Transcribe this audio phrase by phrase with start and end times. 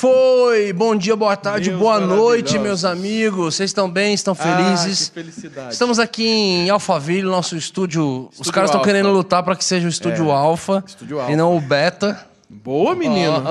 [0.00, 0.72] Foi!
[0.72, 3.56] Bom dia, boa tarde, Meus boa noite, meus amigos.
[3.56, 4.14] Vocês estão bem?
[4.14, 5.08] Estão felizes?
[5.08, 5.72] Ah, que felicidade.
[5.74, 8.28] Estamos aqui em Alphaville, nosso estúdio.
[8.28, 11.20] Os Estúdio caras estão querendo lutar para que seja o estúdio É, Alpha Estúdio e
[11.20, 11.36] Alpha.
[11.36, 12.18] não o Beta.
[12.48, 13.42] Boa, menino.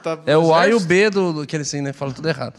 [0.00, 0.78] Tá- é o A e o.
[0.78, 1.92] B do, do que eles assim, né?
[1.92, 2.54] Fala tudo errado.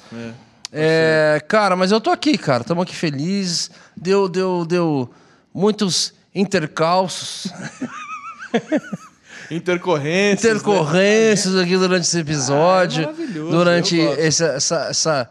[0.69, 2.63] É, cara, mas eu tô aqui, cara.
[2.63, 3.71] Estamos aqui felizes.
[3.95, 5.09] Deu, deu, deu
[5.53, 7.47] muitos intercalços,
[9.49, 10.43] Intercorrências.
[10.53, 10.59] né?
[10.59, 13.07] intercorrências aqui durante esse episódio.
[13.07, 14.45] Ah, é maravilhoso, durante essa,
[14.89, 15.29] essa,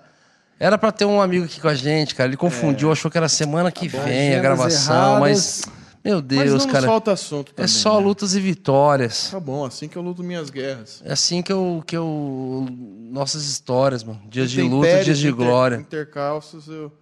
[0.58, 2.28] Era pra ter um amigo aqui com a gente, cara.
[2.28, 5.60] Ele confundiu, achou que era semana que vem a gravação, mas.
[5.62, 5.76] erradas.
[6.06, 6.86] Meu Mas Deus, não nos cara.
[6.86, 7.64] falta assunto também.
[7.64, 8.06] É só né?
[8.06, 9.28] lutas e vitórias.
[9.32, 11.02] Tá bom, assim que eu luto minhas guerras.
[11.04, 11.82] É assim que eu.
[11.84, 12.64] Que eu
[13.10, 14.20] nossas histórias, mano.
[14.28, 15.76] Dias de luta, dias de inter- glória.
[15.76, 16.92] Intercalços, eu...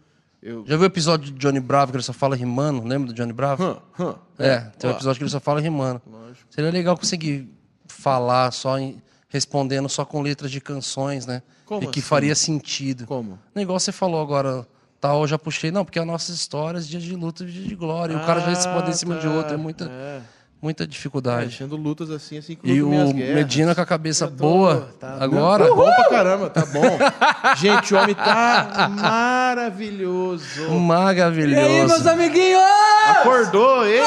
[0.45, 0.65] eu...
[0.67, 2.83] Já viu o episódio de Johnny Bravo que ele só fala rimando?
[2.87, 3.63] Lembra do Johnny Bravo?
[3.65, 4.15] Hã, hã.
[4.39, 6.01] É, tem um episódio que ele só fala rimando.
[6.07, 6.47] Lógico.
[6.51, 7.51] Seria legal conseguir
[7.89, 11.43] falar só em, respondendo só com letras de canções, né?
[11.65, 12.09] Como e que assim?
[12.09, 13.07] faria sentido.
[13.07, 13.39] Como?
[13.55, 14.67] Negócio você falou agora,
[15.01, 15.71] tal, eu já puxei.
[15.71, 18.13] Não, porque as nossas histórias, dias de luta e dias de glória.
[18.13, 19.55] E o cara já responde em cima de Ah, outro.
[19.55, 19.63] É tá.
[19.63, 20.21] muita, É.
[20.65, 21.57] muita É, dificuldade.
[21.59, 22.89] Tendo lutas assim, assim que E o.
[23.15, 25.69] Medina com a cabeça tô- boa tá- agora.
[25.69, 26.99] Tá bom pra caramba, tá bom.
[27.61, 30.45] Gente, o homem tá maravilhoso.
[30.61, 32.09] E aí, meus Maravilhoso.
[32.09, 32.63] amiguinhos?
[33.09, 34.03] Acordou, ele!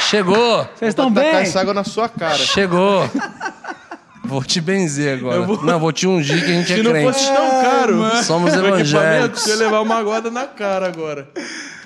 [0.00, 0.66] Chegou!
[0.74, 1.28] Vocês estão bem?
[1.28, 2.36] essa água na sua cara.
[2.38, 3.08] Chegou!
[4.24, 5.36] Vou te benzer agora.
[5.36, 7.12] Eu vou- Não, vou te ungir que a gente Se é não crente.
[7.12, 9.42] fosse tão caro, Somos o equipamento, evangélicos.
[9.42, 11.26] você levar uma aguada na cara agora.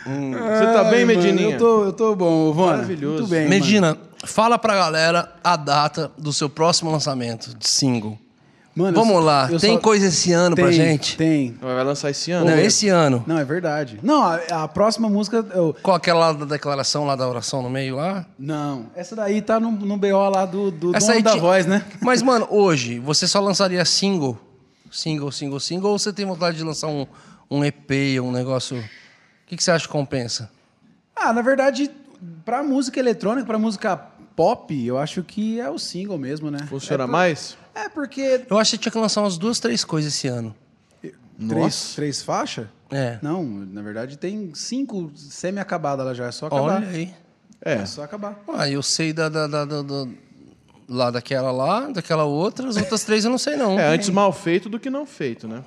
[0.05, 1.55] Você tá bem, mano, Medininha?
[1.55, 2.73] Eu tô, eu tô bom, Vona.
[2.73, 3.19] Maravilhoso.
[3.23, 8.19] Muito bem, Medina, fala pra galera a data do seu próximo lançamento de single.
[8.77, 11.17] Mano, eu- Vamos lá, eu tem só- coisa esse ano tem, pra gente?
[11.17, 11.57] Tem.
[11.63, 12.51] Vai lançar esse ano?
[12.51, 13.23] Não, esse ano.
[13.25, 14.01] Não, é verdade.
[14.03, 15.47] Não, a, a próxima música...
[15.55, 15.77] Eu...
[15.81, 18.27] Qual aquela lá da declaração lá da oração no meio lá?
[18.37, 21.39] Não, essa daí tá no, no BO lá do, do Essa dono aí da ti-
[21.39, 21.85] voz, né?
[22.03, 24.37] Mas, mano, hoje, você só lançaria single?
[24.91, 25.91] Single, single, single?
[25.93, 27.07] Ou você tem vontade de lançar um,
[27.49, 28.83] um EP, um negócio...
[29.55, 30.51] O que, que você acha que compensa?
[31.15, 31.89] Ah, na verdade,
[32.45, 33.97] pra música eletrônica, pra música
[34.35, 36.59] pop, eu acho que é o single mesmo, né?
[36.69, 37.57] Funciona é por- mais?
[37.73, 38.45] É porque...
[38.51, 40.55] Eu acho que tinha que lançar umas duas, três coisas esse ano.
[41.49, 42.67] Três, três faixas?
[42.91, 43.19] É.
[43.23, 46.63] Não, na verdade tem cinco semi-acabadas lá já, é só acabar.
[46.83, 47.15] Olha aí.
[47.65, 47.75] É.
[47.75, 48.37] É só acabar.
[48.53, 50.09] Ah, eu sei da, da, da- da- da-
[50.89, 53.79] lá daquela lá, daquela outra, as outras três eu não sei não.
[53.79, 55.63] É, antes mal feito do que não feito, né?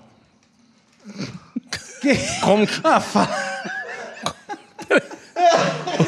[2.44, 2.80] Como que...
[2.84, 3.47] Ah, fala.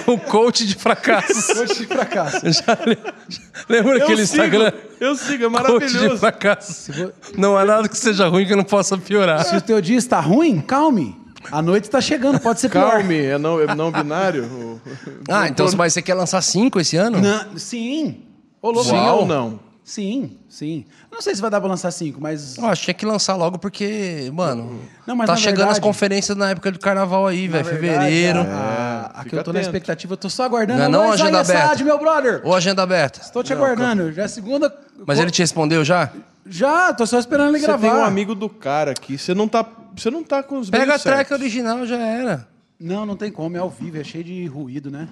[0.08, 1.60] O coach de fracasso.
[1.62, 2.26] Hoje pra cá.
[2.30, 4.72] Já le- já lembra aquele sigo, Instagram?
[5.00, 6.18] Eu sigo, é Coach de maravilhoso.
[6.18, 6.92] fracasso.
[7.38, 9.44] Não há nada que seja ruim que não possa piorar.
[9.46, 11.16] Se o teu dia está ruim, calme.
[11.52, 12.92] A noite tá chegando, pode ser pior.
[12.92, 14.80] Calme, é não, é não binário?
[15.30, 17.20] Ah, então mas você quer lançar cinco esse ano?
[17.20, 18.24] Não, sim.
[18.62, 18.90] Ô, louco.
[18.90, 19.60] Sim ou não?
[19.84, 20.86] Sim, sim.
[21.12, 22.58] Não sei se vai dar pra lançar cinco, mas.
[22.58, 25.82] Eu acho que tinha que lançar logo porque, mano, Não, mas tá chegando as verdade-
[25.82, 28.42] conferências na época do carnaval aí, velho, fevereiro.
[28.42, 29.70] A, a que fica eu tô na atento.
[29.70, 30.80] expectativa, eu tô só aguardando.
[30.80, 31.68] Não é não, agenda aberta?
[31.68, 32.42] Saad, meu brother.
[32.44, 33.22] Ou agenda aberta.
[33.22, 34.12] Estou te aguardando.
[34.12, 34.74] Já é segunda.
[35.06, 36.12] Mas ele te respondeu já?
[36.46, 37.90] Já, tô só esperando ele Você gravar.
[37.90, 39.64] tem um amigo do cara aqui, você não tá,
[39.96, 41.40] você não tá com os Pega a track certos.
[41.40, 42.48] original, já era.
[42.80, 45.08] Não, não tem como, é ao vivo, é cheio de ruído, né?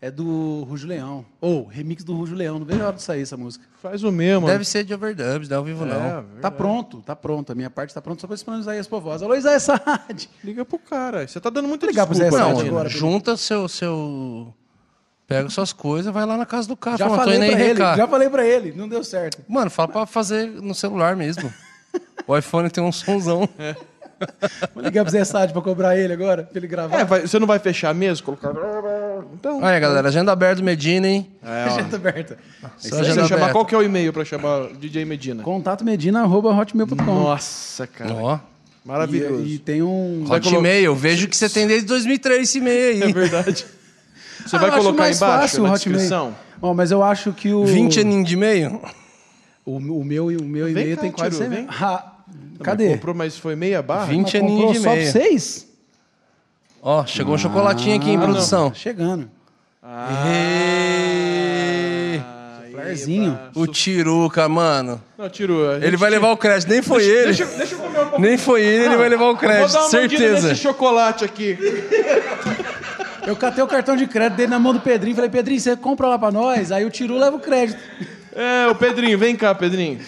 [0.00, 1.24] É do Rujo Leão.
[1.40, 2.58] Ou, remix do Rujo Leão.
[2.58, 3.64] Não vejo a hora de sair essa música.
[3.82, 4.46] Faz o mesmo.
[4.46, 6.00] Deve ser de overdubs, não é ao vivo É, não.
[6.00, 6.26] verdade.
[6.42, 7.50] Tá pronto, tá pronto.
[7.50, 9.24] A minha parte tá pronta, só tô esperando o Isaías Povosa.
[9.24, 10.28] Alô, Isaías Saad.
[10.44, 11.26] Liga pro cara.
[11.26, 12.70] Você tá dando muita Vou ligar pro desculpa, né, Sade Não, Dina?
[12.74, 12.88] agora.
[12.90, 14.54] junta seu, seu...
[15.26, 16.98] Pega suas coisas, vai lá na casa do cara.
[16.98, 17.96] Já fala, falei pra ele, recar.
[17.96, 19.42] já falei pra ele, não deu certo.
[19.48, 21.52] Mano, fala pra fazer no celular mesmo.
[22.28, 23.48] o iPhone tem um sonzão.
[24.74, 26.98] Vou ligar pro Zé Sade pra cobrar ele agora, pra ele gravar.
[27.00, 28.24] É, vai- você não vai fechar mesmo?
[28.24, 28.50] Colocar...
[29.34, 31.30] Então, Aí, galera, agenda aberta do Medina, hein?
[31.42, 31.72] é, ó.
[31.74, 32.38] Agenda aberta.
[32.78, 33.52] Só Se agenda você chamar, aberta.
[33.52, 35.42] qual que é o e-mail pra chamar DJ Medina?
[35.42, 36.96] Contato medina, arroba hotmail.com.
[37.04, 38.14] Nossa, cara.
[38.14, 38.38] Ó,
[38.84, 39.42] Maravilhoso.
[39.44, 40.24] E, e tem um...
[40.30, 43.12] Hotmail, vejo que você tem desde 2003 esse e-mail É aí.
[43.12, 43.66] verdade.
[44.46, 46.36] Você Ah, vai colocar embaixo fácil na descrição?
[46.62, 47.64] Ó, mas eu acho que o...
[47.64, 48.80] 20 aninhos de e-mail?
[49.64, 51.36] O, o meu, o meu e-mail tem quase...
[51.36, 51.66] Tiro, 100 vem.
[52.56, 52.88] Ah, Não, cadê?
[52.94, 54.06] Comprou, mas foi meia barra?
[54.06, 55.12] 20 Mas aninhos de só e-mail.
[55.12, 55.66] seis?
[56.82, 58.70] Ó, chegou um chocolatinho aqui em Ah, produção.
[58.70, 59.30] tá Chegando.
[60.96, 62.20] Ê,
[62.70, 63.38] Flarzinho.
[63.54, 65.02] O Tiruca, mano.
[65.18, 65.70] Não, tirou.
[65.70, 67.24] a Ele gente vai levar o crédito, nem foi ele.
[67.26, 68.20] Deixa, deixa eu comer um pouco.
[68.20, 70.48] Nem foi ele, ele vai levar o Vou crédito, dar uma certeza.
[70.48, 71.58] nesse chocolate aqui.
[73.26, 75.16] Eu catei o cartão de crédito dele na mão do Pedrinho.
[75.16, 76.70] Falei, Pedrinho, você compra lá pra nós?
[76.70, 77.78] Aí o Tiru leva o crédito.
[78.34, 79.98] É, o Pedrinho, vem cá, Pedrinho.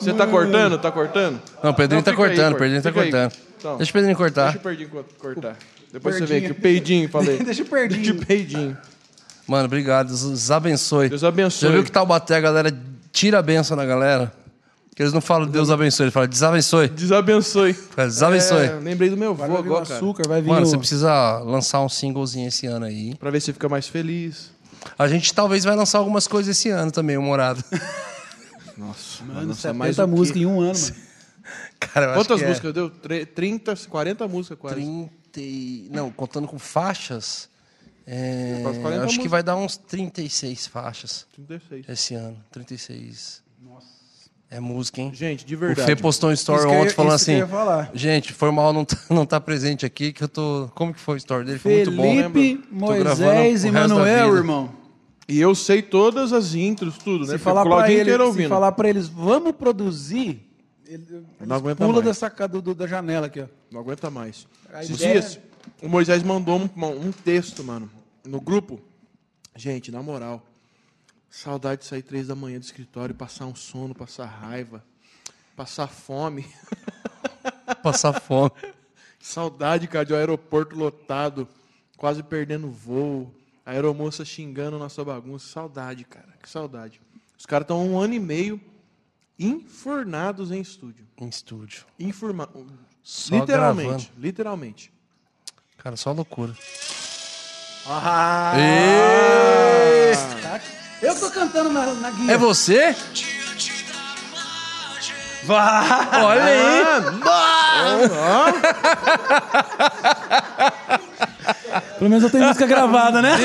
[0.00, 0.78] Você tá cortando?
[0.78, 1.40] Tá cortando?
[1.62, 3.10] Não, o Pedrinho Não, tá fica aí, cortando, o Pedrinho tá fica aí.
[3.10, 3.32] cortando.
[3.58, 3.76] Então.
[3.76, 4.44] Deixa o Pedrinho cortar.
[4.44, 5.56] Deixa o Pedrinho co- cortar.
[5.92, 6.50] Depois você vê Perdinho.
[6.50, 6.58] aqui.
[6.58, 7.38] O peidinho, falei.
[7.44, 8.02] Deixa o Perdinho.
[8.02, 8.76] Deixa o peidinho.
[9.46, 10.08] Mano, obrigado.
[10.08, 11.08] Deus abençoe.
[11.08, 11.68] Deus abençoe.
[11.68, 12.76] Já viu que tal bater a galera
[13.12, 14.32] tira a benção na galera?
[14.96, 16.88] Que eles não falam Deus abençoe, eles falam desabençoe.
[16.88, 17.72] Desabençoe.
[17.72, 18.66] Fala, desabençoe.
[18.66, 19.96] É, lembrei do meu Vai avô vir o agora, cara.
[19.96, 20.66] açúcar, vai vir Mano, o...
[20.66, 23.14] você precisa lançar um singlezinho esse ano aí.
[23.16, 24.52] Pra ver se fica mais feliz.
[24.98, 27.62] A gente talvez vai lançar algumas coisas esse ano também, o Morado.
[28.76, 30.14] Nossa, Mano, mais 70 o quê?
[30.14, 30.94] músicas em um ano, mano.
[31.78, 32.90] Cara, eu Quantas que é músicas deu?
[32.90, 34.76] Tre- 30, 40 músicas quase.
[34.76, 35.88] 30 e...
[35.92, 37.48] Não, contando com faixas,
[38.06, 39.30] é, Quase 40 acho que músicas.
[39.30, 41.88] vai dar uns 36 faixas 36.
[41.88, 42.36] esse ano.
[42.50, 43.42] 36.
[43.62, 43.86] Nossa.
[44.50, 45.10] É música, hein?
[45.12, 45.86] Gente, de O verdade.
[45.86, 47.40] Fê postou um story Isso que eu ontem falando que assim.
[47.94, 50.70] Gente, foi mal não tá, não tá presente aqui, que eu tô.
[50.74, 51.58] Como que foi o story dele?
[51.58, 52.02] Foi muito bom.
[52.32, 54.83] Felipe, Tô gravando Moisés o e Manuel, irmão.
[55.26, 57.32] E eu sei todas as intros, tudo, né?
[57.32, 58.48] Se falar, pra Claudinho ele, inteiro se ouvindo.
[58.48, 60.46] falar pra eles, vamos produzir,
[60.86, 62.04] ele, eles Não aguenta pula mais.
[62.04, 63.46] dessa, do, do- da janela aqui, ó.
[63.70, 64.46] Não aguenta mais.
[64.72, 65.38] A Esses ideia- dias,
[65.82, 66.68] o Moisés mandou um,
[67.06, 67.90] um texto, mano,
[68.24, 68.78] no grupo.
[69.56, 70.44] Gente, na moral,
[71.30, 74.84] saudade de sair três da manhã do escritório, passar um sono, passar raiva,
[75.56, 76.44] passar fome.
[77.82, 78.50] Passar fome.
[79.20, 81.48] Saudade, cara, de um aeroporto lotado,
[81.96, 83.34] quase perdendo voo.
[83.64, 85.46] A aeromoça xingando nossa bagunça.
[85.48, 87.00] Saudade, cara, que saudade.
[87.38, 88.60] Os caras estão um ano e meio
[89.38, 91.06] enfornados em estúdio.
[91.18, 91.84] Em estúdio.
[91.98, 92.48] Informa...
[93.02, 94.10] Só literalmente, gravando.
[94.18, 94.92] literalmente.
[95.76, 96.56] Cara, só loucura.
[97.86, 98.54] Ah,
[100.42, 100.60] tá.
[101.02, 102.32] Eu tô cantando na, na guia.
[102.32, 102.96] É você?
[105.44, 106.22] Vai!
[106.24, 106.82] Olha aí!
[111.98, 113.36] Pelo menos eu tenho música gravada, né?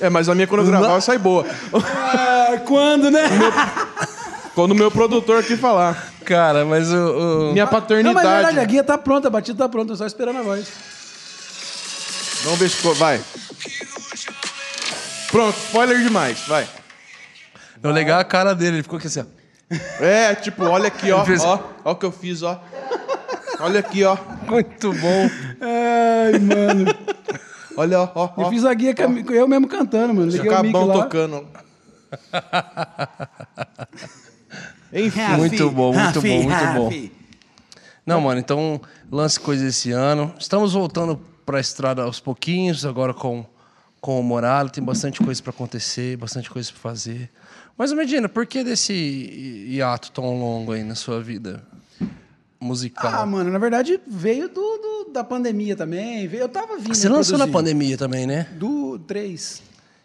[0.00, 1.46] É, mas a minha quando eu gravar sai boa.
[1.74, 3.22] Ah, quando, né?
[4.54, 6.12] Quando o meu produtor aqui falar.
[6.24, 6.96] Cara, mas o.
[6.96, 8.26] o- Minha Não, mas paternidade.
[8.26, 10.66] na verdade, a guia tá pronta, a batida tá pronta, eu só esperando a voz.
[12.44, 12.94] Vamos ver se ficou.
[12.94, 13.20] Vai.
[15.30, 16.40] Pronto, spoiler demais.
[16.46, 16.66] Vai.
[17.82, 19.24] O legal é a cara dele, ele ficou aqui assim, ó.
[20.04, 21.24] É, tipo, olha aqui, ó.
[21.44, 22.60] Ó, ó o que eu fiz, ó.
[23.62, 24.16] Olha aqui, ó.
[24.48, 25.30] Muito bom.
[25.60, 26.94] Ai, mano.
[27.76, 28.10] Olha, ó.
[28.14, 28.50] ó, Eu ó.
[28.50, 30.30] fiz a guia com a- eu mesmo cantando, mano.
[30.30, 30.94] Liguei o mic Cabão lá.
[31.04, 31.46] tocando.
[34.92, 35.20] Enfim.
[35.38, 36.92] Muito bom, muito bom, muito bom.
[38.04, 38.80] Não, mano, então
[39.10, 40.34] lance coisas esse ano.
[40.38, 41.16] Estamos voltando
[41.46, 43.44] pra estrada aos pouquinhos, agora com,
[44.00, 44.70] com o Morado.
[44.70, 47.30] Tem bastante coisa pra acontecer, bastante coisa pra fazer.
[47.78, 51.64] Mas, Medina, por que desse hi- hiato tão longo aí na sua vida
[52.62, 53.12] musical?
[53.22, 54.54] Ah, mano, na verdade veio do,
[55.04, 56.26] do- da pandemia também.
[56.28, 56.94] veio- Eu tava vindo.
[56.94, 57.52] Você lançou na produzir.
[57.52, 58.46] pandemia também, né?
[58.52, 59.62] Do 3.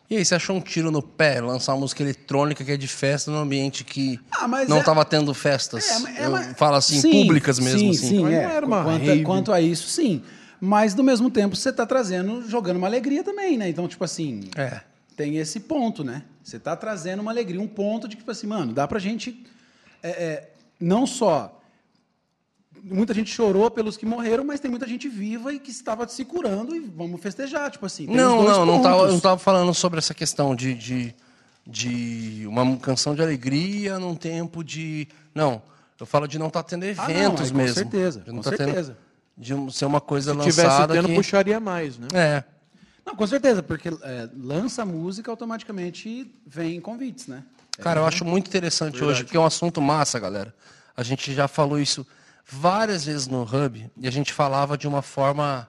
[0.09, 2.87] E aí, você achou um tiro no pé lançar uma música eletrônica que é de
[2.87, 5.85] festa num ambiente que Ah, não é- estava tendo festas?
[6.15, 7.79] É, é, mas- falo assim, Sim, públicas mesmo.
[7.79, 8.07] Sim, assim.
[8.09, 8.43] sim, Mas é.
[8.43, 9.23] não era uma quanto, rave.
[9.23, 10.21] quanto a isso, sim.
[10.61, 13.67] Mas, do mesmo tempo, você tá trazendo, jogando uma alegria também, né?
[13.69, 14.79] Então, tipo assim, É.
[15.15, 16.23] tem esse ponto, né?
[16.41, 19.45] Você tá trazendo uma alegria, um ponto de que, tipo assim, mano, dá pra gente
[20.01, 20.49] é, é,
[20.79, 21.56] não só...
[22.89, 26.23] Muita gente chorou pelos que morreram, mas tem muita gente viva e que estava se
[26.25, 28.07] curando e vamos festejar, tipo assim.
[28.07, 31.15] Não, não, não tava, não tava falando sobre essa questão de, de,
[31.65, 35.07] de uma canção de alegria num tempo de.
[35.35, 35.61] Não,
[35.99, 37.73] eu falo de não estar tendo Ah, não, eventos aí com mesmo.
[37.75, 38.97] certeza, De não com tá tendo- certeza.
[39.37, 41.15] de um- ser uma coisa Se tivesse lançada tendo, que...
[41.15, 42.07] puxaria mais, né?
[42.13, 42.43] É.
[43.05, 47.43] Não, com certeza, porque é, lança música, automaticamente vem convites, né?
[47.79, 50.53] Cara, eu acho muito interessante hoje, porque é um assunto massa, galera.
[50.95, 52.05] A gente já falou isso
[52.49, 55.67] várias vezes no Hub e a gente falava de uma forma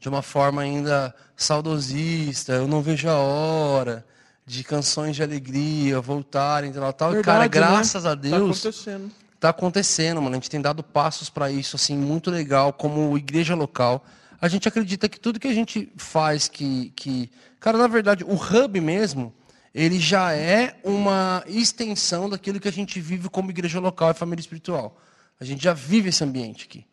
[0.00, 4.06] de uma forma ainda saudosista, eu não vejo a hora
[4.46, 7.18] de canções de alegria voltarem, tal, tal.
[7.18, 7.72] E, cara, Verdade, né?
[7.72, 9.10] graças a Tá Deus acontecendo.
[9.40, 10.36] tá acontecendo, mano.
[10.36, 14.04] A gente tem dado passos para isso, assim, muito legal, como igreja local.
[14.40, 17.28] A gente acredita que tudo que a gente faz, que, que...
[17.58, 19.34] Cara, na verdade, o hub mesmo,
[19.74, 24.40] ele já é uma extensão daquilo que a gente vive como igreja local e família
[24.40, 24.96] espiritual.
[25.40, 26.84] A gente já vive esse ambiente aqui.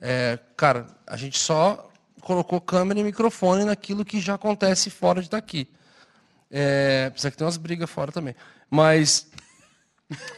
[0.00, 5.30] É, cara, a gente só colocou câmera e microfone naquilo que já acontece fora de
[5.30, 5.68] daqui.
[6.50, 8.34] É, precisa que tem umas brigas fora também.
[8.70, 9.26] Mas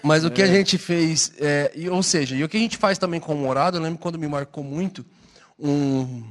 [0.03, 2.79] mas o que a gente fez, é, e- ou seja, e o que a gente
[2.79, 5.05] faz também com o Morado, eu lembro quando me marcou muito
[5.59, 6.25] um,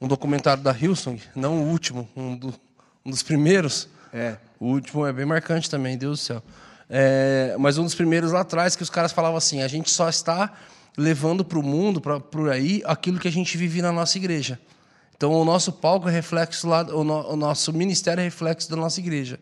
[0.00, 2.54] um documentário da Hillsong, não o último, um, do-
[3.06, 3.88] um dos primeiros.
[4.12, 4.36] É.
[4.60, 6.42] O último é bem marcante também, Deus do céu.
[6.90, 10.08] É, mas um dos primeiros lá atrás que os caras falavam assim: a gente só
[10.08, 10.52] está
[10.96, 14.58] levando para o mundo, pra, por aí, aquilo que a gente vive na nossa igreja.
[15.16, 18.76] Então o nosso palco é reflexo lá, o, no- o nosso ministério é reflexo da
[18.76, 19.38] nossa igreja.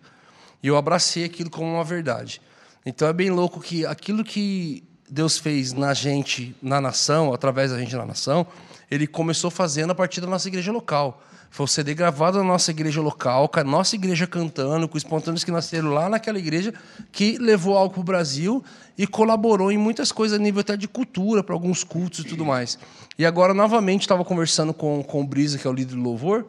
[0.63, 2.41] E eu abracei aquilo como uma verdade.
[2.85, 7.79] Então é bem louco que aquilo que Deus fez na gente, na nação, através da
[7.79, 8.47] gente na nação,
[8.91, 11.23] ele começou fazendo a partir da nossa igreja local.
[11.57, 15.43] Foi o CD gravado na nossa igreja local, com a nossa igreja cantando, com espontâneos
[15.43, 16.75] que nasceram lá naquela igreja,
[17.11, 18.63] que levou algo para o Brasil
[18.99, 22.45] e colaborou em muitas coisas a nível até de cultura, para alguns cultos e tudo
[22.45, 22.79] mais.
[23.19, 26.45] E agora, novamente, estava conversando com, com o Brisa, que é o líder do louvor,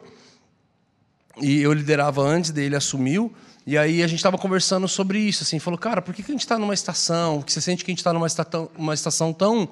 [1.40, 3.32] e eu liderava antes dele, assumiu.
[3.66, 6.34] E aí a gente estava conversando sobre isso, assim, falou, cara, por que, que a
[6.34, 9.70] gente está numa estação, que você sente que a gente está numa estação, estação tão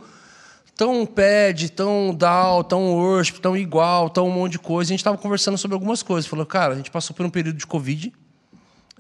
[0.77, 4.91] tão pad, tão down, tão worship, tão igual, tão um monte de coisa.
[4.91, 6.29] A gente estava conversando sobre algumas coisas.
[6.29, 8.13] Falou, cara, a gente passou por um período de Covid.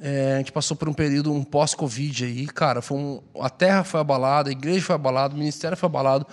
[0.00, 2.80] É, a gente passou por um período, um pós-Covid aí, cara.
[2.80, 6.26] Foi um, a terra foi abalada, a igreja foi abalada, o ministério foi abalado.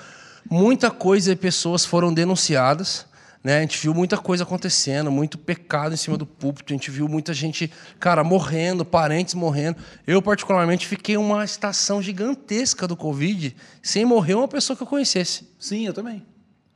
[0.49, 3.05] Muita coisa e pessoas foram denunciadas.
[3.43, 3.57] Né?
[3.57, 7.09] A gente viu muita coisa acontecendo, muito pecado em cima do púlpito, a gente viu
[7.09, 7.69] muita gente,
[7.99, 9.77] cara, morrendo, parentes morrendo.
[10.07, 15.47] Eu, particularmente, fiquei uma estação gigantesca do Covid sem morrer uma pessoa que eu conhecesse.
[15.59, 16.25] Sim, eu também.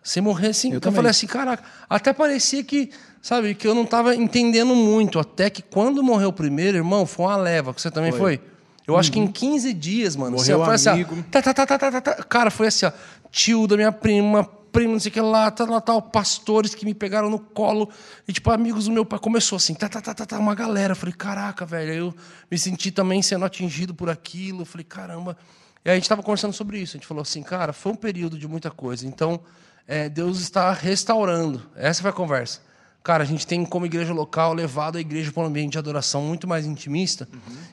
[0.04, 0.74] Sem morrer assim.
[0.74, 5.20] Eu Eu, falei assim, caraca, até parecia que, sabe, que eu não estava entendendo muito.
[5.20, 8.42] Até que quando morreu o primeiro, irmão, foi uma leva, que você também foi.
[8.86, 10.38] Eu acho que em 15 dias, mano.
[10.38, 11.26] assim, ó, Morreu foi assim, ó, amigo.
[11.30, 12.24] tá, tá, tá, tá, tá, tá, tá.
[12.24, 12.92] Cara, foi assim, ó.
[13.30, 16.86] Tio da minha prima, primo, não sei o que lá, tá, lá, tal, pastores que
[16.86, 17.90] me pegaram no colo.
[18.28, 19.20] E, tipo, amigos do meu pai.
[19.20, 20.92] Começou assim, tá, tá, tá, tá, tá, uma galera.
[20.92, 21.94] Eu falei, caraca, velho.
[21.94, 22.16] Eu
[22.50, 24.62] me senti também sendo atingido por aquilo.
[24.62, 25.38] Eu falei, caramba.
[25.84, 26.96] E aí a gente estava conversando sobre isso.
[26.96, 29.08] A gente falou assim, cara, foi um período de muita coisa.
[29.08, 29.40] Então,
[29.88, 31.62] é, Deus está restaurando.
[31.76, 32.62] Essa foi a conversa.
[33.08, 36.22] Cara, a gente tem como igreja local levado a igreja para um ambiente de adoração
[36.24, 37.26] muito mais intimista,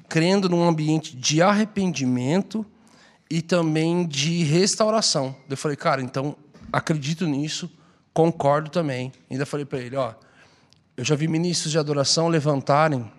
[0.09, 2.65] crendo num ambiente de arrependimento
[3.29, 5.35] e também de restauração.
[5.51, 6.37] Eu falei, cara, então
[6.75, 7.71] acredito nisso,
[8.13, 9.13] concordo também.
[9.31, 10.15] Ainda falei para ele, ó,
[10.97, 13.11] eu já vi ministros de adoração levantarem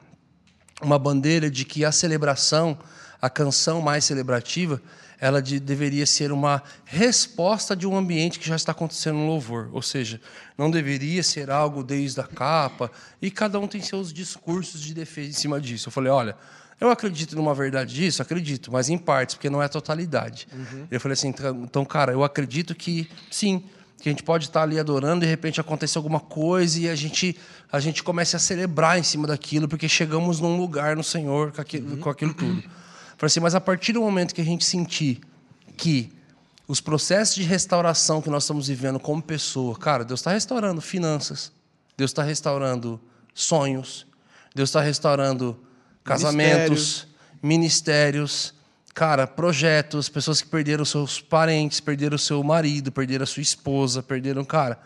[0.82, 2.78] uma bandeira de que a celebração,
[3.22, 4.82] a canção mais celebrativa,
[5.20, 9.70] ela de- deveria ser uma resposta de um ambiente que já está acontecendo no louvor.
[9.72, 10.20] Ou seja,
[10.58, 15.30] não deveria ser algo desde a capa, e cada um tem seus discursos de defesa
[15.30, 15.88] em cima disso.
[15.88, 16.36] Eu falei, olha,
[16.80, 18.22] eu acredito numa verdade disso?
[18.22, 20.48] Acredito, mas em partes, porque não é a totalidade.
[20.92, 23.64] Eu falei assim, então, então, cara, eu acredito que sim,
[24.02, 27.38] que a gente pode estar ali adorando, de repente acontece alguma coisa e a gente
[27.72, 31.62] a gente começa a celebrar em cima daquilo, porque chegamos num lugar no Senhor com
[31.62, 32.62] aquilo, com aquilo tudo.
[33.18, 35.22] Falei assim, mas a partir do momento que a gente sentir
[35.76, 36.12] que
[36.68, 41.52] os processos de restauração que nós estamos vivendo como pessoa, cara, Deus está restaurando finanças,
[41.98, 43.00] Deus está restaurando
[43.34, 44.06] sonhos,
[44.54, 45.58] Deus está restaurando
[46.06, 47.08] casamentos,
[47.42, 48.54] ministérios,
[48.94, 54.80] cara, projetos, pessoas que perderam seus parentes, perderam seu marido, perderam sua esposa, perderam, cara,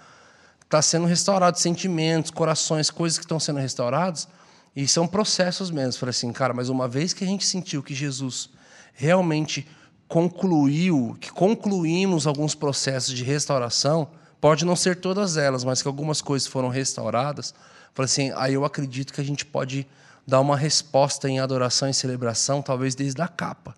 [0.64, 4.28] está sendo restaurado sentimentos, corações, coisas que estão sendo restauradas
[4.76, 6.00] e são processos mesmo.
[6.00, 8.50] Falei assim, cara, mas uma vez que a gente sentiu que Jesus
[8.94, 9.68] realmente
[10.08, 14.10] concluiu, que concluímos alguns processos de restauração,
[14.40, 17.54] pode não ser todas elas, mas que algumas coisas foram restauradas,
[17.94, 19.86] falei assim, aí eu acredito que a gente pode
[20.30, 23.76] dar uma resposta em adoração e celebração, talvez desde a capa.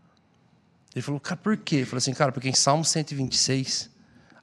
[0.94, 1.78] Ele falou, cara, por quê?
[1.78, 3.90] Eu falei assim, cara, porque em Salmo 126,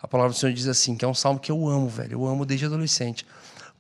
[0.01, 2.27] a palavra do Senhor diz assim, que é um salmo que eu amo, velho, eu
[2.27, 3.27] amo desde adolescente.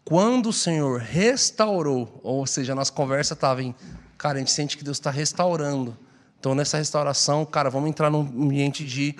[0.04, 3.74] Quando o Senhor restaurou, ou seja, a nossa conversa estava em,
[4.16, 5.96] cara, a gente sente que Deus está restaurando.
[6.38, 9.16] Então, nessa restauração, cara, vamos entrar num ambiente de,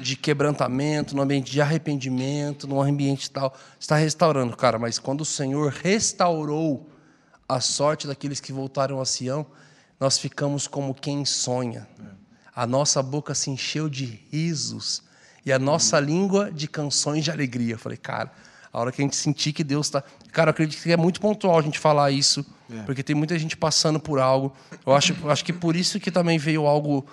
[0.00, 3.54] de quebrantamento, num ambiente de arrependimento, num ambiente tal.
[3.78, 6.86] Está restaurando, cara, mas quando o Senhor restaurou
[7.48, 9.46] a sorte daqueles que voltaram a Sião,
[9.98, 11.88] nós ficamos como quem sonha.
[12.54, 15.02] A nossa boca se encheu de risos
[15.44, 17.74] e a nossa língua de canções de alegria.
[17.74, 18.32] Eu falei, cara,
[18.72, 20.02] a hora que a gente sentir que Deus está.
[20.32, 22.44] Cara, eu acredito que é muito pontual a gente falar isso,
[22.84, 24.54] porque tem muita gente passando por algo.
[24.84, 27.06] Eu acho, acho que por isso que também veio algo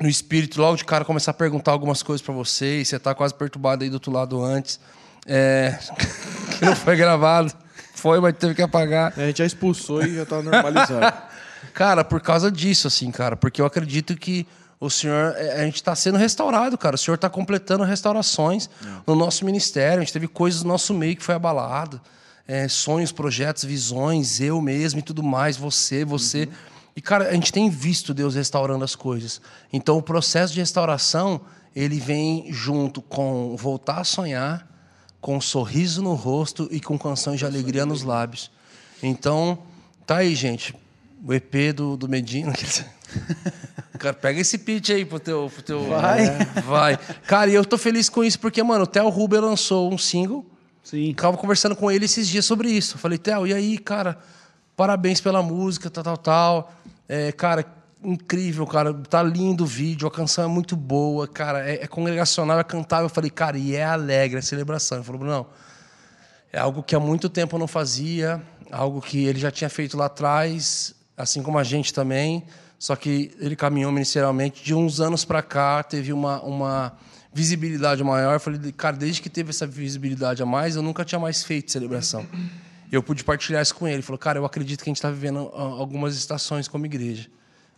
[0.00, 3.14] no espírito, logo de cara, começar a perguntar algumas coisas para você, e você tá
[3.14, 4.78] quase perturbado aí do outro lado antes.
[5.26, 5.78] É,
[6.58, 7.52] que não foi gravado.
[7.98, 9.12] Foi, mas teve que apagar.
[9.16, 11.28] A gente já expulsou e já tá normalizado.
[11.74, 14.46] Cara, por causa disso, assim, cara, porque eu acredito que
[14.80, 16.94] o Senhor, é, a gente está sendo restaurado, cara.
[16.94, 18.70] O Senhor está completando restaurações
[19.04, 19.98] no nosso ministério.
[19.98, 22.00] A gente teve coisas no nosso meio que foi abalado.
[22.46, 26.48] É, sonhos, projetos, visões, eu mesmo e tudo mais, você, você.
[26.96, 29.40] E, cara, a gente tem visto Deus restaurando as coisas.
[29.72, 31.40] Então, o processo de restauração,
[31.74, 34.66] ele vem junto com voltar a sonhar,
[35.28, 38.50] com um sorriso no rosto e com canções de alegria nos lábios.
[39.02, 39.58] Então,
[40.06, 40.74] tá aí, gente.
[41.22, 42.54] O EP do, do Medina.
[44.00, 45.50] Cara, pega esse pitch aí pro teu.
[45.52, 46.24] Pro teu Vai.
[46.24, 46.96] É, vai.
[47.26, 50.46] Cara, e eu tô feliz com isso, porque, mano, o Theo Ruber lançou um single.
[50.82, 51.12] Sim.
[51.12, 52.94] Tava conversando com ele esses dias sobre isso.
[52.94, 54.16] Eu falei, Theo, e aí, cara,
[54.74, 56.74] parabéns pela música, tal, tal, tal.
[57.06, 57.66] É, cara,
[58.02, 58.94] incrível, cara.
[58.94, 61.68] Tá lindo o vídeo, a canção é muito boa, cara.
[61.68, 63.06] É, é congregacional, é cantável.
[63.06, 64.98] Eu falei, cara, e é alegre a celebração.
[64.98, 65.46] Ele falou, não,
[66.52, 69.96] é algo que há muito tempo eu não fazia, algo que ele já tinha feito
[69.96, 72.44] lá atrás, assim como a gente também.
[72.78, 74.62] Só que ele caminhou ministerialmente.
[74.62, 76.96] De uns anos para cá, teve uma, uma
[77.32, 78.34] visibilidade maior.
[78.34, 81.72] Eu falei, cara, desde que teve essa visibilidade a mais, eu nunca tinha mais feito
[81.72, 82.24] celebração.
[82.90, 83.96] Eu pude partilhar isso com ele.
[83.96, 87.28] Ele falou, cara, eu acredito que a gente está vivendo algumas estações como igreja.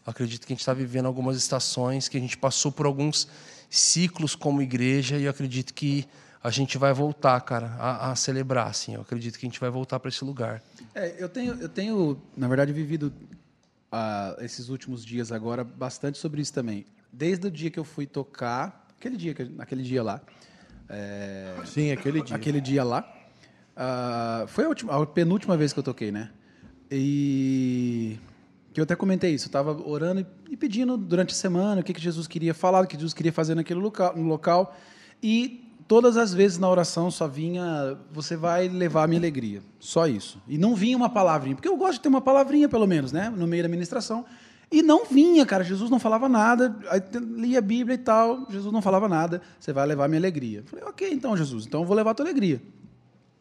[0.06, 3.28] Eu acredito que a gente está vivendo algumas estações, que a gente passou por alguns
[3.68, 6.06] ciclos como igreja e eu acredito que
[6.42, 8.94] a gente vai voltar, cara, a, a celebrar, assim.
[8.94, 10.62] Eu acredito que a gente vai voltar para esse lugar.
[10.94, 13.12] É, eu tenho, eu tenho, na verdade, vivido
[13.92, 16.86] ah, esses últimos dias agora bastante sobre isso também.
[17.12, 20.20] Desde o dia que eu fui tocar, aquele dia, que- aquele dia lá,
[20.88, 22.36] é, Sim, aquele dia.
[22.36, 23.06] aquele dia lá,
[23.76, 26.30] ah, foi a, última, a penúltima vez que eu toquei, né?
[26.90, 28.18] E
[28.72, 31.92] que eu até comentei isso, eu estava orando e, pedindo durante a semana o que,
[31.92, 34.76] que Jesus queria falar, o que Jesus queria fazer naquele local, no local.
[35.22, 39.60] E todas as vezes na oração só vinha, você vai levar a minha alegria.
[39.80, 40.40] Só isso.
[40.46, 43.28] E não vinha uma palavrinha, porque eu gosto de ter uma palavrinha pelo menos, né?
[43.28, 44.24] No meio da ministração.
[44.70, 45.64] E não vinha, cara.
[45.64, 46.76] Jesus não falava nada.
[46.90, 47.02] Aí
[47.36, 48.46] lia a Bíblia e tal.
[48.48, 49.42] Jesus não falava nada.
[49.58, 50.60] Você vai levar a minha alegria.
[50.60, 51.66] Eu falei, ok, então, Jesus.
[51.66, 52.62] Então eu vou levar a tua alegria.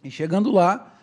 [0.04, 0.98] E chegando lá,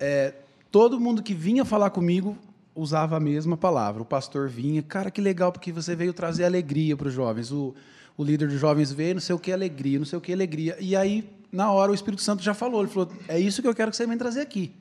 [0.00, 0.34] é,
[0.72, 2.36] todo mundo que vinha falar comigo
[2.80, 4.02] usava a mesma palavra.
[4.02, 7.52] O pastor vinha, cara, que legal, porque você veio trazer alegria para os jovens.
[7.52, 7.74] O,
[8.16, 10.76] o líder dos jovens veio, não sei o que alegria, não sei o que alegria.
[10.80, 12.82] E aí, na hora, o Espírito Santo já falou.
[12.82, 14.72] Ele falou: é isso que eu quero que você venha trazer aqui.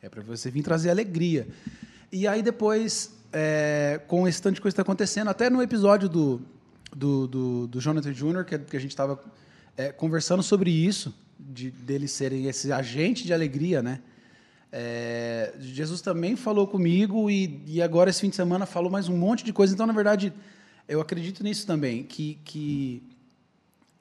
[0.00, 1.46] É para você vir trazer alegria.
[2.10, 6.08] E aí, depois, é, com esse tanto de coisa que está acontecendo, até no episódio
[6.08, 6.40] do,
[6.94, 9.20] do, do, do Jonathan Jr., que, que a gente estava
[9.96, 14.00] conversando sobre isso, de deles serem esse agente de alegria, né?
[14.74, 19.16] É, Jesus também falou comigo e, e agora esse fim de semana falou mais um
[19.16, 19.74] monte de coisa.
[19.74, 20.32] Então, na verdade,
[20.88, 23.02] eu acredito nisso também, que, que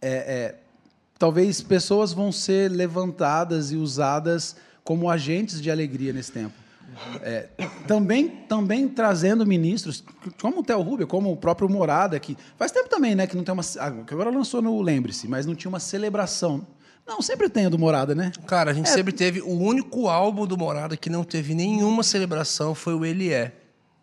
[0.01, 0.55] é, é,
[1.19, 6.53] talvez pessoas vão ser levantadas e usadas como agentes de alegria nesse tempo.
[7.21, 7.47] É,
[7.87, 10.03] também, também trazendo ministros,
[10.41, 13.43] como o Theo Rubio, como o próprio Morada, que faz tempo também, né, que não
[13.43, 16.65] tem uma, ah, que agora lançou no Lembre-se, mas não tinha uma celebração.
[17.11, 18.31] Não, sempre tem a do Morada, né?
[18.47, 19.41] Cara, a gente sempre teve.
[19.41, 23.51] O único álbum do Morada que não teve nenhuma celebração foi o Ele É.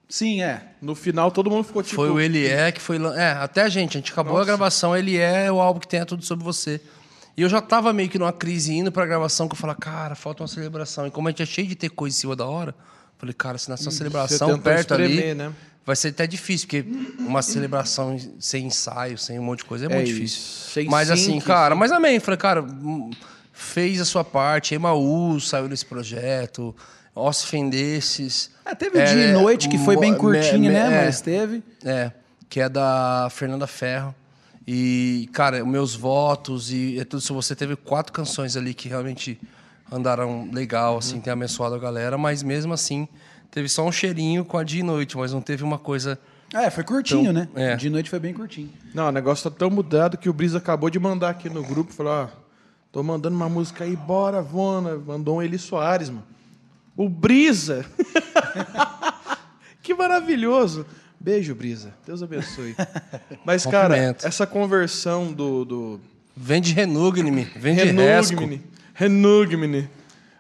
[0.07, 0.63] Sim, é.
[0.81, 1.97] No final, todo mundo ficou tipo...
[1.97, 2.99] Foi o Ele É que foi.
[3.17, 3.97] É, até a gente.
[3.97, 4.95] A gente acabou a gravação.
[4.95, 6.83] Ele É o álbum que tem tudo sobre você.
[7.35, 10.15] E eu já tava meio que numa crise indo pra gravação que eu falei, cara,
[10.15, 11.07] falta uma celebração.
[11.07, 13.33] E como a gente é cheio de ter coisa em cima da hora, eu falei,
[13.33, 15.05] cara, se nascer uma celebração perto ali.
[15.15, 15.53] espremer, né?
[15.89, 16.85] Vai ser até difícil, porque
[17.19, 20.15] uma celebração sem ensaio, sem um monte de coisa, é, É muito isso.
[20.17, 20.43] difícil.
[20.75, 22.21] Sem mas assim, cara, sem- mas amém.
[22.21, 23.09] Falei, cara, hum,
[23.55, 24.75] fez a sua parte.
[24.75, 26.77] Emaús saiu nesse projeto.
[27.15, 28.51] Os Fendesses.
[28.67, 31.03] É, teve o dia e noite, que foi bem curtinho, me- né?
[31.03, 31.63] é, Mas teve.
[31.83, 32.13] é,
[32.51, 34.15] que é da Fernanda Ferro.
[34.67, 37.33] E, cara, meus votos e é tudo isso.
[37.33, 39.41] Você teve quatro canções ali que realmente
[39.91, 43.09] andaram legal, assim, tem abençoado a galera, mas mesmo assim,
[43.51, 46.19] teve só um cheirinho com a dia e noite, mas não teve uma coisa.
[46.55, 47.49] É, foi curtinho, Então, né?
[47.55, 47.77] é.
[47.77, 48.71] De noite foi bem curtinho.
[48.95, 51.93] Não, o negócio tá tão mudado que o Brisa acabou de mandar aqui no grupo.
[51.93, 52.29] Falou, ó,
[52.91, 54.97] tô mandando uma música aí, bora, Vona.
[54.97, 56.25] Mandou um Eli Soares, mano.
[56.97, 57.85] O Brisa!
[59.83, 60.87] que maravilhoso!
[61.21, 61.93] Beijo, Brisa.
[62.07, 62.77] Deus abençoe.
[63.45, 65.65] Mas, cara, essa conversão do...
[65.65, 66.01] do...
[66.37, 68.37] Vem de Renugne-me, vem de Resco.
[68.37, 68.63] Renugmine.
[68.95, 69.91] Renugmine.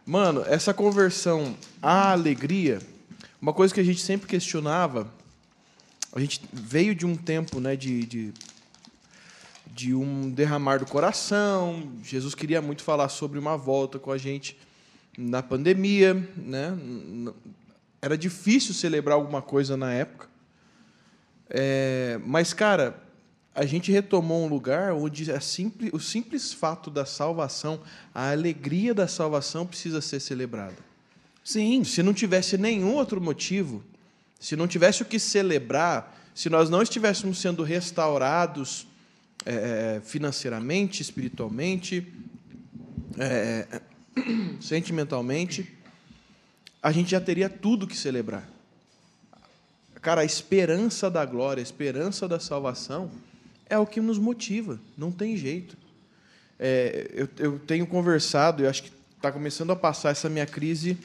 [0.06, 2.78] Mano, essa conversão à alegria,
[3.40, 5.12] uma coisa que a gente sempre questionava,
[6.12, 8.34] a gente veio de um tempo, né, de, de,
[9.66, 11.92] de um derramar do coração.
[12.02, 14.58] Jesus queria muito falar sobre uma volta com a gente
[15.16, 16.76] na pandemia, né?
[18.00, 20.28] Era difícil celebrar alguma coisa na época.
[21.50, 23.02] É, mas, cara,
[23.54, 27.80] a gente retomou um lugar onde a simples, o simples fato da salvação,
[28.14, 30.87] a alegria da salvação precisa ser celebrada.
[31.48, 31.82] Sim.
[31.82, 33.82] Se não tivesse nenhum outro motivo,
[34.38, 38.86] se não tivesse o que celebrar, se nós não estivéssemos sendo restaurados
[39.46, 42.06] é, financeiramente, espiritualmente,
[43.16, 43.80] é,
[44.60, 45.74] sentimentalmente,
[46.82, 48.46] a gente já teria tudo que celebrar.
[50.02, 53.10] Cara, a esperança da glória, a esperança da salvação
[53.70, 55.78] é o que nos motiva, não tem jeito.
[56.58, 60.98] É, eu, eu tenho conversado, eu acho que está começando a passar essa minha crise,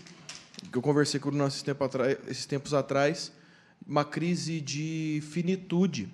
[0.72, 1.84] que eu conversei com o Bruno esses, tempo
[2.28, 3.32] esses tempos atrás,
[3.88, 6.10] uma crise de finitude.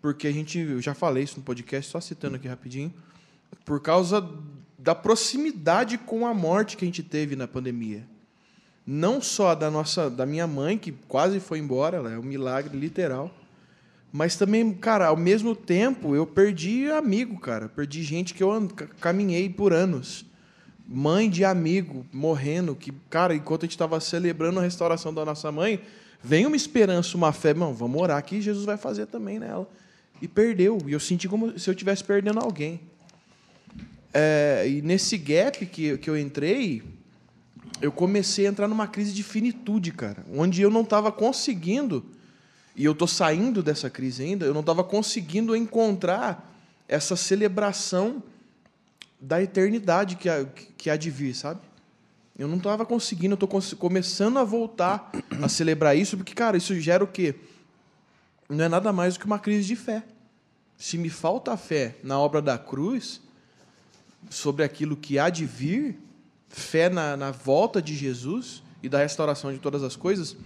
[0.00, 2.92] Porque a gente, eu já falei isso no podcast, só citando aqui rapidinho,
[3.64, 4.28] por causa
[4.78, 8.06] da proximidade com a morte que a gente teve na pandemia
[8.86, 12.78] não só da nossa da minha mãe que quase foi embora ela é um milagre
[12.78, 13.34] literal
[14.12, 17.68] Mas também, cara, ao mesmo tempo, eu perdi amigo, cara.
[17.68, 18.68] Perdi gente que eu
[18.98, 20.24] caminhei por anos.
[20.88, 25.50] Mãe de amigo morrendo, que, cara, enquanto a gente estava celebrando a restauração da nossa
[25.50, 25.80] mãe,
[26.22, 29.68] vem uma esperança, uma fé, mano, vamos orar que Jesus vai fazer também nela.
[30.22, 30.78] E perdeu.
[30.86, 32.80] E eu senti como se eu estivesse perdendo alguém.
[34.14, 36.82] É, e nesse gap que, que eu entrei,
[37.82, 40.24] eu comecei a entrar numa crise de finitude, cara.
[40.34, 42.04] Onde eu não estava conseguindo,
[42.74, 46.54] e eu tô saindo dessa crise ainda, eu não estava conseguindo encontrar
[46.88, 48.22] essa celebração
[49.20, 50.44] da eternidade que há,
[50.76, 51.60] que há de vir, sabe?
[52.38, 55.10] Eu não estava conseguindo, eu cons- começando a voltar
[55.42, 57.34] a celebrar isso, porque, cara, isso gera o quê?
[58.48, 60.02] Não é nada mais do que uma crise de fé.
[60.76, 63.22] Se me falta fé na obra da cruz,
[64.28, 65.98] sobre aquilo que há de vir,
[66.48, 70.36] fé na, na volta de Jesus e da restauração de todas as coisas,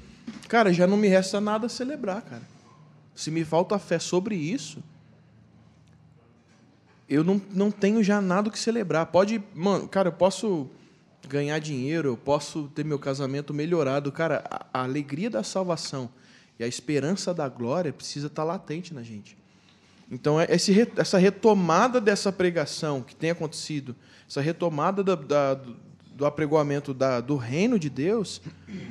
[0.49, 2.43] cara, já não me resta nada a celebrar, cara.
[3.17, 4.83] Se me falta fé sobre isso,
[7.11, 9.07] eu não, não tenho já nada que celebrar.
[9.07, 10.71] Pode, mano, cara, eu posso
[11.29, 16.09] ganhar dinheiro, eu posso ter meu casamento melhorado, cara, a, a alegria da salvação
[16.59, 19.37] e a esperança da glória precisa estar latente na gente.
[20.11, 23.95] Então, é esse essa retomada dessa pregação que tem acontecido,
[24.29, 25.61] essa retomada da- da-
[26.21, 28.43] do, apregoamento da- do reino de Deus,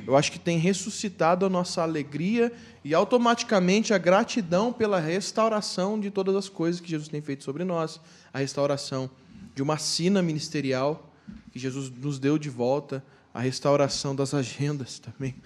[0.04, 2.52] eu acho que tem ressuscitado a nossa alegria
[2.84, 7.62] e automaticamente a gratidão pela restauração de todas as coisas que Jesus tem feito sobre
[7.62, 8.00] nós,
[8.34, 9.08] a restauração
[9.54, 11.08] de uma sina ministerial
[11.52, 15.36] que Jesus nos deu de volta, a restauração das agendas também.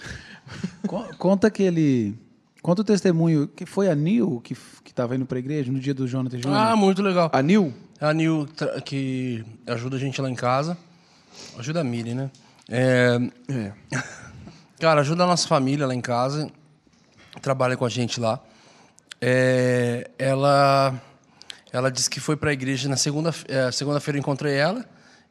[0.89, 2.15] Con- Conta aquele.
[2.63, 5.93] Conta o testemunho que foi a Nil que estava indo para a igreja no dia
[5.93, 6.57] do Jonathan Júnior.
[6.59, 7.29] Ah, muito legal.
[7.31, 8.49] Anil, É a Nil
[8.87, 10.79] que ajuda a gente lá em casa.
[11.59, 12.31] Ajuda a Miri, né?
[12.69, 13.19] É,
[13.49, 13.73] é,
[14.81, 16.51] Cara, ajuda a nossa família lá em casa.
[17.41, 18.41] Trabalha com a gente lá.
[19.21, 20.95] É, ela,
[21.73, 24.85] ela disse que foi para a igreja na segunda, é, segunda-feira eu encontrei ela.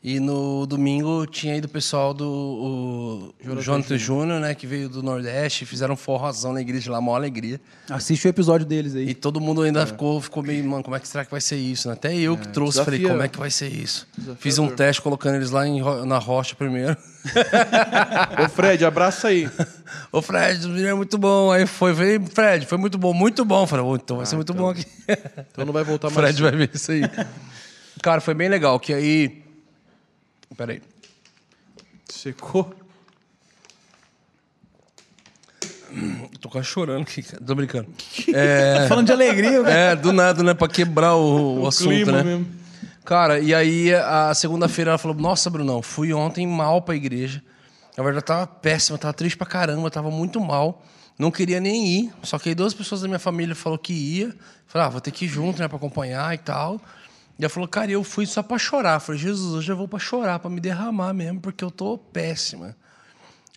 [0.05, 4.53] E no domingo tinha ido o pessoal do o, Jonathan Júnior, né?
[4.53, 7.61] Que veio do Nordeste, fizeram um forrozão na igreja lá, maior alegria.
[7.89, 9.09] Assiste o episódio deles aí.
[9.11, 11.55] E todo mundo ainda ficou, ficou meio, mano, como é que será que vai ser
[11.55, 11.87] isso?
[11.87, 11.93] né?
[11.93, 14.05] Até eu que trouxe, desafia- falei, como é que vai ser isso?
[14.17, 14.41] desafiador.
[14.41, 16.97] Fiz um teste colocando eles lá em na rocha primeiro.
[18.45, 19.49] Ô Fred, abraça aí.
[20.11, 21.49] Ô, Fred, é muito bom.
[21.49, 23.65] Aí foi, falei, Fred, foi muito bom, muito bom.
[23.65, 24.85] Falei, "Ô, então vai ser muito bom aqui.
[25.49, 26.35] Então não vai voltar O mais.
[26.35, 27.03] Fred vai ver isso aí.
[28.01, 29.42] Cara, foi bem legal, que aí...
[30.55, 30.81] Peraí.
[32.09, 32.73] Secou.
[36.41, 37.43] Tô quase chorando aqui, cara.
[37.43, 37.87] Tô brincando.
[38.33, 39.71] É, Falando de alegria, cara.
[39.73, 40.53] é, do nada, né?
[40.53, 42.23] Pra quebrar o, o assunto, né?
[42.23, 42.47] mesmo.
[43.05, 47.41] Cara, e aí a segunda-feira ela falou: Nossa, Brunão, fui ontem mal pra igreja.
[47.95, 50.83] Na verdade, eu tava péssima, tava triste pra caramba, tava muito mal.
[51.19, 52.13] Não queria nem ir.
[52.23, 54.35] Só que aí duas pessoas da minha família falaram que ia.
[54.65, 56.81] Falei, ah, vou ter que ir junto, né, pra acompanhar e tal.
[57.37, 58.99] E ela falou, cara, eu fui só pra chorar.
[58.99, 62.75] Falei, Jesus, hoje eu vou pra chorar, pra me derramar mesmo, porque eu tô péssima.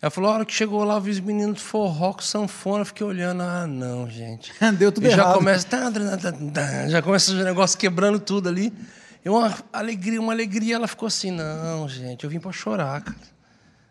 [0.01, 2.81] Ela falou, a hora que chegou lá, eu vi os meninos de forró com sanfona,
[2.81, 4.53] eu fiquei olhando, ah, não, gente.
[4.77, 5.35] Deu tudo e já errado.
[5.35, 8.71] começa, tá, tá, já começa os negócios quebrando tudo ali.
[9.25, 13.17] E uma alegria, uma alegria, ela ficou assim, não, gente, eu vim pra chorar, cara.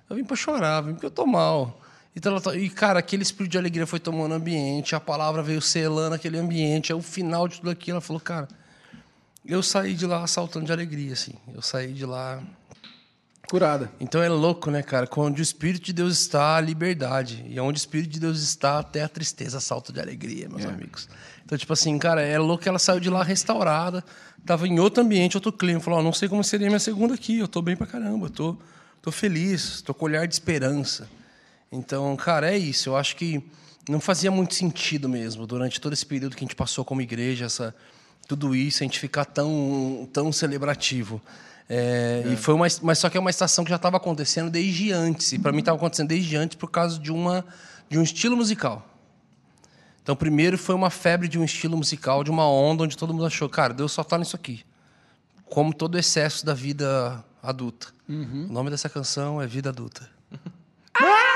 [0.08, 1.80] Eu vim pra chorar, vim porque eu tô mal.
[2.14, 6.38] Então, e, cara, aquele espírito de alegria foi tomando ambiente, a palavra veio selando aquele
[6.38, 8.48] ambiente, aí o final de tudo aquilo, ela falou, cara,
[9.46, 11.34] eu saí de lá saltando de alegria, assim.
[11.54, 12.42] Eu saí de lá
[13.48, 13.92] Curada.
[14.00, 15.08] então é louco, né, cara?
[15.16, 17.44] Onde o Espírito de Deus está, a liberdade.
[17.48, 21.08] E onde o Espírito de Deus está, até a tristeza salta de alegria, meus amigos.
[21.44, 24.04] Então, tipo assim, cara, é louco que ela saiu de lá restaurada,
[24.44, 25.78] tava em outro ambiente, outro clima.
[25.78, 28.30] Falou, ó, não sei como seria minha segunda aqui, eu tô bem pra caramba, eu
[28.30, 28.56] tô,
[29.00, 31.08] tô feliz, tô com olhar de esperança.
[31.70, 32.88] Então, cara, é isso.
[32.88, 33.40] Eu acho que
[33.88, 37.44] não fazia muito sentido mesmo, durante todo esse período que a gente passou como igreja,
[37.44, 37.72] essa,
[38.26, 41.20] tudo isso, a gente ficar tão, tão celebrativo.
[41.68, 44.92] É, E foi uma, mas só que é uma estação que já estava acontecendo desde
[44.92, 45.32] antes.
[45.32, 47.44] E para mim estava acontecendo desde antes por causa de uma
[47.88, 48.84] de um estilo musical.
[50.02, 53.26] Então, primeiro foi uma febre de um estilo musical, de uma onda onde todo mundo
[53.26, 54.64] achou, cara, Deus só tá nisso aqui.
[55.44, 57.88] Como todo excesso da vida adulta.
[58.48, 60.08] O nome dessa canção é Vida Adulta.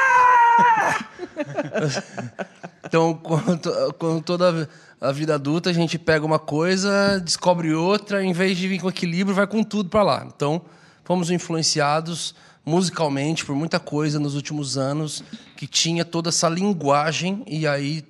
[2.83, 4.69] Então, quando, quando toda
[5.01, 8.89] a vida adulta, a gente pega uma coisa, descobre outra, em vez de vir com
[8.89, 10.27] equilíbrio, vai com tudo para lá.
[10.27, 10.63] Então,
[11.05, 12.35] fomos influenciados
[12.67, 15.23] musicalmente por muita coisa nos últimos anos
[15.57, 18.05] que tinha toda essa linguagem e aí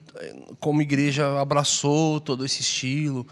[0.59, 3.27] como igreja abraçou todo esse estilo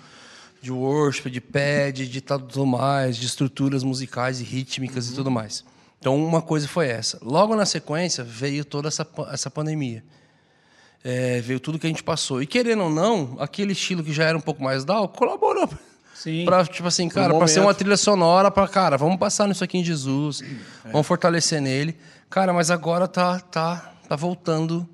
[0.61, 5.65] de worship, de pad, de tudo mais, de estruturas musicais e rítmicas e tudo mais.
[6.01, 7.19] Então uma coisa foi essa.
[7.23, 10.03] Logo na sequência veio toda essa essa pandemia.
[11.05, 12.43] é, veio tudo que a gente passou.
[12.43, 15.69] E querendo ou não, aquele estilo que já era um pouco mais down, colaborou.
[16.15, 16.45] Sim.
[16.45, 19.63] Pra, tipo assim, cara, um pra ser uma trilha sonora, pra, cara, vamos passar nisso
[19.63, 20.43] aqui em Jesus,
[20.91, 21.97] vamos fortalecer nele.
[22.29, 24.87] Cara, mas agora tá, tá, tá voltando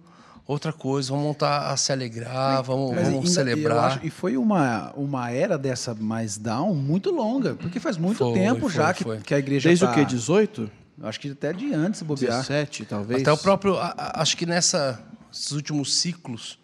[0.46, 3.84] outra coisa, vamos montar a se alegrar, vamos, Mas vamos ainda- celebrar.
[3.96, 8.34] acho- e foi uma, uma era dessa mais down muito longa, porque faz muito Foi,
[8.34, 9.18] tempo já foi, que, foi.
[9.20, 10.04] que a igreja Desde tá, o quê?
[10.04, 10.70] 18?
[11.02, 12.38] Acho que até de antes, bobear.
[12.40, 13.22] 17, talvez?
[13.22, 13.76] Até o próprio.
[13.78, 16.59] acho que nessa, nesses últimos ciclos,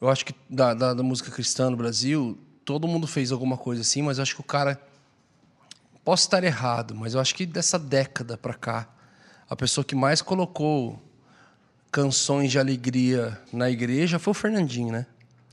[0.00, 3.80] eu acho que da, da, da música cristã no Brasil, todo mundo fez alguma coisa
[3.82, 4.80] assim, mas eu acho que o cara.
[6.04, 8.88] Posso estar errado, mas eu acho que dessa década pra cá,
[9.48, 11.02] a pessoa que mais colocou
[11.92, 15.06] canções de alegria na igreja foi o Fernandinho, né?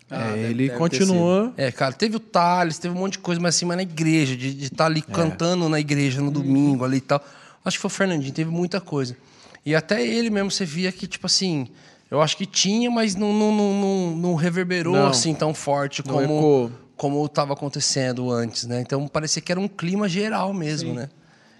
[0.09, 1.53] Ah, É, deve- ele deve ter continua.
[1.57, 4.35] É, cara, teve o Thales, teve um monte de coisa, mas assim, mas na igreja,
[4.37, 7.21] de estar ali cantando na igreja no domingo ali e tal.
[7.65, 9.17] Acho que foi o Fernandinho, teve muita coisa.
[9.65, 11.67] E até ele mesmo, você via que, tipo assim,
[12.09, 15.07] eu acho que tinha, mas não, não, não, não, reverberou Não.
[15.07, 16.71] assim tão forte Não como ecoou.
[16.95, 18.81] como estava acontecendo antes, né?
[18.81, 21.09] Então parecia que era um clima geral mesmo, né?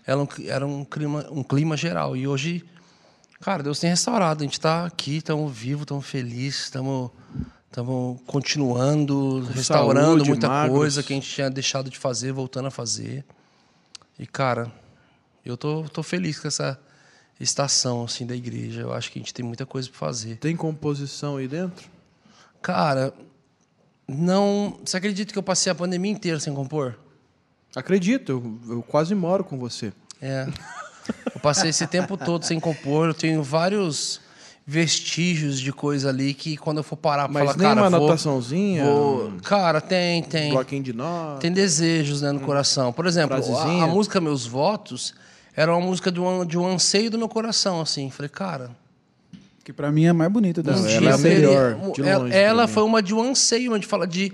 [0.05, 2.15] Era um, era um clima, um clima geral.
[2.15, 2.63] E hoje,
[3.41, 4.43] cara, Deus tem restaurado.
[4.43, 7.09] A gente está aqui, estamos vivos, estamos felizes, estamos
[7.67, 10.77] estamos continuando, restaurando saúde, muita magros.
[10.77, 13.25] coisa que a gente tinha deixado de fazer, voltando a fazer.
[14.17, 14.71] E cara,
[15.49, 16.79] eu tô, tô feliz com essa
[17.39, 18.81] estação assim da igreja.
[18.81, 20.37] Eu acho que a gente tem muita coisa para fazer.
[20.37, 21.87] Tem composição aí dentro?
[22.61, 23.13] Cara,
[24.07, 26.97] não, você acredita que eu passei a pandemia inteira sem compor?
[27.75, 29.91] Acredito, eu, eu quase moro com você.
[30.21, 30.47] É.
[31.33, 33.07] Eu passei esse tempo todo sem compor.
[33.07, 34.21] Eu tenho vários
[34.65, 37.89] vestígios de coisa ali que quando eu for parar pra Mas falar, nem cara, uma
[37.89, 38.85] vou, anotaçãozinha?
[38.85, 39.33] vou...
[39.43, 40.51] Cara, tem, tem.
[40.51, 41.39] Bloquinho de nós?
[41.39, 42.91] Tem desejos né, no coração.
[42.91, 45.13] Por exemplo, a, a música Meus Votos
[45.55, 48.09] era uma música de um, de um anseio do meu coração, assim.
[48.09, 48.71] Falei, cara,
[49.63, 52.17] Que pra mim é a mais bonita um dia ela é a melhor, de ela
[52.23, 54.31] longe, ela foi uma de um anseio, uma de falar de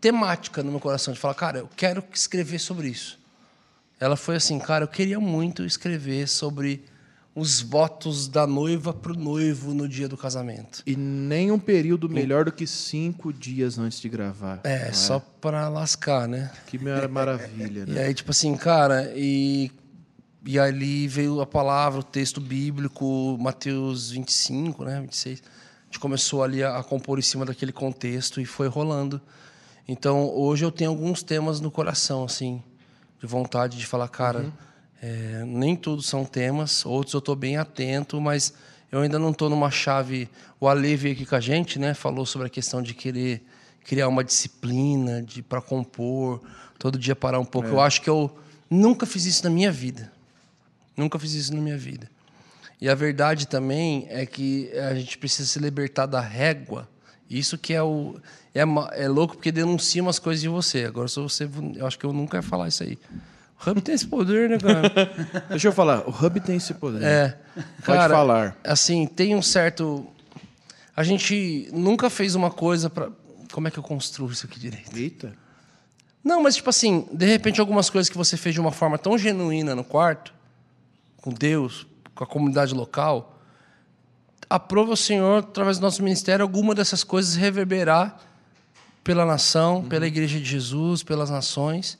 [0.00, 3.18] temática no meu coração, de falar, cara, eu quero escrever sobre isso.
[3.98, 6.84] Ela foi assim, cara, eu queria muito escrever sobre
[7.34, 10.82] os votos da noiva pro noivo no dia do casamento.
[10.86, 14.60] E nem um período melhor do que cinco dias antes de gravar.
[14.64, 16.50] É, só pra lascar, né?
[16.66, 18.04] Que mar- maravilha, E né?
[18.04, 19.70] aí, tipo assim, cara, e,
[20.46, 25.42] e ali veio a palavra, o texto bíblico, Mateus 25, né, 26.
[25.42, 29.20] A gente começou ali a, a compor em cima daquele contexto e foi rolando.
[29.88, 32.62] Então, hoje eu tenho alguns temas no coração, assim,
[33.20, 34.52] de vontade de falar, cara,
[35.02, 38.54] é, nem tudo são temas, outros eu estou bem atento, mas
[38.90, 40.28] eu ainda não estou numa chave.
[40.60, 41.92] O Ale veio aqui com a gente, né?
[41.92, 43.44] Falou sobre a questão de querer
[43.84, 46.40] criar uma disciplina de para compor,
[46.78, 47.68] todo dia parar um pouco.
[47.68, 48.36] Eu acho que eu
[48.70, 50.15] nunca fiz isso na minha vida.
[50.96, 52.08] Nunca fiz isso na minha vida.
[52.80, 56.88] E a verdade também é que a gente precisa se libertar da régua.
[57.28, 58.16] Isso que é o
[58.54, 58.62] é,
[59.04, 60.84] é louco porque denuncia umas coisas de você.
[60.84, 62.98] Agora se você, eu acho que eu nunca ia falar isso aí.
[63.58, 64.90] O Hub tem esse poder, né, cara?
[65.48, 67.02] Deixa eu falar, o Hub tem esse poder.
[67.02, 67.38] É.
[67.54, 68.56] Pode Cara, falar.
[68.62, 70.06] Assim, tem um certo.
[70.94, 73.10] A gente nunca fez uma coisa para.
[73.52, 74.94] Como é que eu construo isso aqui direito?
[74.96, 75.32] Eita.
[76.22, 79.16] Não, mas tipo assim, de repente algumas coisas que você fez de uma forma tão
[79.16, 80.34] genuína no quarto,
[81.26, 83.40] com Deus, com a comunidade local,
[84.48, 88.16] aprova o Senhor, através do nosso ministério, alguma dessas coisas reverberar
[89.02, 91.98] pela nação, pela igreja de Jesus, pelas nações.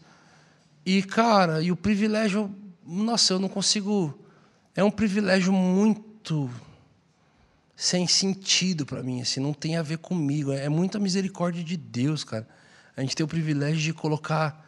[0.84, 2.54] E, cara, e o privilégio,
[2.86, 4.16] nossa, eu não consigo.
[4.76, 6.48] É um privilégio muito
[7.74, 10.52] sem sentido para mim, assim, não tem a ver comigo.
[10.52, 12.46] É muita misericórdia de Deus, cara.
[12.96, 14.65] A gente tem o privilégio de colocar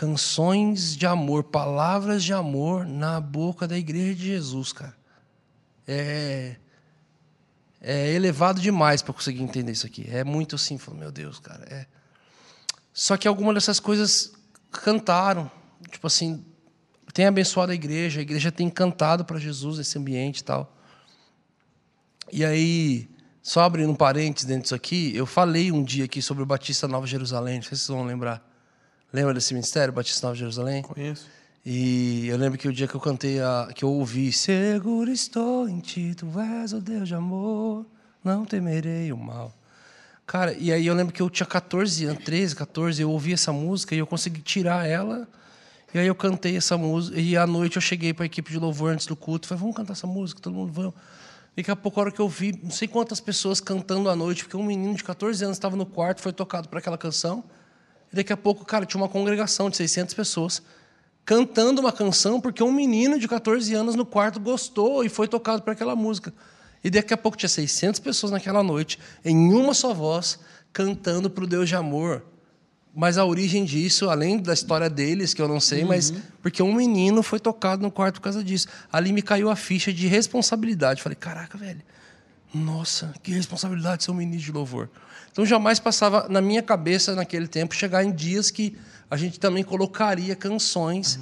[0.00, 4.96] canções de amor, palavras de amor na boca da igreja de Jesus, cara.
[5.86, 6.56] É
[7.82, 10.06] é elevado demais para conseguir entender isso aqui.
[10.08, 11.86] É muito assim, meu Deus, cara, é
[12.94, 14.32] só que algumas dessas coisas
[14.70, 15.50] cantaram,
[15.90, 16.46] tipo assim,
[17.12, 20.78] tem abençoado a igreja, a igreja tem cantado para Jesus nesse ambiente e tal.
[22.32, 23.06] E aí,
[23.42, 26.88] só abrindo um parênteses dentro disso aqui, eu falei um dia aqui sobre o Batista
[26.88, 28.49] Nova Jerusalém, não sei se vocês vão lembrar.
[29.12, 30.82] Lembra desse ministério, Batista Nova Jerusalém?
[30.82, 31.26] Conheço.
[31.66, 35.68] E eu lembro que o dia que eu cantei, a, que eu ouvi, Seguro estou
[35.68, 37.84] em ti, tu és o Deus de amor,
[38.24, 39.52] não temerei o mal.
[40.26, 43.52] Cara, e aí eu lembro que eu tinha 14 anos, 13, 14, eu ouvi essa
[43.52, 45.28] música e eu consegui tirar ela.
[45.92, 47.18] E aí eu cantei essa música.
[47.18, 49.48] E à noite eu cheguei para a equipe de louvor antes do culto.
[49.48, 50.94] Falei, vamos cantar essa música, todo mundo vamos.
[51.56, 54.44] Daqui a pouco, a hora que eu vi, não sei quantas pessoas cantando à noite,
[54.44, 57.42] porque um menino de 14 anos estava no quarto, foi tocado para aquela canção.
[58.12, 60.62] E daqui a pouco, cara, tinha uma congregação de 600 pessoas
[61.24, 65.62] cantando uma canção porque um menino de 14 anos no quarto gostou e foi tocado
[65.62, 66.32] para aquela música.
[66.82, 70.40] E daqui a pouco tinha 600 pessoas naquela noite, em uma só voz,
[70.72, 72.24] cantando para o Deus de amor.
[72.92, 76.74] Mas a origem disso, além da história deles, que eu não sei, mas porque um
[76.74, 78.66] menino foi tocado no quarto por causa disso.
[78.90, 81.00] Ali me caiu a ficha de responsabilidade.
[81.00, 81.82] Falei, caraca, velho,
[82.52, 84.88] nossa, que responsabilidade ser um ministro de louvor.
[85.32, 88.76] Então jamais passava na minha cabeça naquele tempo chegar em dias que
[89.10, 91.18] a gente também colocaria canções,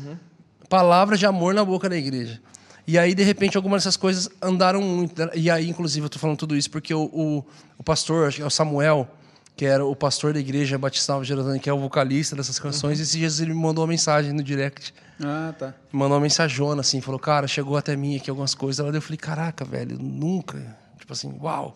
[0.69, 2.41] palavras de amor na boca da igreja.
[2.87, 5.15] E aí, de repente, algumas dessas coisas andaram muito.
[5.35, 7.45] E aí, inclusive, eu estou falando tudo isso porque o, o,
[7.77, 9.07] o pastor, acho que é o Samuel,
[9.55, 12.99] que era o pastor da igreja Batista Nova Jerusalém, que é o vocalista dessas canções,
[12.99, 14.95] esses dias ele me mandou uma mensagem no direct.
[15.23, 15.75] Ah, tá.
[15.93, 18.81] Mandou uma mensajona, assim, falou, cara, chegou até mim aqui algumas coisas.
[18.81, 20.77] Ela deu, eu falei, caraca, velho, nunca.
[21.09, 21.75] Tipo assim, uau.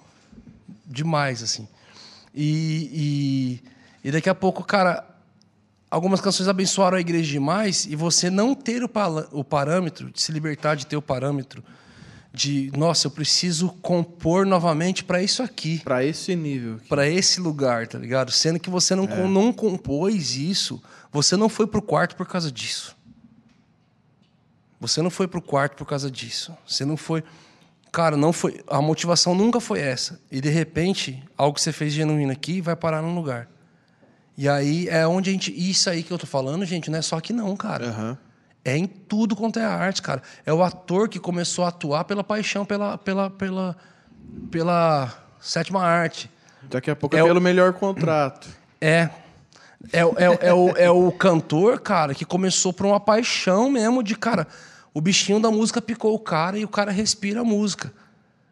[0.86, 1.66] Demais, assim.
[2.34, 3.60] E,
[4.04, 5.06] e, e daqui a pouco, cara,
[5.90, 8.90] algumas canções abençoaram a igreja demais e você não ter o,
[9.32, 11.64] o parâmetro, de se libertar de ter o parâmetro
[12.30, 16.78] de, nossa, eu preciso compor novamente para isso aqui Pra esse nível.
[16.90, 18.30] para esse lugar, tá ligado?
[18.30, 22.52] Sendo que você não, com- não compôs isso, você não foi pro quarto por causa
[22.52, 22.94] disso.
[24.78, 26.52] Você não foi pro quarto por causa disso.
[26.66, 27.22] Você não foi.
[27.92, 28.60] Cara, não foi.
[28.68, 30.18] A motivação nunca foi essa.
[30.30, 33.48] E de repente, algo que você fez genuíno aqui vai parar num lugar.
[34.36, 35.52] E aí é onde a gente.
[35.54, 37.88] Isso aí que eu tô falando, gente, não é só que não, cara.
[37.88, 38.18] Aham.
[38.64, 40.22] É em tudo quanto é arte, cara.
[40.46, 43.76] É o ator que começou a atuar pela paixão, pela, pela, pela,
[44.50, 46.30] pela sétima arte.
[46.62, 48.48] Daqui a pouco é, É o- pelo melhor contrato.
[48.80, 49.10] É.
[49.92, 53.70] É, o- é, o- é, o, é o cantor, cara, que começou por uma paixão
[53.70, 54.46] mesmo de, cara,
[54.94, 57.92] o bichinho da música picou o cara e o cara respira a música.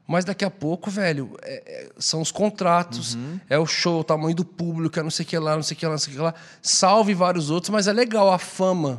[0.07, 3.17] Mas daqui a pouco, velho, é- é- são os contratos,
[3.49, 5.77] é o show, o tamanho do público, é não sei o que lá, não sei
[5.77, 6.35] o que lá, não sei o que lá.
[6.61, 8.99] Salve vários outros, mas é legal a fama.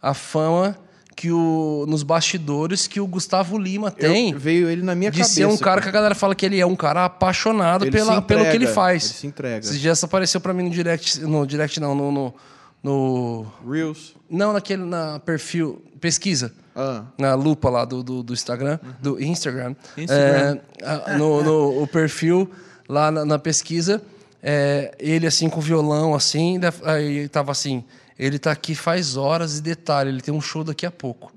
[0.00, 0.78] A fama
[1.16, 5.18] que o, nos bastidores que o Gustavo Lima tem Eu- veio ele na minha de
[5.18, 5.34] cabeça.
[5.34, 8.16] ser um cara que a galera fala que ele é um cara apaixonado Ele pela,
[8.16, 9.04] se pelo que ele entrega, faz.
[9.04, 9.58] ele se entrega.
[9.66, 12.34] Esses dias apareceu pra mim no direct, no direct não, no, no,
[12.84, 14.14] no- Reels.
[14.30, 16.52] não naquele na perfil pesquisa.
[16.74, 17.04] Ah.
[17.18, 19.74] Na lupa lá do, do, do Instagram, do Instagram.
[19.96, 20.58] Instagram.
[20.82, 22.50] É, no, no- o perfil
[22.88, 24.02] lá na, na pesquisa,
[24.42, 27.82] é, ele assim com violão, assim, aí tava assim,
[28.18, 31.32] ele tá aqui faz horas e detalhe, ele tem um show daqui a pouco.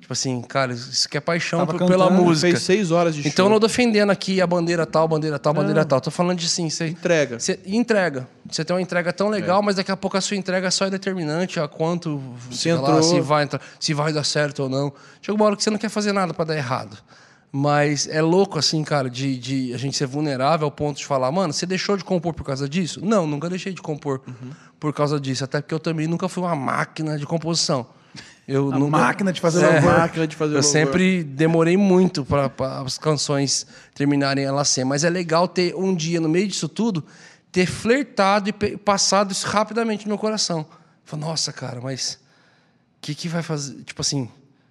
[0.00, 2.48] Tipo assim, cara, isso que é paixão Tava pela cantando, música.
[2.52, 3.50] Fez seis horas de Então eu show.
[3.50, 6.00] não tô defendendo aqui a bandeira tal, bandeira tal, bandeira tal.
[6.00, 7.38] Tô falando de sim, você Entrega.
[7.38, 8.26] você entrega.
[8.50, 10.90] Você tem uma entrega tão legal, mas daqui a pouco a sua entrega só é
[10.90, 13.02] determinante a quanto lá, entrou.
[13.02, 14.92] se vai entrar, se vai dar certo ou não.
[15.20, 16.96] Chega uma hora que você não quer fazer nada para dar errado.
[17.54, 21.30] Mas é louco assim, cara, de, de a gente ser vulnerável ao ponto de falar,
[21.30, 23.04] mano, você deixou de compor por causa disso?
[23.04, 24.22] Não, nunca deixei de compor
[24.80, 27.86] por causa disso, até porque eu também nunca fui uma máquina de composição.
[28.48, 29.70] Eu A nunca- máquina de fazer É.
[29.70, 29.92] louvor.
[30.00, 30.70] máquina de fazer eu louvor.
[30.72, 32.50] sempre demorei muito para
[32.84, 37.04] as canções terminarem ela ser, mas é legal ter um dia no meio disso tudo
[37.52, 40.64] ter flertado e passado isso rapidamente no meu coração.
[41.04, 42.18] Falei, nossa, cara, mas o
[43.02, 43.74] que que vai fazer?
[43.84, 44.26] Tipo assim,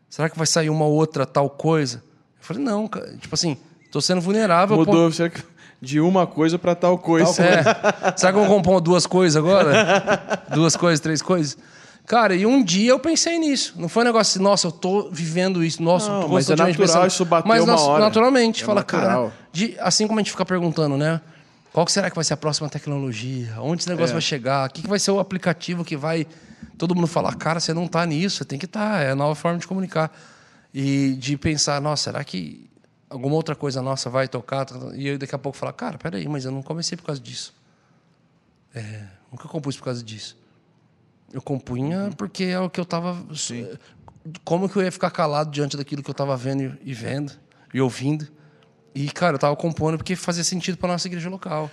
[0.10, 2.04] será que vai sair uma outra tal coisa?
[2.42, 3.56] Eu falei, não, cara, tipo assim,
[3.92, 4.76] tô sendo vulnerável.
[4.76, 5.44] Mudou será que-
[5.82, 7.26] de uma coisa pra tal coisa.
[7.28, 8.14] ponto- É.
[8.18, 10.44] Será que eu vou compor duas coisas agora?
[10.54, 11.58] duas coisas, três coisas?
[12.06, 13.74] Cara, e um dia eu pensei nisso.
[13.78, 16.50] Não foi um negócio assim, nossa, eu tô vivendo isso, nossa, Não, eu tô mas
[16.50, 17.08] é natural pensando.
[17.08, 18.04] isso bater Mas uma hora.
[18.04, 19.08] naturalmente, É fala, natural.
[19.30, 21.22] cara, de- assim como a gente fica perguntando, né?
[21.72, 23.54] Qual será que vai ser a próxima tecnologia?
[23.62, 24.14] Onde esse negócio É.
[24.14, 24.68] vai chegar?
[24.70, 26.28] O que, que vai ser o aplicativo que vai
[26.78, 29.34] todo mundo falar, cara, você não tá nisso, você tem que estar, é a nova
[29.36, 30.12] forma de comunicar.
[30.74, 32.70] E de pensar, nossa, será que
[33.10, 34.66] alguma outra coisa nossa vai tocar?
[34.96, 37.54] E eu daqui a pouco falar, cara, peraí, mas eu não comecei por causa disso.
[38.74, 40.38] É, nunca compus por causa disso.
[41.34, 43.18] Eu compunha porque é o que eu tava.
[44.44, 47.34] Como que eu ia ficar calado diante daquilo que eu tava vendo e- vendo
[47.74, 48.28] e ouvindo?
[48.94, 51.72] E, cara, eu tava compondo porque fazia sentido para nossa igreja local.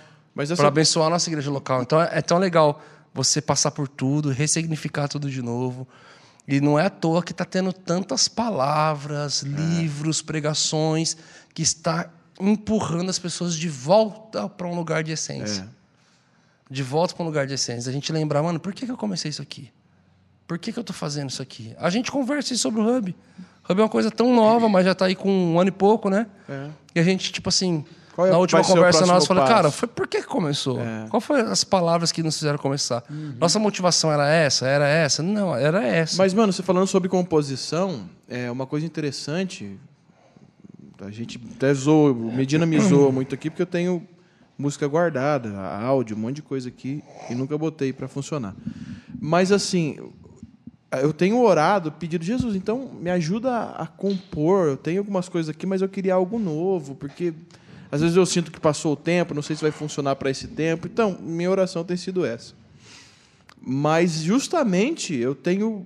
[0.57, 1.81] Para abençoar a nossa igreja local.
[1.81, 2.81] Então é, é tão legal
[3.13, 5.87] você passar por tudo, ressignificar tudo de novo.
[6.49, 11.15] E não é à toa que está tendo tantas palavras, livros, pregações,
[11.53, 12.09] que está
[12.39, 15.61] empurrando as pessoas de volta para um lugar de essência.
[15.61, 16.73] É.
[16.73, 17.87] De volta para um lugar de essência.
[17.87, 19.71] A gente lembrar, mano, por que, que eu comecei isso aqui?
[20.47, 21.75] Por que, que eu estou fazendo isso aqui?
[21.77, 23.15] A gente conversa sobre o Hub.
[23.67, 25.71] O Hub é uma coisa tão nova, mas já está aí com um ano e
[25.71, 26.25] pouco, né?
[26.49, 26.69] É.
[26.95, 27.85] E a gente, tipo assim,
[28.27, 29.47] é- na última conversa nossa, passo?
[29.47, 30.79] cara, foi por que começou?
[30.79, 31.07] É.
[31.09, 33.03] Qual foi as palavras que nos fizeram começar?
[33.09, 33.35] Uhum.
[33.39, 34.67] Nossa motivação era essa?
[34.67, 35.21] Era essa?
[35.23, 36.17] Não, era essa.
[36.17, 39.77] Mas, mano, você falando sobre composição, é uma coisa interessante.
[41.01, 44.05] A gente até zoa, o Medina me zoa muito aqui, porque eu tenho
[44.57, 48.53] música guardada, áudio, um monte de coisa aqui, e nunca botei para funcionar.
[49.21, 49.97] Mas, assim,
[50.91, 54.69] eu tenho orado, pedido, Jesus, então me ajuda a compor.
[54.69, 57.33] Eu tenho algumas coisas aqui, mas eu queria algo novo, porque
[57.91, 60.47] às vezes eu sinto que passou o tempo, não sei se vai funcionar para esse
[60.47, 60.87] tempo.
[60.87, 62.53] Então, minha oração tem sido essa.
[63.61, 65.85] Mas justamente eu tenho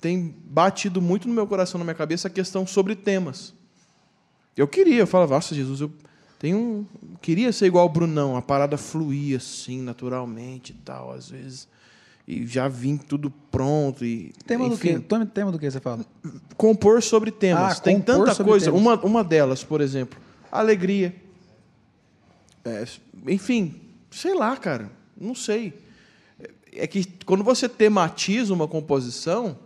[0.00, 3.54] tem batido muito no meu coração, na minha cabeça, a questão sobre temas.
[4.56, 5.90] Eu queria, eu falava, nossa, Jesus, eu
[6.38, 6.86] tenho,
[7.20, 11.68] queria ser igual o Brunão, a parada fluía assim, naturalmente e tal, às vezes.
[12.28, 14.04] E já vim tudo pronto.
[14.04, 15.26] E, Tema do enfim, quê?
[15.32, 16.04] Tema- do que você fala?
[16.56, 17.78] compor sobre temas.
[17.78, 18.66] Ah, Tem tanta coisa.
[18.66, 18.80] temas.
[18.80, 20.18] Uma, uma delas, por exemplo,
[20.50, 21.14] alegria.
[22.66, 22.84] É,
[23.28, 23.74] enfim,
[24.10, 24.90] sei lá, cara.
[25.18, 25.72] Não sei.
[26.72, 29.58] É que quando você tematiza uma composição,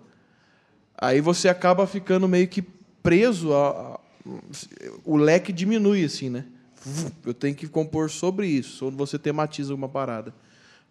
[0.97, 2.63] aí você acaba ficando meio que
[3.03, 4.01] preso a, a-
[5.05, 6.45] o leque diminui assim, né?
[7.27, 10.33] Eu tenho que compor sobre isso, quando você tematiza uma parada.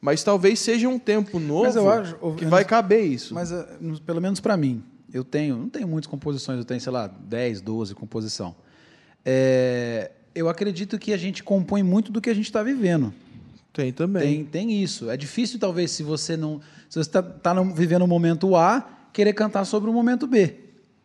[0.01, 1.65] Mas talvez seja um tempo novo
[2.01, 3.33] acho- que vai caber isso.
[3.33, 3.65] Mas, eh,
[4.05, 4.83] pelo menos para mim,
[5.13, 8.55] eu tenho, não tenho muitas composições, eu tenho, sei lá, 10, 12 composição.
[9.25, 13.13] É, eu acredito que a gente compõe muito do que a gente está vivendo.
[13.73, 14.23] Tem também.
[14.23, 15.09] Tem, tem isso.
[15.09, 16.59] É difícil, talvez, se você não.
[16.89, 20.55] Se você está tá no- vivendo o momento A, querer cantar sobre o momento B.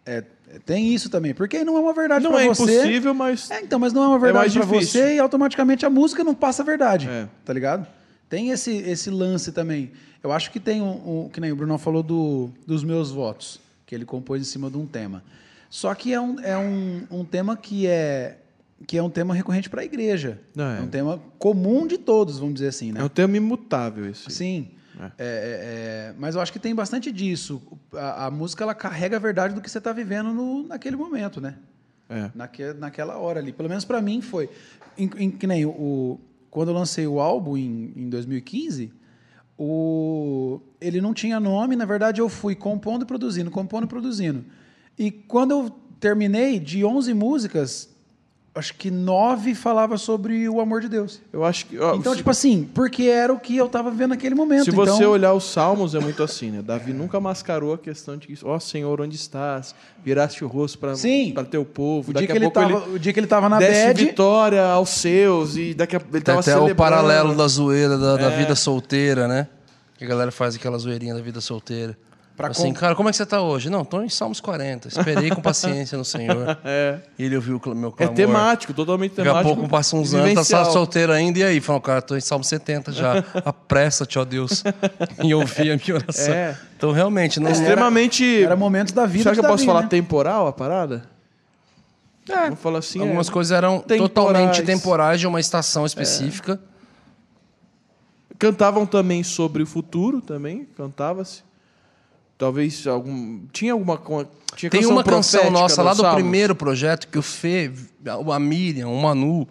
[0.07, 1.35] É, é, tem isso também.
[1.35, 2.63] Porque não é uma verdade Não para é você.
[2.81, 5.91] impossível, mas É, então, mas não é uma verdade mais para você e automaticamente a
[5.91, 7.09] música não passa a verdade.
[7.09, 7.29] É.
[7.45, 7.87] Tá ligado?
[8.29, 9.93] Tem esse, esse lance também.
[10.23, 13.61] Eu acho que tem um, um- que nem o Bruno falou do, dos meus votos,
[13.87, 15.23] que ele compôs em cima de um tema.
[15.69, 18.39] Só que é um, é um, um tema que é
[18.87, 20.41] que é um tema recorrente para a igreja.
[20.55, 20.81] Não, é.
[20.81, 23.01] um tema comum de todos, vamos dizer assim, né?
[23.01, 24.31] é um tema imutável esse.
[24.31, 24.69] Sim.
[24.99, 25.05] É.
[25.05, 27.61] É, é, é, mas eu acho que tem bastante disso.
[27.95, 31.41] A, a música ela carrega a verdade do que você está vivendo no, naquele momento,
[31.41, 31.57] né?
[32.09, 32.31] É.
[32.35, 33.53] Naque, naquela hora ali.
[33.53, 34.49] Pelo menos para mim foi.
[34.97, 36.21] Em, em- que nem o-
[36.51, 38.93] quando eu lancei o álbum em, em 2015,
[39.59, 41.75] o, ele não tinha nome.
[41.77, 44.45] Na verdade, eu fui compondo e produzindo, compondo e produzindo.
[44.99, 47.94] E quando eu terminei, de 11 músicas,
[48.55, 51.21] acho que nove falava sobre o amor de Deus.
[51.33, 51.79] Eu acho que.
[51.79, 54.65] ó, Então, se, tipo assim, porque era o que eu estava vivendo naquele momento.
[54.65, 56.63] se você então, olhar os salmos, é muito assim, né?
[56.63, 59.75] Davi nunca mascarou a questão de ó Senhor, onde estás?
[60.05, 60.95] Viraste o rosto para
[61.45, 62.11] teu povo.
[62.11, 63.87] o dia, Daqui que a ele pouco tava, o dia que ele tava na desce
[63.87, 66.73] bad, vitória aos seus e daqui a ele tava até celebrando.
[66.73, 68.37] o paralelo da zoeira da, da É.
[68.39, 69.49] vida solteira, né?
[69.99, 71.97] Que a galera faz aquela zoeirinha da vida solteira.
[72.37, 73.71] Pra assim, com- cara, como é que você tá hoje?
[73.71, 74.89] Não, tô em Salmos 40.
[74.89, 76.59] Esperei com paciência no Senhor.
[76.65, 76.99] É.
[77.17, 78.15] E ele ouviu o meu É clamor.
[78.15, 79.53] temático, totalmente Daqui temático.
[79.53, 81.61] a pouco passa uns anos, tá solteiro ainda, e aí?
[81.61, 83.19] Falou, cara, tô em Salmo 70 já.
[83.45, 84.65] Apressa-te, ó Deus,
[85.23, 86.35] em ouvir a minha oração.
[86.35, 86.59] É.
[86.77, 88.43] Então, realmente, não É extremamente.
[88.43, 89.89] era momentos da vida Será que eu posso Davi, falar né?
[89.89, 91.05] temporal a parada?
[92.29, 92.35] É.
[92.47, 93.01] Vamos falar assim.
[93.01, 93.31] Algumas é.
[93.31, 94.01] coisas eram temporais.
[94.13, 96.59] totalmente temporais de uma estação específica.
[98.39, 101.43] Cantavam também sobre o futuro, também, cantava-se.
[102.37, 103.47] Talvez algum.
[103.53, 104.01] Tinha alguma.
[104.57, 107.73] Tinha Tem uma canção nossa lá do primeiro projeto que o Fê,
[108.33, 109.49] a Miriam, o Manu,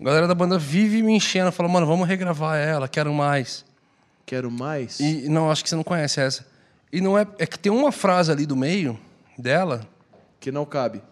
[0.00, 3.64] a galera da banda vive me enchendo, falou, mano, vamos regravar ela, quero mais.
[4.26, 4.98] Quero mais.
[5.00, 6.46] E não, acho que você não conhece essa.
[6.92, 7.26] E não é.
[7.38, 8.98] É que tem uma frase ali do meio
[9.38, 9.86] dela
[10.40, 11.02] Que não cabe.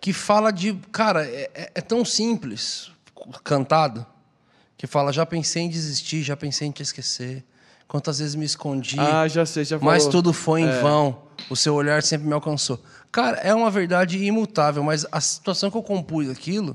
[0.00, 0.74] que fala de.
[0.90, 2.90] Cara, é, é- é tão simples,
[3.44, 4.04] cantado,
[4.76, 7.44] que fala: já pensei em desistir, já pensei em te esquecer.
[7.88, 8.96] Quantas vezes me escondi.
[8.98, 9.92] Ah, já sei, já falou.
[9.92, 10.80] Mas tudo foi em É.
[10.80, 11.18] vão.
[11.50, 12.82] O seu olhar sempre me alcançou.
[13.10, 16.74] Cara, é uma verdade imutável, mas a situação que eu compus aquilo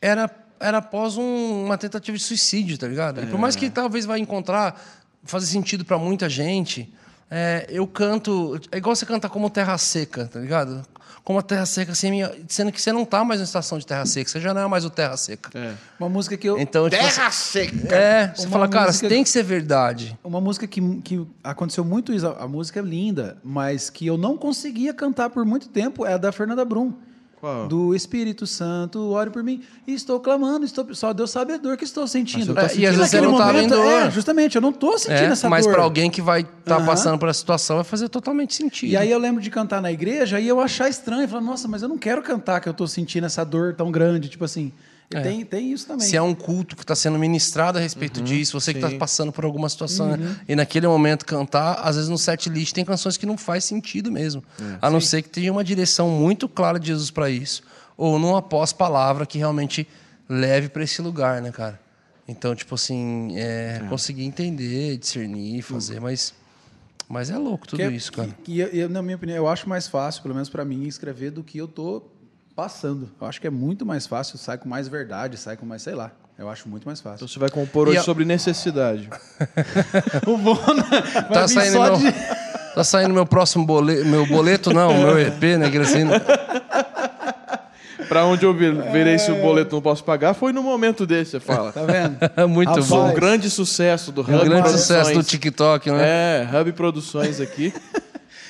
[0.00, 3.20] era, era após um- uma tentativa de suicídio, tá ligado?
[3.22, 3.58] E por mais É.
[3.58, 4.80] que talvez vai encontrar,
[5.24, 6.92] fazer sentido pra muita gente,
[7.30, 8.60] é, eu canto.
[8.70, 10.82] É igual você cantar como terra seca, tá ligado?
[11.28, 12.08] Como a terra seca, assim,
[12.48, 14.66] sendo que você não tá mais na estação de terra seca, você já não é
[14.66, 15.50] mais o terra seca.
[15.54, 15.74] É.
[16.00, 16.58] Uma música que eu.
[16.58, 17.94] Então, tipo, Terra seca!
[17.94, 20.18] é, você Uma fala, cara, música- tem que ser verdade.
[20.24, 22.26] Uma música que, que aconteceu muito isso.
[22.26, 26.16] A música é linda, mas que eu não conseguia cantar por muito tempo é a
[26.16, 26.94] da Fernanda Brum.
[27.40, 27.68] Qual?
[27.68, 29.62] Do Espírito Santo, ore por mim.
[29.86, 32.52] E estou clamando, estou, só Deus sabe a dor que estou sentindo.
[32.54, 32.82] Mas É, sentindo.
[32.82, 33.84] E às vezes você não tava em dor.
[33.84, 35.74] É, justamente, eu não estou sentindo É, essa mas dor.
[35.74, 36.86] pra alguém que vai estar Aham.
[36.86, 38.90] passando por essa situação vai fazer totalmente sentido.
[38.90, 41.28] E aí eu lembro de cantar na igreja e eu achar estranho.
[41.28, 44.28] Falar, nossa, mas eu não quero cantar que eu estou sentindo essa dor tão grande.
[44.28, 44.72] Tipo assim,
[45.10, 45.22] É.
[45.22, 46.06] tem, tem isso também.
[46.06, 48.98] Se é um culto que está sendo ministrado a respeito disso, você que está sim.
[48.98, 50.36] passando por alguma situação, né?
[50.46, 54.12] e naquele momento cantar, às vezes no set list tem canções que não faz sentido
[54.12, 54.42] mesmo.
[54.82, 57.62] a não ser que tenha uma direção muito clara de Jesus para isso,
[57.96, 59.88] ou numa pós-palavra que realmente
[60.28, 61.80] leve para esse lugar, né, cara?
[62.28, 66.34] Então, tipo assim, é, conseguir entender, discernir, fazer, mas,
[67.08, 68.28] mas é louco tudo Que é- isso, cara.
[68.44, 71.30] Que, que eu, na minha opinião, eu acho mais fácil, pelo menos para mim, escrever
[71.30, 72.02] do que eu tô
[72.68, 73.08] passando.
[73.20, 75.94] Eu acho que é muito mais fácil, sai com mais verdade, sai com mais, sei
[75.94, 76.10] lá.
[76.36, 77.14] Eu acho muito mais fácil.
[77.18, 79.08] Então você vai compor E hoje a- sobre necessidade.
[80.26, 82.12] o Bona vai Tá vir saindo só no- de...
[82.74, 86.10] Tá saindo meu próximo boleto, meu boleto não, meu EP, né, Grecino?
[88.08, 91.32] Pra onde eu vi- virei se o boleto não posso pagar, foi no momento desse,
[91.32, 91.70] você fala.
[91.72, 92.18] Tá vendo?
[92.48, 93.08] Muito Rapaz, bom.
[93.10, 94.80] Um grande sucesso do Hub Um grande Produções.
[94.80, 96.42] sucesso do TikTok, né?
[96.42, 97.72] É, Hub Produções aqui.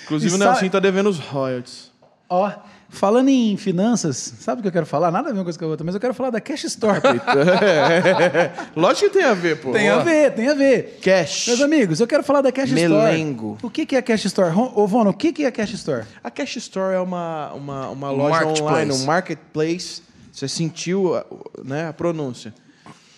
[0.05, 1.91] Inclusive E o sabe- Nelson tá devendo os royalties.
[2.31, 2.51] Ó,
[2.89, 5.11] falando em finanças, sabe o que eu quero falar?
[5.11, 7.01] Nada a ver uma coisa com a outra, mas eu quero falar da Cash Store.
[8.75, 9.73] Lógico que tem a ver, pô.
[9.73, 10.99] tem a ver, tem a ver.
[11.03, 11.49] Cash.
[11.49, 13.55] Meus amigos, eu quero falar da Cash Melengo.
[13.55, 13.67] Store.
[13.67, 14.53] O que que é a Cash Store?
[14.57, 16.05] Ô, Vono, o que que é a Cash Store?
[16.23, 20.03] A Cash Store é uma, uma, uma Um loja online, um marketplace.
[20.33, 21.25] Você sentiu a-
[21.65, 22.55] né, a pronúncia.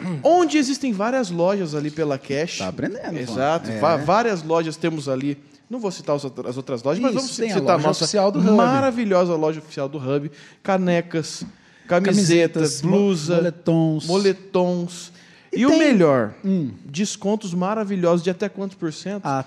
[0.24, 2.58] Onde existem várias lojas ali pela Cash.
[2.58, 3.18] Tá aprendendo.
[3.18, 3.70] Exato.
[3.70, 3.78] É.
[3.98, 5.38] Várias lojas temos ali.
[5.70, 8.04] Não vou citar as outras lojas, mas Isso, vamos tem a citar a loja nossa
[8.04, 8.50] oficial do Hub.
[8.50, 10.28] maravilhosa loja oficial do Hub.
[10.64, 11.44] Canecas,
[11.86, 14.06] camisetas, mo- blusa, moletons.
[14.06, 15.12] moletons.
[15.52, 16.72] E, E o tem- melhor, Hum.
[16.84, 19.24] descontos maravilhosos de até quantos por cento?
[19.24, 19.44] Ah,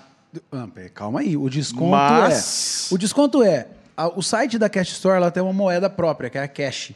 [0.52, 2.94] ah, calma aí, o desconto Mas- é.
[2.94, 3.66] O desconto é.
[3.96, 6.92] a- o site da Cash Store ela tem uma moeda própria, que é a Cash.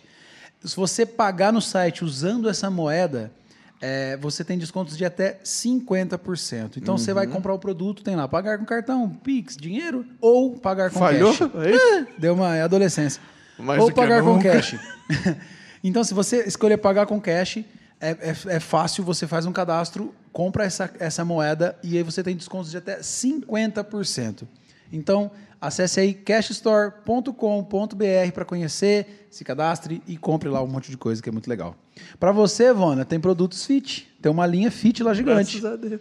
[0.65, 3.31] Se você pagar no site usando essa moeda,
[3.81, 6.77] é, você tem descontos de até 50%.
[6.77, 7.33] Então você vai Uhum.
[7.33, 11.33] comprar o produto, tem lá, pagar com cartão, Pix, dinheiro, ou pagar com Falhou?
[11.37, 11.51] cash.
[11.55, 11.75] Aí?
[11.75, 13.21] É, deu uma é adolescência.
[13.59, 14.77] Mais ou pagar com cash.
[15.83, 17.59] então, se você escolher pagar com cash,
[18.01, 22.23] é, é- é fácil, você faz um cadastro, compra essa, essa moeda e aí você
[22.23, 24.47] tem descontos de até 50%.
[24.93, 31.23] Então, acesse aí cashstore.com.br para conhecer, se cadastre e compre lá um monte de coisa
[31.23, 31.77] que é muito legal.
[32.19, 34.09] Para você, Vona, tem produtos Fit.
[34.23, 35.61] Tem uma linha Fit lá gigante.
[35.61, 36.01] Graças a Deus.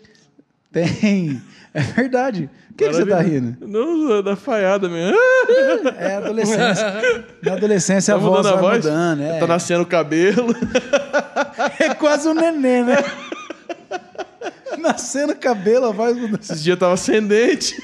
[0.72, 1.42] Tem.
[1.74, 2.50] É verdade.
[2.70, 3.58] O que, que você tá rindo?
[3.66, 5.18] Não, da falhada mesmo.
[5.98, 7.26] É adolescência.
[7.42, 8.86] Na adolescência a Tá voz mudando vai a voz?
[8.86, 9.22] mudando.
[9.24, 9.40] É.
[9.40, 10.54] Tá nascendo o cabelo.
[11.80, 12.98] É quase um neném, né?
[14.78, 16.40] Nascendo cabelo, a voz mudando.
[16.42, 17.76] Esses dias tava ascendente.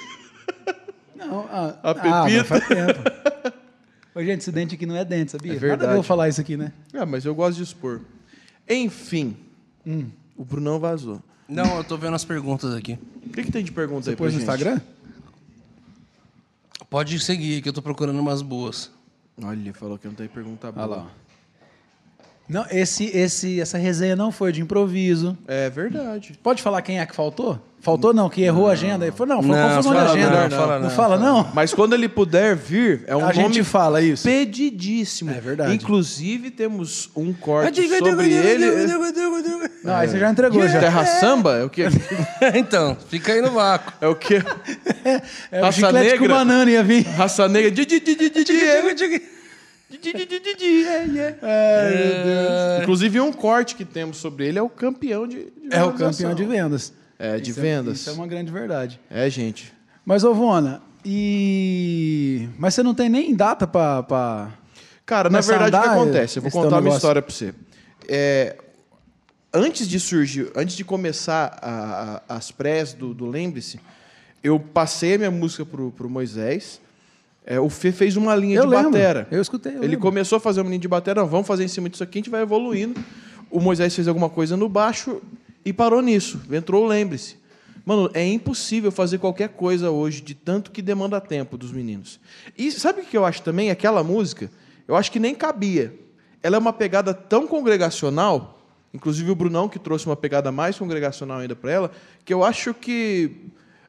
[1.25, 2.43] Não, ah, A ah, mas pepita.
[2.45, 3.53] faz tempo.
[4.15, 5.53] Ô, gente, esse dente aqui não é dente, sabia?
[5.53, 5.97] É Nada a ver verdade.
[5.97, 6.71] eu falar isso aqui, né?
[6.93, 8.01] Ah, mas eu gosto de expor.
[8.69, 9.35] Enfim.
[9.85, 10.05] Hum.
[10.37, 11.21] O Brunão vazou.
[11.47, 12.97] Não, eu tô vendo as perguntas aqui.
[13.25, 14.49] O que, que tem de pergunta aí pra Depois no gente?
[14.49, 14.81] Instagram?
[16.89, 18.91] Pode seguir, que eu tô procurando umas boas.
[19.41, 20.85] Olha, falou que não tem pergunta boa.
[20.87, 21.11] Olha lá.
[22.47, 25.37] Não, esse, esse, essa resenha não foi de improviso.
[25.47, 26.37] É verdade.
[26.43, 27.59] Pode falar quem é que faltou?
[27.83, 29.05] Faltou não, que errou a agenda.
[29.05, 30.47] Ele falou, não, foi Não, confusão de agenda.
[30.47, 31.51] não, fala não não, fala não?
[31.53, 34.23] Mas quando ele puder vir, é um a nome gente fala isso.
[34.23, 35.31] pedidíssimo.
[35.31, 35.73] É verdade.
[35.75, 38.87] Inclusive, temos um corte sobre ele.
[39.83, 40.79] Não, aí você já entregou já.
[40.79, 41.57] Terra Samba?
[41.57, 41.87] É o quê?
[42.55, 43.91] então, fica aí no vácuo.
[43.99, 44.41] É o quê?
[45.51, 46.35] É o Raça chiclete com negra?
[46.35, 47.03] banana ia vir.
[47.05, 47.69] Raça Negra.
[51.19, 51.37] É.
[51.41, 52.81] É, é.
[52.81, 56.33] Inclusive, um corte que temos sobre ele é o campeão de, de É o campeão
[56.33, 56.93] de vendas.
[57.19, 57.99] É, de Isso vendas.
[57.99, 58.99] Isso é uma grande verdade.
[59.09, 59.73] É, gente.
[60.05, 62.47] Mas, ô Vona, e...
[62.57, 64.03] Mas você não tem nem data pra...
[64.03, 64.51] pra...
[65.05, 66.37] Cara, na verdade, o que acontece?
[66.37, 67.53] Eu vou contar uma história pra você.
[68.07, 68.55] É,
[69.53, 73.79] antes de surgir, antes de começar a- a- as prés do, do Lembre-se,
[74.41, 76.79] eu passei a minha música pro, pro Moisés.
[77.45, 78.91] É, o Fê fez uma linha Eu de lembro.
[78.91, 79.27] batera.
[79.29, 79.99] Eu escutei, eu Ele lembro.
[79.99, 82.21] começou a fazer uma linha de batera, não, vamos fazer em cima disso aqui, a
[82.21, 82.99] gente vai evoluindo.
[83.51, 85.21] O Moisés fez alguma coisa no baixo
[85.65, 86.41] e parou nisso.
[86.51, 87.37] Entrou Lembre-se.
[87.85, 92.17] Mano, é impossível fazer qualquer coisa hoje de tanto que demanda tempo dos meninos.
[92.57, 93.69] E sabe o que eu acho também?
[93.69, 94.49] Aquela música,
[94.87, 95.93] eu acho que nem cabia.
[96.41, 98.57] Ela é uma pegada tão congregacional,
[98.93, 101.91] inclusive o Brunão que trouxe uma pegada mais congregacional ainda para ela,
[102.23, 103.31] que eu acho que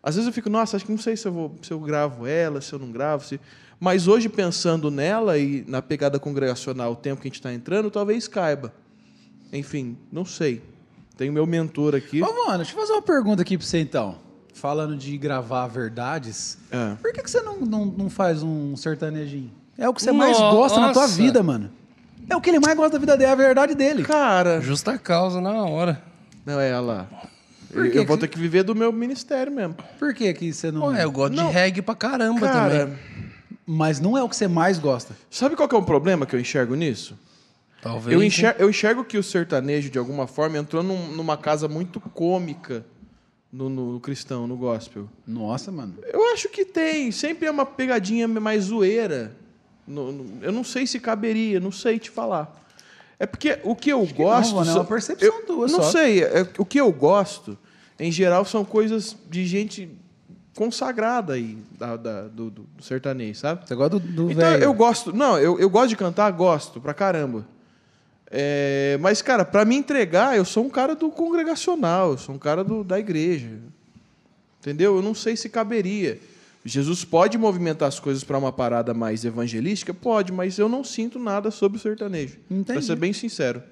[0.04, 2.26] às vezes eu fico, nossa, acho que não sei se eu vou, se eu gravo
[2.26, 3.40] ela, se eu não gravo, se...
[3.80, 7.90] mas hoje pensando nela e na pegada congregacional, o tempo que a gente está entrando,
[7.90, 8.72] talvez caiba.
[9.52, 10.62] Enfim, não sei.
[11.16, 12.22] Tenho meu mentor aqui.
[12.22, 14.16] Ô, Vona, deixa eu fazer uma pergunta aqui pra você, então.
[14.52, 16.94] Falando de gravar verdades, É.
[17.00, 19.50] por que, que você não, não, não faz um sertanejinho?
[19.78, 21.70] É o que você mais gosta na tua vida, mano.
[22.28, 24.02] É o que ele mais gosta da vida dele, é a verdade dele.
[24.04, 26.02] Cara, Justa causa na hora.
[26.46, 27.08] não é ela.
[27.74, 29.76] Por Eu, que eu vou que- ter que viver do meu ministério mesmo.
[29.98, 30.86] Por que que você não...
[30.86, 31.48] Ué, eu gosto Não.
[31.48, 32.98] de reggae pra caramba Cara, também.
[33.66, 35.14] Mas não é o que você mais gosta.
[35.30, 37.18] sabe qual que é o problema que eu enxergo nisso?
[37.82, 38.14] Talvez.
[38.16, 42.00] Eu enxergo, eu enxergo que o sertanejo, de alguma forma, entrou num- numa casa muito
[42.00, 42.84] cômica
[43.52, 45.08] no, no- no cristão, no gospel.
[45.26, 45.94] Nossa, mano.
[46.12, 47.10] Eu acho que tem.
[47.12, 49.34] Sempre é uma pegadinha mais zoeira.
[49.86, 52.62] No- no- eu não sei se caberia, não sei te falar.
[53.18, 54.54] É porque o que eu que não, gosto.
[54.56, 55.90] mano, é uma percepção eu, tua Não só.
[55.92, 56.22] sei.
[56.24, 57.56] é- o que eu gosto,
[57.98, 59.88] em geral, são coisas de gente
[60.54, 63.66] consagrada aí da, da- do, do- sertanejo, sabe?
[63.66, 64.62] Você gosta do, do Então velho.
[64.64, 65.12] eu gosto.
[65.12, 67.46] Não, eu, eu gosto de cantar, gosto pra caramba.
[68.30, 72.38] É, mas, cara, pra me entregar, eu sou um cara do congregacional, eu sou um
[72.38, 73.50] cara do, da igreja.
[74.60, 74.96] Entendeu?
[74.96, 76.18] Eu não sei se caberia.
[76.64, 79.92] Jesus pode movimentar as coisas para uma parada mais evangelística?
[79.92, 82.38] Pode, mas eu não sinto nada sobre o sertanejo.
[82.66, 83.62] Para ser bem sincero.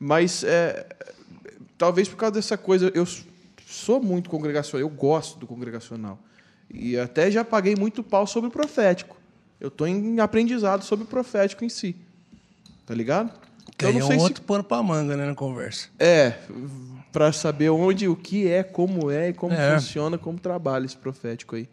[0.00, 0.86] Mas é,
[1.76, 3.04] talvez por causa dessa coisa, eu
[3.72, 6.18] sou muito congregacional, eu gosto do congregacional.
[6.72, 9.16] E até já paguei muito pau sobre o profético.
[9.60, 11.94] Eu estou em aprendizado sobre o profético em si.
[12.86, 13.30] Tá ligado?
[13.82, 15.88] Aí não é sei um se outro pano pra manga, né, na conversa.
[15.98, 16.34] é,
[17.12, 19.74] para saber onde, o que é, como é e como É.
[19.78, 21.68] funciona, como trabalha esse profético aí.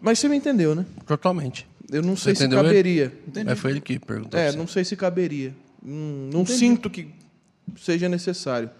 [0.00, 0.84] Mas você me entendeu, né?
[1.06, 1.66] Totalmente.
[1.90, 2.68] Eu não sei se entendeu ele?
[2.68, 3.12] caberia.
[3.44, 4.38] Mas foi ele que perguntou.
[4.38, 4.56] É, você.
[4.58, 5.54] não sei se caberia.
[5.84, 7.08] Hum, Não sinto que
[7.78, 8.70] seja necessário.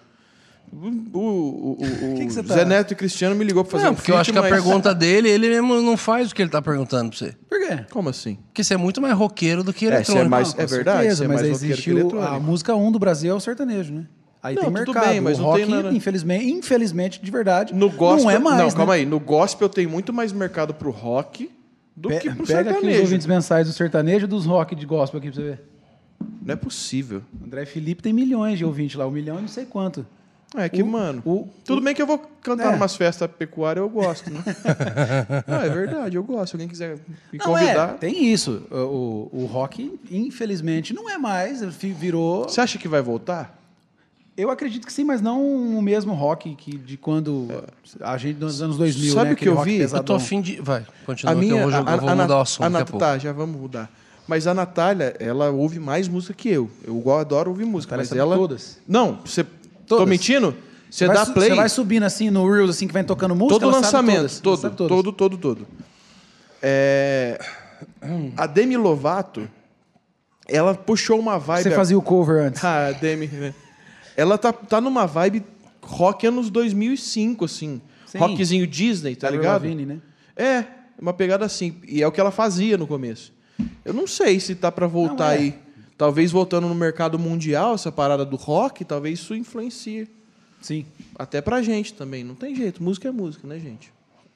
[0.73, 1.77] O, o, o, o-
[2.19, 4.17] Que que tá- Zé Neto e Cristiano me ligou para fazer Não, um porque eu
[4.17, 7.11] acho que a mas- pergunta dele, ele mesmo não faz o que ele tá perguntando
[7.11, 7.35] pra você.
[7.49, 7.85] Por quê?
[7.91, 8.39] Como assim?
[8.47, 10.31] Porque você é muito mais roqueiro do que É, você é eletrônico.
[10.31, 12.33] mais- com é verdade, certeza, você é mas existe que o- eletrônico.
[12.35, 14.07] a música 1 do Brasil é o sertanejo, né?
[14.43, 15.09] Aí Não, tem tudo mercado.
[15.09, 18.39] bem, mas o não rock, tem nada- infelizmente, infelizmente, de verdade, No gospel, não é
[18.39, 18.73] mais, Não, né?
[18.73, 19.07] calma aí.
[19.07, 21.51] No gospel tem muito mais mercado pro rock
[21.97, 23.01] do Pe- que pro Pega aqui os sertanejo.
[23.01, 25.61] ouvintes mensais do sertanejo e dos rock de gospel aqui pra você ver.
[26.45, 27.23] Não é possível.
[27.43, 30.05] André Felipe tem milhões de ouvintes lá, um milhão e não sei quanto.
[30.57, 31.21] É que, O- mano.
[31.27, 32.77] o- tudo bem que eu vou cantar É.
[32.77, 34.41] umas festas pecuárias, eu gosto, né?
[35.49, 36.51] não, é verdade, eu gosto.
[36.51, 36.97] Se alguém quiser
[37.33, 37.91] me Não, convidar.
[37.91, 38.63] é, tem isso.
[38.71, 41.61] O, o, o rock, infelizmente, não é mais.
[41.75, 42.45] Virou.
[42.49, 43.61] Você acha que vai voltar?
[44.37, 45.41] Eu acredito que sim, mas não
[45.77, 47.49] o mesmo rock que de quando
[48.01, 49.33] a gente nos anos 2000, Sabe né?
[49.33, 49.77] o que aquele eu vi?
[49.77, 50.17] Eu Eu tô pesadão.
[50.17, 50.61] afim de.
[50.61, 52.71] Vai, continua a minha, que eu vou, a, eu vou a, mudar o assunto a
[52.71, 52.99] Nat- pouco.
[53.05, 53.89] Tá, já vamos mudar.
[54.27, 56.69] Mas a Natália, ela ouve mais música que eu.
[56.83, 58.35] Eu adoro ouvir música, mas sabe ela...
[58.37, 58.79] todas?
[58.89, 59.45] Não, você...
[59.95, 60.09] Tô Todas.
[60.11, 60.57] mentindo?
[60.91, 61.51] Você dá play...
[61.51, 63.59] Você vai subindo assim no Reels, assim, que vai tocando música.
[63.59, 65.67] todo lançamento, todo, todo, todo, todo.
[66.63, 67.39] É,
[68.37, 69.49] A Demi Lovato,
[70.47, 71.65] ela puxou uma vibe...
[71.65, 72.63] Você fazia o cover antes.
[72.65, 73.27] Ah, Demi.
[73.27, 73.55] né?
[74.17, 75.43] Ela tá, tá numa vibe
[75.83, 77.81] rock anos 2005, assim.
[78.07, 78.19] Sim.
[78.19, 79.63] Rockzinho Disney, tá Avril ligado?
[79.63, 79.99] Lavigne, né?
[80.37, 80.65] É,
[81.01, 81.77] uma pegada assim.
[81.87, 83.33] E é o que ela fazia no começo.
[83.85, 85.37] Eu não sei se tá pra voltar Não, é.
[85.39, 85.59] aí.
[85.97, 90.09] Talvez voltando no mercado mundial, essa parada do rock, talvez isso influencie.
[90.61, 90.87] Sim.
[91.17, 92.25] Até pra gente também.
[92.25, 92.83] Não tem jeito.
[92.83, 93.93] Música é música, né, gente?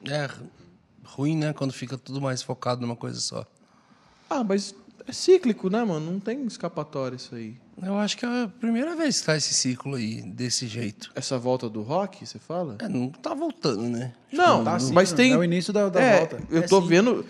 [0.07, 0.29] É
[1.03, 1.53] ruim, né?
[1.53, 3.45] Quando fica tudo mais focado numa coisa só.
[4.29, 4.73] Ah, mas
[5.09, 6.11] é cíclico, né, mano?
[6.11, 7.55] Não tem escapatória isso aí.
[7.81, 11.09] Eu acho que é a primeira vez que tá esse ciclo aí, desse jeito.
[11.15, 12.75] Essa volta do rock, você fala?
[12.79, 14.11] É, não tá voltando, né?
[14.33, 15.31] Não, Tá sim, mas tem.
[15.31, 16.39] É o início da, da é, volta.
[16.51, 16.87] Eu É tô sim.
[16.87, 17.25] vendo.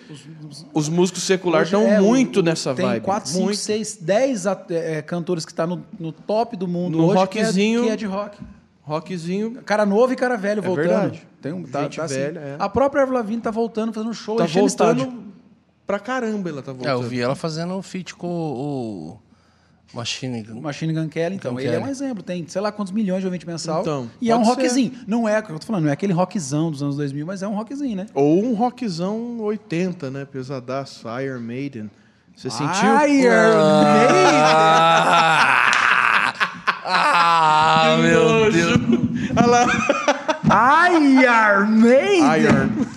[0.73, 3.03] Os músicos seculares estão é, muito o- nessa tem vibe.
[3.03, 3.57] 4, 5, muito.
[3.57, 7.37] 6, 10 at- é, cantores que estão no, no top do mundo No hoje, que
[7.39, 7.83] é- rockzinho.
[7.83, 8.39] que é de rock.
[8.81, 9.61] Rockzinho.
[9.63, 10.87] Cara novo e cara velho É voltando.
[10.87, 11.27] verdade.
[11.41, 12.15] Tem um, tá, Gente tá assim.
[12.15, 12.55] velha, é.
[12.57, 15.23] A própria Avril Lavigne tá voltando, fazendo show, Tá voltando estádio.
[15.89, 17.01] Pra caramba, ela tá É, voltando.
[17.03, 19.19] eu vi ela fazendo um feat com o,
[19.91, 20.61] o Machine Gun.
[20.61, 21.53] Machine Gun Kelly, então.
[21.53, 21.83] Gun ele é Kelly.
[21.83, 22.21] um exemplo.
[22.21, 23.81] Tem, sei lá, quantos milhões de ouvintes mensal.
[23.81, 24.49] Então, e é um ser.
[24.51, 24.91] rockzinho.
[25.07, 27.41] Não é, o que eu tô falando, não é aquele rockzão dos anos 2000, mas
[27.41, 28.05] é um rockzinho, né?
[28.13, 30.25] Ou um rockzão 80, né?
[30.25, 31.89] Pesadaço, Iron Maiden.
[32.35, 32.87] Você sentiu?
[33.07, 34.29] Iron Maiden!
[36.91, 38.79] Ah, meu Deus.
[39.37, 39.65] Olha lá.
[40.91, 42.43] Iron Maiden!
[42.43, 42.88] Iron.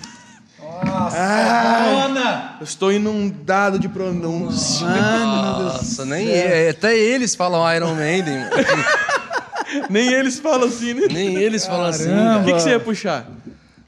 [0.93, 2.57] Ana!
[2.59, 4.87] Eu estou inundado de pronúncia.
[4.87, 8.39] Nossa, nem ele, até eles falam Iron Maiden.
[9.89, 11.07] Nem eles falam assim, né?
[11.11, 12.11] Nem eles falam assim.
[12.11, 12.43] O cara.
[12.43, 13.27] que, que você ia puxar?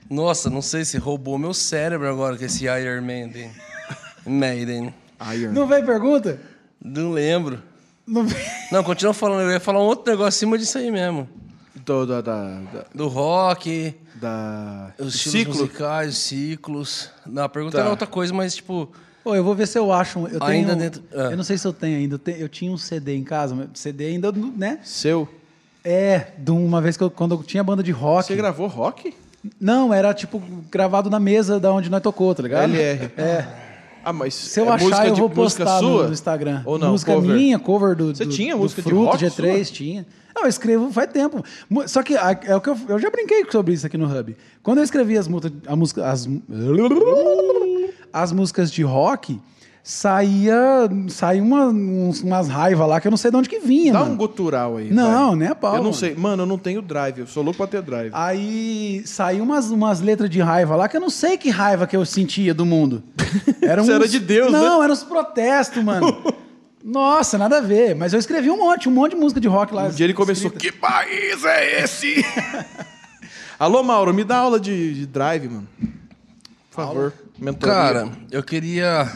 [0.10, 3.51] Nossa, não sei se roubou meu cérebro agora com esse Iron Maiden.
[4.26, 4.93] Maiden.
[5.34, 5.51] Iron.
[5.51, 6.39] Não vem pergunta?
[6.84, 7.62] Não lembro.
[8.06, 8.26] Não.
[8.72, 9.41] Não, continua falando.
[9.41, 11.28] Eu ia falar um outro negócio acima disso aí mesmo.
[11.76, 12.60] Do, da, da,
[12.93, 15.55] Do rock, da- os do estilos ciclo.
[15.55, 17.09] musicais, os ciclos.
[17.26, 17.82] Não, a pergunta Tá.
[17.82, 18.89] era outra coisa, mas tipo...
[19.24, 20.20] Ô, eu vou ver se eu acho.
[20.20, 21.32] um- Eu tenho, Ainda dentro- ah.
[21.32, 22.16] Eu não sei se eu tenho ainda.
[22.16, 24.78] Eu, te- eu tinha um CD em casa, mas CD ainda, né?
[24.84, 25.28] Seu.
[25.84, 28.28] É, de uma vez que eu, quando eu tinha banda de rock.
[28.28, 29.13] Você gravou rock?
[29.59, 30.41] Não, era tipo
[30.72, 32.72] gravado na mesa da onde nós tocou, tá ligado?
[32.72, 33.11] LR.
[33.18, 33.47] É.
[34.06, 36.08] Ah, mas Se eu é achar, eu de- vou postar no, sua?
[36.08, 36.62] no Instagram.
[36.66, 36.91] Ou não?
[36.91, 37.36] Música cover?
[37.36, 38.16] minha, cover do.
[38.16, 39.74] Você do- tinha do música de Fruto, rock G3, sua?
[39.76, 40.06] tinha.
[40.36, 41.43] Não, eu escrevo faz tempo.
[41.88, 44.36] Só que é o que eu, eu já brinquei sobre isso aqui no Hub.
[44.62, 45.51] Quando eu escrevi as, música,
[46.06, 46.28] as,
[48.14, 49.39] as músicas de rock,
[49.88, 53.93] saía, saía uma, uns- umas raivas lá que eu não sei de onde que vinha,
[53.93, 54.13] Dá mano.
[54.13, 54.89] um gutural aí.
[54.91, 55.36] Não, vai.
[55.38, 55.93] nem a pau, Eu não mano.
[55.93, 56.15] sei.
[56.15, 57.19] Mano, eu não tenho drive.
[57.19, 58.09] Eu sou louco pra ter drive.
[58.11, 61.95] Aí saiu umas, umas letras de raiva lá que eu não sei que raiva que
[61.95, 63.03] eu sentia do mundo.
[63.61, 64.57] Era Você era de Deus, né?
[64.59, 66.17] Não, eram uns protestos, mano.
[66.83, 67.95] Nossa, nada a ver.
[67.95, 69.86] Mas eu escrevi um monte, um monte de música de rock lá.
[69.86, 70.59] Um dia ele começou, escrita.
[70.59, 72.25] que país é esse?
[73.57, 75.67] Alô, Mauro, me dá aula de, de drive, mano.
[76.71, 77.13] Por favor.
[77.39, 77.73] Mentoria.
[77.75, 79.09] Cara, eu queria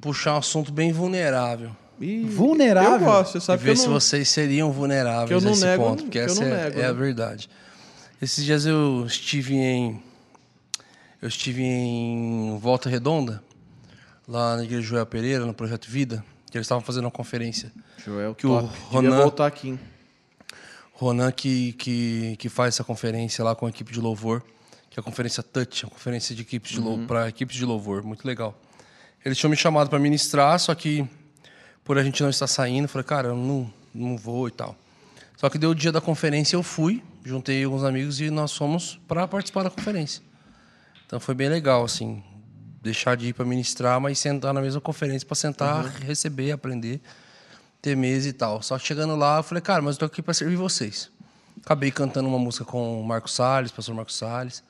[0.00, 1.70] puxar um assunto bem vulnerável.
[2.00, 2.92] Ih, Vulnerável?
[2.92, 3.92] Eu gosto, você E sabe que ver eu se não...
[3.92, 6.84] vocês seriam vulneráveis que eu não nesse nego, ponto, porque essa não é, nego, é
[6.86, 6.98] a né?
[6.98, 7.50] verdade.
[8.22, 10.02] Esses dias eu estive em
[11.20, 13.42] Eu estive em Volta Redonda,
[14.26, 17.70] lá na Igreja Joel Pereira, no Projeto Vida, que eles estavam fazendo uma conferência.
[18.02, 18.68] Joel, Que o top.
[18.72, 19.68] Devia Ronan- voltar aqui.
[19.68, 19.80] hein?
[20.94, 24.42] Ronan que, que, que faz essa conferência lá com a equipe de louvor,
[24.88, 28.02] que é a conferência Touch, a conferência de equipes de lou- para equipes de louvor,
[28.02, 28.58] muito legal.
[29.24, 31.06] Eles tinham me chamado para ministrar, só que
[31.84, 34.76] por a gente não estar saindo, eu falei, cara, eu não, não vou e tal.
[35.36, 39.00] Só que deu o dia da conferência, eu fui, juntei alguns amigos e nós fomos
[39.08, 40.22] para participar da conferência.
[41.06, 42.22] Então foi bem legal, assim,
[42.82, 47.00] deixar de ir para ministrar, mas sentar na mesma conferência para sentar, receber, aprender,
[47.82, 48.62] ter mesa e tal.
[48.62, 51.10] Só que chegando lá, eu falei, cara, mas eu tô aqui para servir vocês.
[51.64, 54.62] Acabei cantando uma música com o Marcos Salles, pastor Marcos Salles,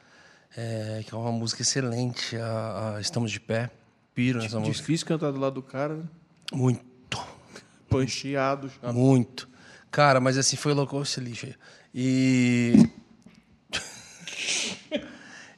[0.57, 3.71] é, que é uma música excelente, a, a Estamos de Pé.
[4.15, 4.77] Piro nessa música.
[4.77, 6.05] Difícil cantar do lado do cara, né?
[6.53, 7.19] Muito.
[7.89, 8.71] Pancheado.
[8.83, 8.93] já.
[8.93, 9.49] Muito.
[9.91, 11.55] Cara, mas assim, foi louco esse lixo aí.
[11.95, 12.91] E.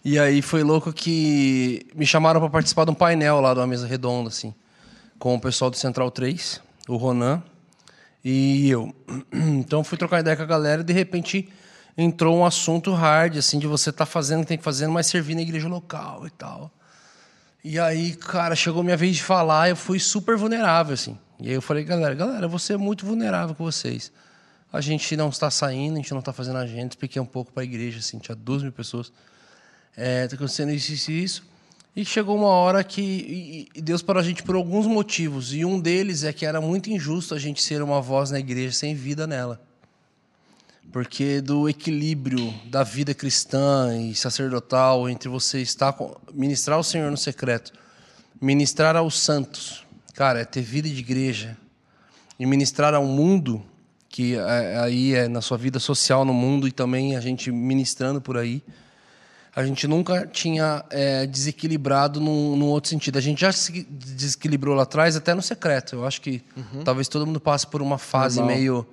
[0.05, 3.67] e aí foi louco que me chamaram para participar de um painel lá de uma
[3.67, 4.55] mesa redonda, assim,
[5.19, 7.43] com o pessoal do Central 3, o Ronan
[8.25, 8.95] e eu.
[9.33, 11.49] Então fui trocar ideia com a galera e de repente
[11.97, 15.07] entrou um assunto hard, assim, de você estar fazendo o que tem que fazer, mas
[15.07, 16.71] servir na igreja local e tal.
[17.65, 21.17] E aí, cara, chegou minha vez de falar, eu fui super vulnerável, assim.
[21.41, 24.11] E aí eu falei, galera, galera, você é muito vulnerável com vocês.
[24.73, 26.89] A gente não está saindo, a gente não está fazendo agenda.
[26.89, 29.13] Expliquei um pouco para a igreja, assim, tinha duas mil pessoas.
[29.97, 31.53] É, tá acontecendo isso, isso e isso.
[31.95, 35.55] E chegou uma hora que e Deus parou a gente por alguns motivos.
[35.55, 38.73] E um deles é que era muito injusto a gente ser uma voz na igreja
[38.73, 39.61] sem vida nela.
[40.91, 47.11] Porque do equilíbrio da vida cristã e sacerdotal entre você estar com, ministrar o Senhor
[47.11, 47.73] no secreto,
[48.41, 51.57] ministrar aos santos, cara, é ter vida de igreja
[52.39, 53.63] e ministrar ao mundo,
[54.09, 58.21] que é- aí é na sua vida social no mundo e também a gente ministrando
[58.21, 58.63] por aí.
[59.55, 63.19] A gente nunca tinha é, desequilibrado num, num outro sentido.
[63.19, 65.95] A gente já se desequilibrou lá atrás, até no secreto.
[65.97, 66.43] Eu acho que
[66.85, 68.57] talvez todo mundo passe por uma fase Normal.
[68.57, 68.87] meio.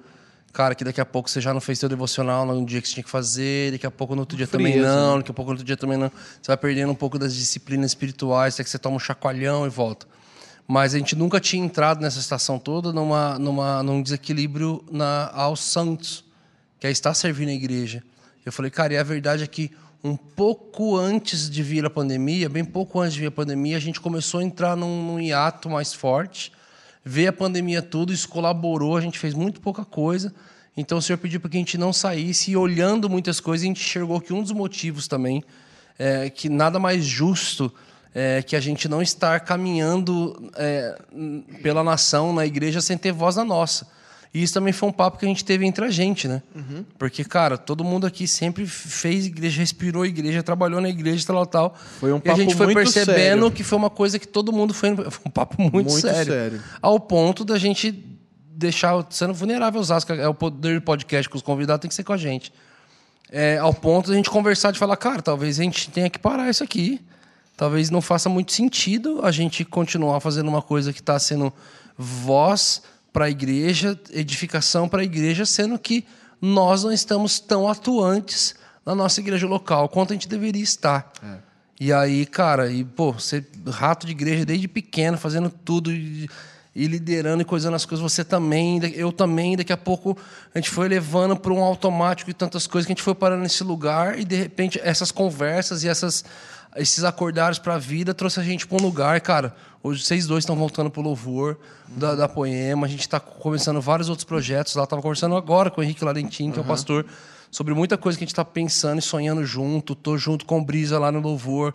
[0.51, 2.95] Cara, que daqui a pouco você já não fez seu devocional no dia que você
[2.95, 5.17] tinha que fazer, daqui a pouco no outro dia também Frieza, não, né?
[5.19, 6.09] daqui a pouco no outro dia também não.
[6.09, 9.69] Você vai perdendo um pouco das disciplinas espirituais, até que você toma um chacoalhão e
[9.69, 10.07] volta.
[10.67, 15.61] Mas a gente nunca tinha entrado nessa estação toda numa, numa, num desequilíbrio na, aos
[15.61, 16.23] santos,
[16.79, 18.03] que é estar servindo a igreja.
[18.45, 19.71] Eu falei, cara, e a verdade é que
[20.03, 23.79] um pouco antes de vir a pandemia, bem pouco antes de vir a pandemia, a
[23.79, 26.51] gente começou a entrar num, num hiato mais forte.
[27.03, 30.33] Veio a pandemia tudo, isso colaborou, a gente fez muito pouca coisa.
[30.75, 33.67] Então o Senhor pediu para que a gente não saísse e olhando muitas coisas, a
[33.67, 35.43] gente enxergou que um dos motivos também
[35.97, 37.71] é que nada mais justo
[38.13, 40.97] é que a gente não estar caminhando é,
[41.61, 43.87] pela nação, na igreja, sem ter voz na nossa.
[44.33, 46.43] E isso também foi um papo que a gente teve entre a gente, né?
[46.99, 51.75] Porque, cara, todo mundo aqui sempre fez igreja, respirou igreja, trabalhou na igreja, tal, tal.
[51.99, 53.51] Foi um e a papo gente foi muito percebendo sério.
[53.51, 54.95] que foi uma coisa que todo mundo foi.
[54.95, 56.31] Foi um papo muito, Muito sério.
[56.31, 56.63] sério.
[56.79, 57.91] Ao ponto da gente
[58.59, 60.19] deixar sendo vulnerável aos ascos.
[60.19, 62.51] É o poder do podcast com os convidados, tem que ser com a gente.
[63.31, 66.49] É, ao ponto da gente conversar, de falar, cara, talvez a gente tenha que parar
[66.49, 66.99] isso aqui.
[67.55, 71.51] Talvez não faça muito sentido a gente continuar fazendo uma coisa que está sendo
[71.97, 72.81] voz
[73.11, 76.05] para a igreja, edificação para a igreja, sendo que
[76.41, 78.55] nós não estamos tão atuantes
[78.85, 81.11] na nossa igreja local quanto a gente deveria estar.
[81.79, 86.29] E aí, cara, e pô, você rato de igreja desde pequeno, fazendo tudo e,
[86.75, 90.17] e liderando e coisando as coisas, você também, eu também, daqui a pouco
[90.53, 93.43] a gente foi levando para um automático e tantas coisas que a gente foi parando
[93.43, 96.25] nesse lugar e de repente essas conversas e essas
[96.75, 99.55] esses acordares para a vida trouxe a gente para um lugar, cara.
[99.81, 101.57] Hoje vocês dois estão voltando pro louvor
[101.87, 105.81] da, da Poema, a gente está começando vários outros projetos lá, tava conversando agora com
[105.81, 107.05] o Henrique Larentim, que é o pastor
[107.49, 109.95] sobre muita coisa que a gente está pensando e sonhando junto.
[109.95, 111.73] Tô junto com o Brisa lá no Louvor,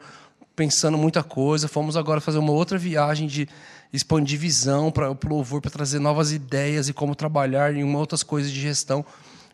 [0.55, 1.67] pensando muita coisa.
[1.67, 3.49] Fomos agora fazer uma outra viagem de
[3.93, 8.53] expandir visão para o Louvor, para trazer novas ideias e como trabalhar em outras coisas
[8.53, 9.05] de gestão.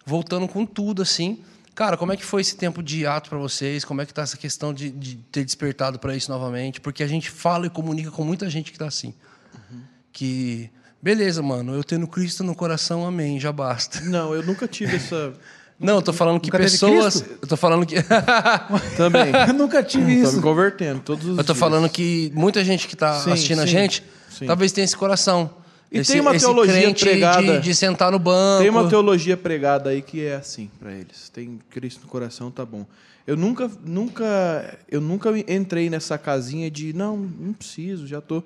[0.04, 1.40] Voltando com tudo, assim.
[1.80, 3.86] Cara, como é que foi esse tempo de ato para vocês?
[3.86, 6.78] Como é que tá essa questão de, de ter despertado para isso novamente?
[6.78, 9.14] Porque a gente fala e comunica com muita gente que tá assim.
[10.12, 10.68] Que,
[11.00, 13.98] beleza, mano, eu tendo Cristo no coração, amém, já basta.
[14.02, 15.32] Não, eu nunca tive essa.
[15.80, 17.24] Não, eu tô falando que Nunca pessoas.
[17.40, 17.94] Eu tô falando que.
[18.98, 19.32] Também.
[19.48, 20.42] Eu nunca tive Tô me isso.
[20.42, 21.58] convertendo todos os eu tô dias.
[21.58, 24.44] falando que muita gente que tá Sim, assistindo a sim, gente sim.
[24.44, 25.50] talvez tenha esse coração.
[25.90, 27.58] E esse, tem uma teologia pregada.
[27.58, 28.62] De, de sentar no banco.
[28.62, 31.28] Tem uma teologia pregada aí que é assim para eles.
[31.28, 32.86] Tem Cristo no coração, tá bom.
[33.26, 38.42] Eu nunca, nunca, eu nunca entrei nessa casinha de não, não preciso, já tô.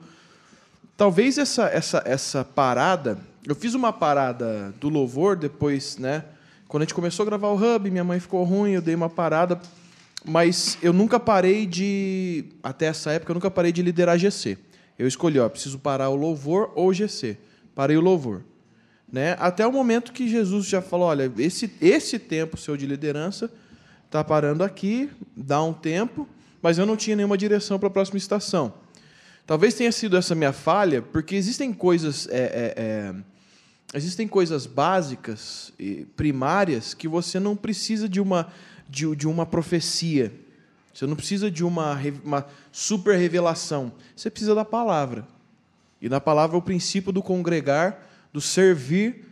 [0.96, 3.18] Talvez essa, essa, essa parada.
[3.46, 6.24] Eu fiz uma parada do louvor depois, né?
[6.66, 9.10] Quando a gente começou a gravar o hub, minha mãe ficou ruim, eu dei uma
[9.10, 9.60] parada.
[10.24, 12.46] Mas eu nunca parei de.
[12.62, 14.56] Até essa época, eu nunca parei de liderar GC.
[14.98, 17.36] Eu escolhi, ó, preciso parar o louvor ou o GC.
[17.74, 18.42] Parei o louvor.
[19.10, 19.36] Né?
[19.38, 23.50] Até o momento que Jesus já falou: olha, esse, esse tempo seu de liderança
[24.06, 26.28] está parando aqui, dá um tempo,
[26.62, 28.74] mas eu não tinha nenhuma direção para a próxima estação.
[29.46, 32.26] Talvez tenha sido essa minha falha, porque existem coisas.
[32.28, 33.14] É, é, é,
[33.92, 38.48] existem coisas básicas e primárias que você não precisa de uma,
[38.88, 40.32] de, de uma profecia.
[40.94, 43.92] Você não precisa de uma, uma super revelação.
[44.14, 45.26] Você precisa da palavra.
[46.00, 47.98] E na palavra, o princípio do congregar,
[48.32, 49.26] do servir,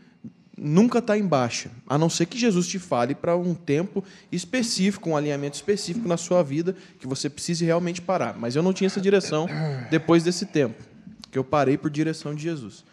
[0.59, 1.71] nunca está em baixa.
[1.87, 6.17] A não ser que Jesus te fale para um tempo específico, um alinhamento específico na
[6.17, 8.37] sua vida, que você precise realmente parar.
[8.37, 9.47] Mas eu não tinha essa direção
[9.91, 10.83] depois desse tempo,
[11.31, 12.85] que eu parei por direção de Jesus.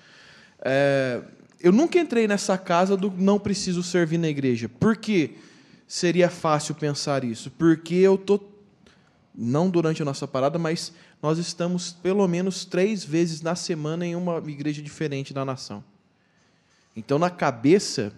[0.61, 1.22] É,
[1.59, 4.70] eu nunca entrei nessa casa do não preciso servir na igreja.
[4.70, 5.36] Por que
[5.88, 7.51] seria fácil pensar isso?
[7.51, 8.39] Porque eu tô
[9.42, 14.14] não durante a nossa parada, mas nós estamos pelo menos três vezes na semana em
[14.14, 15.82] uma igreja diferente da nação.
[16.94, 18.12] Então, na cabeça,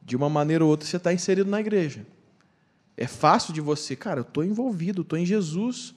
[0.00, 2.06] de uma maneira ou outra, você está inserido na igreja.
[2.96, 5.92] É fácil de você, cara, eu estou envolvido, estou em Jesus,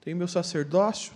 [0.00, 1.12] tenho meu sacerdócio,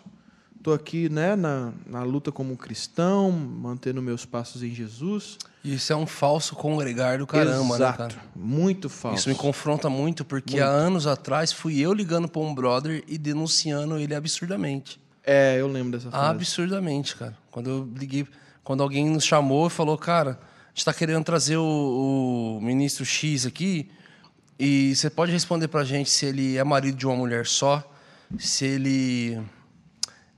[0.64, 5.36] estou aqui né, na, na luta como cristão, mantendo meus passos em Jesus.
[5.62, 8.02] Isso é um falso congregar do caramba, Exato.
[8.02, 8.22] né, cara?
[8.34, 9.18] Muito falso.
[9.18, 13.18] Isso me confronta muito, porque há anos atrás fui eu ligando para um brother e
[13.18, 14.98] denunciando ele absurdamente.
[15.22, 16.30] É, eu lembro dessa frase.
[16.30, 17.36] Absurdamente, cara.
[17.50, 18.26] Quando eu liguei,
[18.62, 23.04] quando alguém nos chamou e falou, cara, a gente está querendo trazer o, o ministro
[23.04, 23.90] X aqui
[24.58, 27.86] e você pode responder pra gente se ele é marido de uma mulher só,
[28.38, 29.38] se ele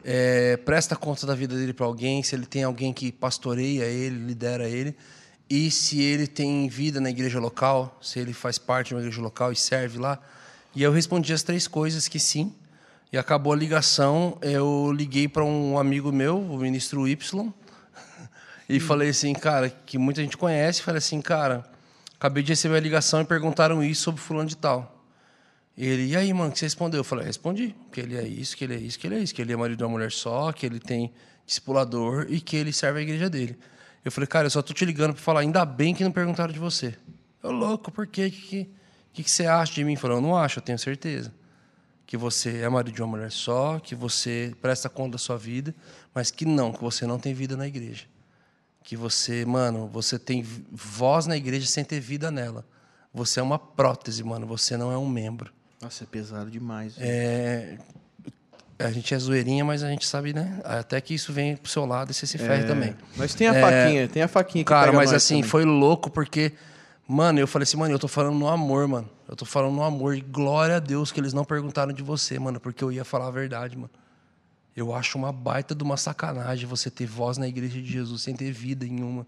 [0.09, 4.17] é, presta conta da vida dele para alguém, se ele tem alguém que pastoreia ele,
[4.25, 4.97] lidera ele,
[5.51, 9.21] e se ele tem vida na igreja local, se ele faz parte de uma igreja
[9.21, 10.21] local e serve lá.
[10.77, 12.55] E eu respondi as três coisas que sim.
[13.13, 17.53] E acabou a ligação, eu liguei para um amigo meu, o ministro Y,
[18.69, 21.69] e falei assim, cara, que muita gente conhece, falei assim, cara,
[22.15, 24.96] acabei de receber a ligação e perguntaram isso sobre fulano de tal.
[25.77, 27.01] Ele, e aí, mano, que você respondeu?
[27.01, 27.75] Eu falei, respondi.
[27.93, 29.35] Que ele é isso, que ele é isso, que ele é isso.
[29.35, 31.13] Que ele é marido de uma mulher só, que ele tem
[31.45, 33.59] discipulador e que ele serve a igreja dele.
[34.05, 36.53] Eu falei, cara, eu só tô te ligando para falar, ainda bem que não perguntaram
[36.53, 36.97] de você.
[37.43, 38.27] Eu, louco, por quê?
[38.27, 38.71] O que,
[39.13, 39.97] que, que, você acha de mim?
[39.97, 41.33] Falou, eu não acho, eu tenho certeza.
[42.07, 45.75] Que você é marido de uma mulher só, que você presta conta da sua vida,
[46.15, 48.05] mas que não, que você não tem vida na igreja.
[48.83, 52.65] Que você, mano, você tem voz na igreja sem ter vida nela.
[53.13, 55.53] Você é uma prótese, mano, você não é um membro.
[55.87, 56.95] Nossa, é pesado demais.
[56.99, 57.79] É,
[58.77, 60.61] a gente é zoeirinha, mas a gente sabe, né?
[60.65, 62.97] Até que isso vem pro seu lado e você se ferre também.
[63.17, 65.49] Mas tem a É, faquinha, tem a faquinha que Cara, mas assim, também.
[65.49, 66.53] foi louco porque,
[67.07, 69.09] mano, eu falei assim, mano, eu tô falando no amor, mano.
[69.29, 70.17] Eu tô falando no amor.
[70.17, 73.29] E glória a Deus que eles não perguntaram de você, mano, porque eu ia falar
[73.29, 73.91] a verdade, mano.
[74.77, 78.35] Eu acho uma baita de uma sacanagem você ter voz na igreja de Jesus sem
[78.35, 79.25] ter vida nenhuma.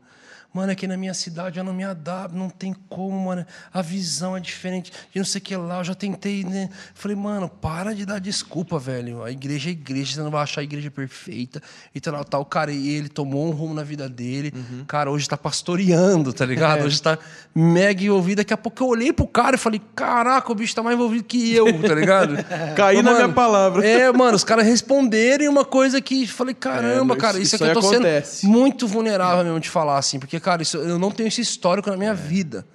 [0.52, 3.44] Mano, aqui na minha cidade eu não me adapto, não tem como, mano.
[3.72, 4.90] A visão é diferente.
[5.14, 6.70] E não sei o que lá, eu já tentei, né?
[6.94, 9.22] Falei, mano, para de dar desculpa, velho.
[9.22, 11.62] A igreja é igreja, você não vai achar a igreja perfeita.
[11.94, 12.44] E tal, tal.
[12.46, 14.52] Cara, e ele tomou um rumo na vida dele.
[14.56, 14.84] Uhum.
[14.88, 16.84] Cara, hoje tá pastoreando, tá ligado?
[16.88, 17.18] Hoje tá
[17.54, 18.36] mega envolvido.
[18.36, 21.24] Daqui a pouco eu olhei pro cara e falei, caraca, o bicho tá mais envolvido
[21.24, 22.34] que eu, tá ligado?
[22.74, 23.86] Caí na mano, minha palavra.
[23.86, 27.76] É, mano, os caras responderem uma coisa que falei, caramba, É, cara, isso- isso, aqui
[27.76, 28.40] eu tô acontece.
[28.40, 31.90] sendo muito vulnerável mesmo de falar assim, porque, cara, isso, eu não tenho esse histórico
[31.90, 32.66] na minha vida.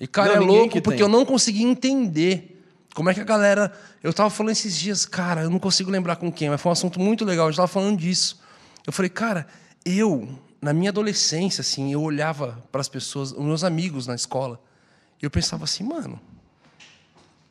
[0.00, 1.06] E, cara, Não, é ninguém louco que porque tem.
[1.06, 2.62] eu não consegui entender
[2.94, 3.72] como é que a galera.
[4.02, 6.72] Eu tava falando esses dias, cara, eu não consigo lembrar com quem, mas foi um
[6.72, 8.40] assunto muito legal, a gente tava falando disso.
[8.86, 9.46] Eu falei, cara,
[9.84, 10.28] eu,
[10.62, 14.60] na minha adolescência, assim, eu olhava para as pessoas, os meus amigos na escola,
[15.20, 16.20] e eu pensava assim, mano,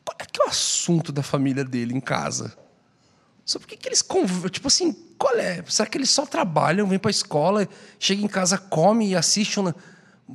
[0.04, 2.56] qual é que é o assunto da família dele em casa?
[3.48, 4.04] Só por que, eles.
[4.50, 5.64] Tipo assim, qual é?
[5.66, 7.66] Será que eles só trabalham, vêm pra escola,
[7.98, 9.74] chega em casa, come e assiste uma...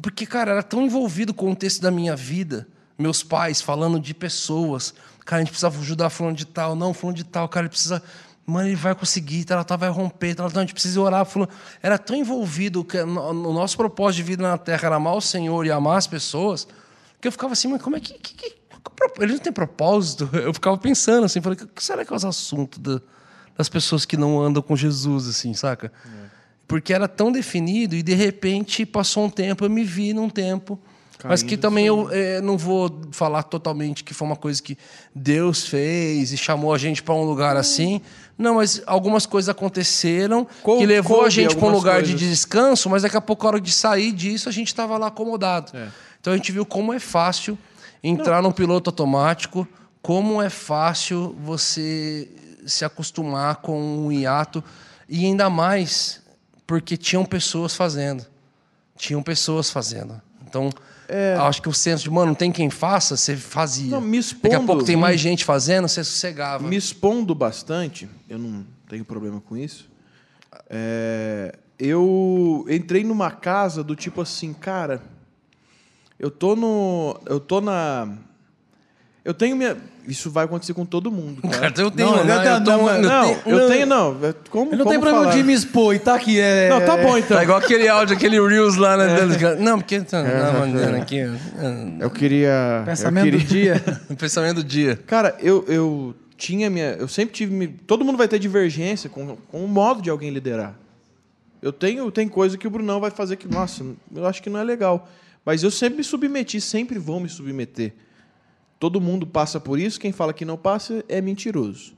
[0.02, 2.68] Porque, cara, era tão envolvido com o contexto da minha vida.
[2.98, 4.96] Meus pais falando de pessoas.
[5.26, 6.76] Cara, a gente precisava ajudar fulano de tal.
[6.76, 7.48] Não, fulano de tal.
[7.48, 8.02] Cara, ele precisa...
[8.48, 11.24] Mano, ele vai conseguir, tal, tal, vai romper, tal, a gente precisa orar.
[11.24, 11.52] Fulano...
[11.84, 15.64] Era tão envolvido que no nosso propósito de vida na Terra era amar o Senhor
[15.68, 16.68] e amar as pessoas,
[17.22, 18.16] que eu ficava assim, mas como é que...
[18.16, 20.30] que, que ele não tem propósito.
[20.34, 23.02] Eu ficava pensando assim, falei, o que será que é os assuntos da-
[23.58, 25.92] das pessoas que não andam com Jesus, assim, saca?
[26.68, 30.80] Porque era tão definido e de repente passou um tempo, eu me vi num tempo.
[31.26, 34.78] mas que Caindo também eu eh, não vou falar totalmente que foi uma coisa que
[35.16, 38.02] Deus fez e chamou a gente para um lugar assim.
[38.38, 42.30] Não, mas algumas coisas aconteceram Cou- que levou a gente para um lugar de coisas.
[42.30, 45.72] descanso, mas daqui a pouco, a hora de sair disso, a gente estava lá acomodado.
[45.78, 45.88] É.
[46.20, 47.58] Então a gente viu como é fácil
[48.04, 49.68] entrar num piloto automático,
[50.02, 52.30] como é fácil você
[52.66, 54.64] se acostumar com o hiato
[55.08, 56.22] e ainda mais
[56.68, 58.26] porque tinham pessoas fazendo.
[58.98, 60.22] Tinham pessoas fazendo.
[60.48, 60.70] Então,
[61.48, 63.88] acho que o senso de, mano, não tem quem faça, você fazia.
[63.88, 63.92] É.
[63.92, 66.68] Não, me Daqui a expondo- pouco tem mais gente fazendo, você sossegava.
[66.68, 69.90] me expondo bastante, eu não tenho problema com isso.
[70.70, 75.02] é, eu entrei numa casa do tipo assim, cara,
[76.20, 78.08] eu tô no, eu tô na,
[79.26, 81.72] eu tenho minha, isso vai acontecer com todo mundo, cara.
[81.72, 82.36] Cara, eu tenho, Não, né?
[82.36, 84.18] não, eu, tô- não, eu Não, tenho- eu tenho não.
[84.26, 86.40] é, Como, Ele não tem como problema de me expor e tá aqui.
[86.40, 86.70] É...
[86.70, 87.40] Não, tá bom então.
[87.40, 89.16] É igual aquele áudio, aquele Reels lá, né?
[89.16, 89.60] deles.
[89.60, 90.02] Não, porque.
[90.02, 91.18] Tá, não, mandando aqui.
[92.00, 93.74] Eu queria, Pensamento eu do queria...
[93.76, 94.02] dia.
[94.10, 95.00] O pensamento do dia.
[95.08, 96.92] Cara, eu, eu tinha minha.
[97.00, 97.68] Eu sempre tive.
[97.88, 100.76] Todo mundo vai ter divergência com, com o modo de alguém liderar.
[101.62, 104.60] Eu tenho tem coisa que o Brunão vai fazer que, nossa, eu acho que não
[104.60, 105.08] é legal.
[105.46, 107.94] Mas eu sempre me submeti, sempre vou me submeter.
[108.80, 111.94] Todo mundo passa por isso, quem fala que não passa é mentiroso.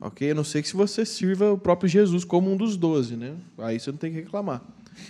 [0.00, 0.30] Ok?
[0.30, 3.34] A não ser que se você sirva o próprio Jesus como um dos doze, né?
[3.58, 4.62] Aí você não tem que reclamar.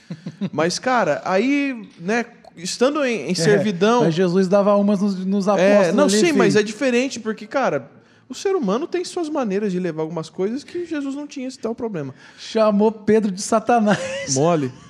[0.53, 4.05] Mas, cara, aí, né, estando em, em servidão.
[4.05, 5.87] Mas Jesus dava umas nos, nos apóstolos.
[5.89, 6.39] É, não, ali, sim, filho.
[6.39, 7.91] mas é diferente, porque, cara,
[8.29, 11.59] o ser humano tem suas maneiras de levar algumas coisas que Jesus não tinha esse
[11.59, 12.15] tal problema.
[12.39, 14.35] Chamou Pedro de Satanás.
[14.35, 14.73] Mole.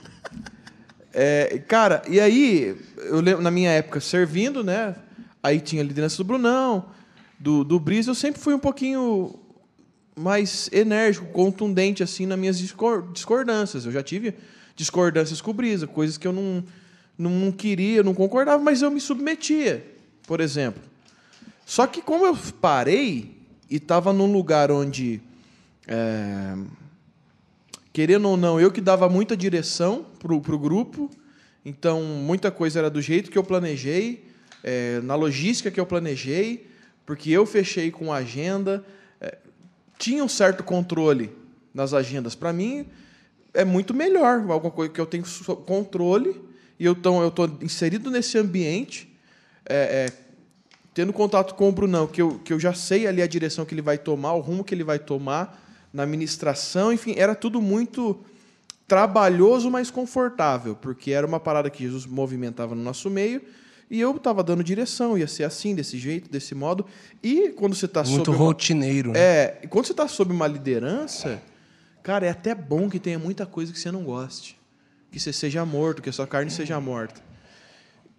[1.12, 4.94] É, cara, e aí, eu lembro, na minha época, servindo, né?
[5.42, 6.86] Aí tinha a liderança do Brunão,
[7.38, 9.34] do, do Brisa, eu sempre fui um pouquinho
[10.14, 13.86] mais enérgico, contundente, assim, nas minhas discor- discordâncias.
[13.86, 14.34] Eu já tive
[14.76, 16.62] discordâncias com o Brisa, coisas que eu não,
[17.16, 19.84] não queria, não concordava, mas eu me submetia,
[20.26, 20.82] por exemplo.
[21.64, 23.36] Só que como eu parei
[23.68, 25.20] e estava num lugar onde,
[25.86, 26.54] é,
[27.92, 31.10] querendo ou não, eu que dava muita direção pro, pro grupo,
[31.64, 34.24] então muita coisa era do jeito que eu planejei,
[34.62, 36.68] é, na logística que eu planejei,
[37.04, 38.84] porque eu fechei com a agenda,
[39.20, 39.38] é,
[39.98, 41.30] tinha um certo controle
[41.74, 42.34] nas agendas.
[42.34, 42.86] Para mim,
[43.52, 45.24] é muito melhor, alguma coisa que eu tenho
[45.66, 46.40] controle
[46.78, 49.12] e eu tô, eu tô inserido nesse ambiente,
[49.68, 50.12] é, é,
[50.94, 53.74] tendo contato com o Brunão, que eu, que eu já sei ali a direção que
[53.74, 55.60] ele vai tomar, o rumo que ele vai tomar
[55.92, 58.20] na administração, enfim, era tudo muito
[58.86, 63.40] trabalhoso, mas confortável, porque era uma parada que Jesus movimentava no nosso meio
[63.90, 66.86] e eu estava dando direção, ia ser assim, desse jeito, desse modo.
[67.22, 69.12] E quando você está Muito sob uma- rotineiro.
[69.12, 69.18] né?
[69.20, 71.42] é, e quando você está sob uma liderança,
[72.02, 74.56] cara, é até bom que tenha muita coisa que você não goste.
[75.10, 77.20] Que você seja morto, que a sua carne seja morta.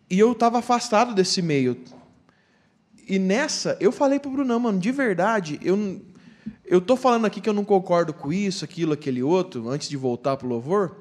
[0.09, 1.77] E eu estava afastado desse meio.
[3.07, 6.01] E nessa, eu falei pro Brunão, mano, de verdade, eu,
[6.65, 9.97] eu tô falando aqui que eu não concordo com isso, aquilo, aquele outro, antes de
[9.97, 10.95] voltar pro louvor,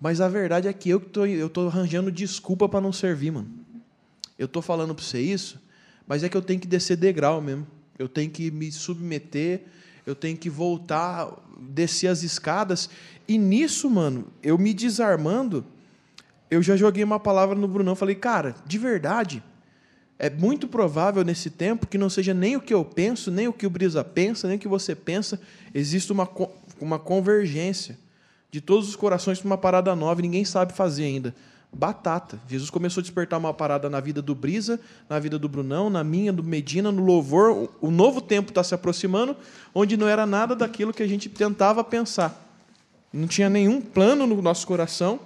[0.00, 3.48] mas a verdade é que eu tô, eu tô arranjando desculpa para não servir, mano.
[4.38, 5.60] Eu tô falando para você isso,
[6.06, 7.66] mas é que eu tenho que descer degrau mesmo.
[7.98, 9.62] Eu tenho que me submeter,
[10.04, 12.90] eu tenho que voltar, descer as escadas.
[13.26, 15.64] E nisso, mano, eu me desarmando,
[16.50, 19.42] eu já joguei uma palavra no Brunão, falei, cara, de verdade,
[20.18, 23.52] é muito provável nesse tempo que não seja nem o que eu penso, nem o
[23.52, 25.40] que o Brisa pensa, nem o que você pensa,
[25.74, 26.28] existe uma,
[26.80, 27.98] uma convergência
[28.50, 31.34] de todos os corações para uma parada nova e ninguém sabe fazer ainda.
[31.70, 32.40] Batata.
[32.48, 36.02] Jesus começou a despertar uma parada na vida do Brisa, na vida do Brunão, na
[36.02, 37.68] minha, do Medina, no louvor.
[37.82, 39.36] O novo tempo está se aproximando,
[39.74, 42.42] onde não era nada daquilo que a gente tentava pensar.
[43.12, 45.20] Não tinha nenhum plano no nosso coração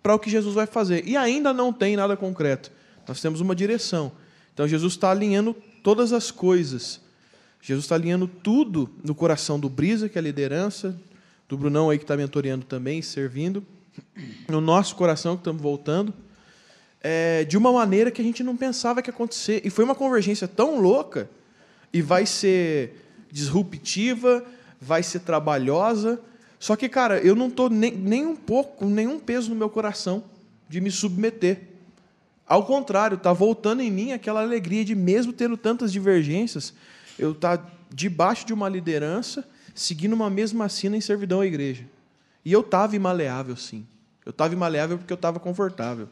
[0.00, 1.04] para o que Jesus vai fazer.
[1.04, 2.70] E ainda não tem nada concreto.
[3.06, 4.12] Nós temos uma direção.
[4.52, 7.00] Então Jesus está alinhando todas as coisas.
[7.60, 10.98] Jesus está alinhando tudo no coração do Brisa, que é a liderança,
[11.48, 13.64] do Brunão aí que está mentoreando também, servindo,
[14.48, 16.12] no nosso coração que estamos voltando,
[17.00, 19.62] é, de uma maneira que a gente não pensava que ia acontecer.
[19.64, 21.28] E foi uma convergência tão louca,
[21.92, 24.44] e vai ser disruptiva,
[24.80, 26.20] vai ser trabalhosa.
[26.58, 30.24] Só que, cara, eu não estou nem, nem um pouco, nenhum peso no meu coração
[30.68, 31.75] de me submeter.
[32.46, 36.72] Ao contrário, está voltando em mim aquela alegria de, mesmo tendo tantas divergências,
[37.18, 39.44] eu estar debaixo de uma liderança,
[39.74, 41.84] seguindo uma mesma sina em servidão à igreja.
[42.44, 43.84] E eu estava imaleável, sim.
[44.24, 46.08] Eu estava imaleável porque eu estava confortável.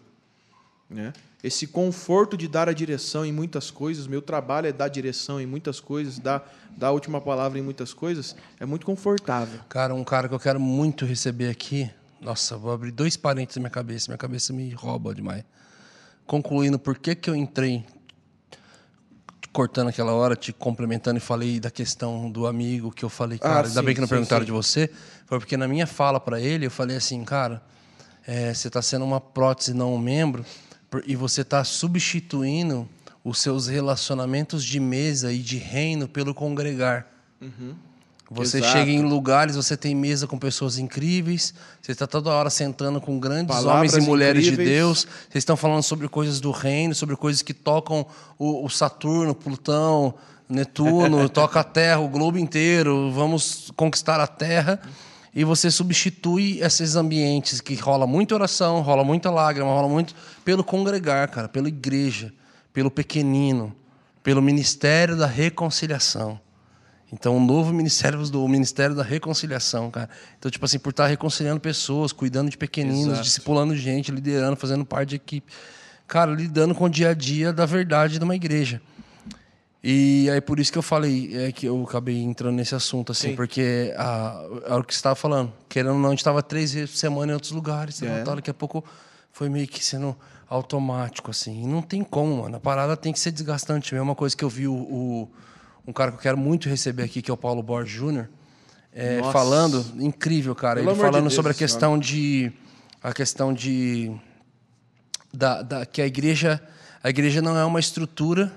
[0.90, 1.12] Né?
[1.42, 5.46] Esse conforto de dar a direção em muitas coisas, meu trabalho é dar direção em
[5.46, 9.60] muitas coisas, dar, dar a última palavra em muitas coisas, é muito confortável.
[9.68, 11.90] Cara, um cara que eu quero muito receber aqui.
[12.20, 14.10] Nossa, vou abrir dois parênteses na minha cabeça.
[14.10, 15.44] Minha cabeça me rouba demais.
[16.26, 17.84] Concluindo, por que, que eu entrei
[19.52, 23.48] cortando aquela hora, te complementando e falei da questão do amigo que eu falei, Ah,
[23.48, 24.46] cara, ainda sim, bem que não sim, perguntaram sim.
[24.46, 24.90] de você.
[25.26, 27.62] Foi porque na minha fala para ele, eu falei assim, cara,
[28.26, 30.44] é, você está sendo uma prótese, não um membro,
[31.06, 32.88] e você está substituindo
[33.22, 37.06] os seus relacionamentos de mesa e de reino pelo congregar.
[38.30, 38.72] Você Exato.
[38.72, 43.18] chega em lugares, você tem mesa com pessoas incríveis, você está toda hora sentando com
[43.18, 44.76] grandes Palavras homens e mulheres de incríveis.
[44.76, 48.06] Deus, vocês estão falando sobre coisas do reino, sobre coisas que tocam
[48.38, 50.14] o, o Saturno, Plutão,
[50.48, 54.80] Netuno, toca a Terra, o globo inteiro, vamos conquistar a Terra.
[55.34, 60.14] E você substitui esses ambientes que rola muita oração, rola muita lágrima, rola muito
[60.44, 62.32] pelo congregar, cara, pela igreja,
[62.72, 63.74] pelo pequenino,
[64.22, 66.40] pelo ministério da reconciliação.
[67.12, 70.08] Então, o novo ministério do o Ministério da Reconciliação, cara.
[70.38, 73.22] Então, tipo assim, por estar reconciliando pessoas, cuidando de pequeninos, Exato.
[73.22, 75.52] discipulando gente, liderando, fazendo parte de equipe.
[76.08, 78.80] Cara, lidando com o dia a dia da verdade de uma igreja.
[79.86, 83.28] E aí, por isso que eu falei, é que eu acabei entrando nesse assunto, assim,
[83.30, 83.36] Sim.
[83.36, 85.52] porque a, é o que você estava falando.
[85.68, 88.02] Querendo ou não, a gente estava três vezes por semana em outros lugares.
[88.02, 88.22] É.
[88.22, 88.82] tal, daqui a pouco
[89.30, 90.16] foi meio que sendo
[90.48, 91.62] automático, assim.
[91.62, 92.56] E não tem como, mano.
[92.56, 93.92] A parada tem que ser desgastante.
[93.92, 94.08] mesmo.
[94.08, 95.28] uma coisa que eu vi o, o-
[95.86, 98.26] um cara que eu quero muito receber aqui, que é o Paulo Borges Jr.,
[98.96, 100.76] é, falando, incrível, cara.
[100.76, 102.52] Pelo ele amor de falando Deus, sobre a questão de.
[103.02, 104.14] A questão de.
[105.32, 106.62] Da, da- que a igreja.
[107.02, 108.50] A igreja não é uma estrutura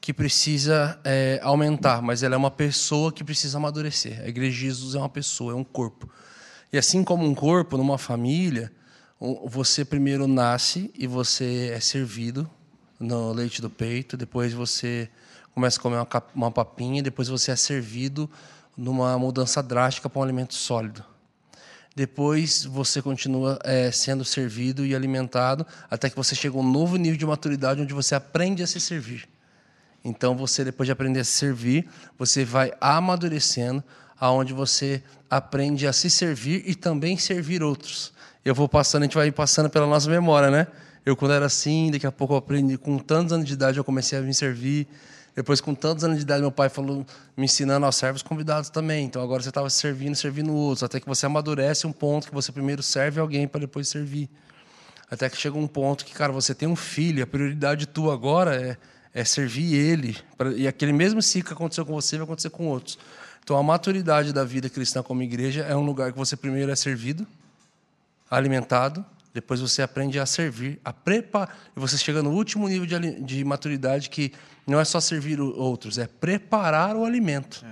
[0.00, 4.20] que precisa é, aumentar, mas ela é uma pessoa que precisa amadurecer.
[4.22, 6.08] A igreja de Jesus é uma pessoa, é um corpo.
[6.72, 8.70] E assim como um corpo, numa família,
[9.46, 12.48] você primeiro nasce e você é servido
[13.00, 15.08] no leite do peito, depois você
[15.58, 18.30] começa a comer uma, uma papinha, depois você é servido
[18.76, 21.04] numa mudança drástica para um alimento sólido.
[21.96, 26.96] Depois você continua eh, sendo servido e alimentado até que você chega a um novo
[26.96, 29.28] nível de maturidade onde você aprende a se servir.
[30.04, 33.82] Então você depois de aprender a se servir, você vai amadurecendo,
[34.20, 38.12] aonde você aprende a se servir e também servir outros.
[38.44, 40.68] Eu vou passando, a gente vai passando pela nossa memória, né?
[41.04, 43.82] Eu quando era assim, daqui a pouco eu aprendi, com tantos anos de idade eu
[43.82, 44.86] comecei a me servir.
[45.38, 49.04] Depois, com tantos anos de idade, meu pai falou, me ensinando aos servos convidados também.
[49.04, 52.50] Então, agora você estava servindo, servindo outros, até que você amadurece um ponto que você
[52.50, 54.28] primeiro serve alguém para depois servir.
[55.08, 58.60] Até que chega um ponto que, cara, você tem um filho, a prioridade tua agora
[58.60, 58.76] é,
[59.14, 60.16] é servir ele.
[60.56, 62.98] E aquele mesmo ciclo que aconteceu com você vai acontecer com outros.
[63.44, 66.74] Então, a maturidade da vida cristã como igreja é um lugar que você primeiro é
[66.74, 67.24] servido,
[68.28, 69.06] alimentado,
[69.38, 71.56] depois você aprende a servir, a preparar.
[71.76, 74.32] E você chega no último nível de, de maturidade que
[74.66, 77.64] não é só servir outros, é preparar o alimento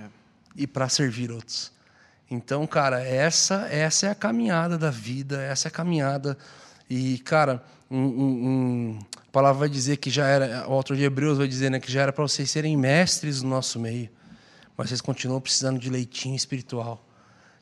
[0.55, 1.71] e para servir outros.
[2.31, 6.37] Então, cara, essa essa é a caminhada da vida, essa é a caminhada.
[6.89, 11.03] E, cara, um- um- um- a palavra vai dizer que já era, o autor de
[11.03, 14.09] Hebreus vai dizer né, que já era para vocês serem mestres no nosso meio,
[14.75, 17.05] mas vocês continuam precisando de leitinho espiritual.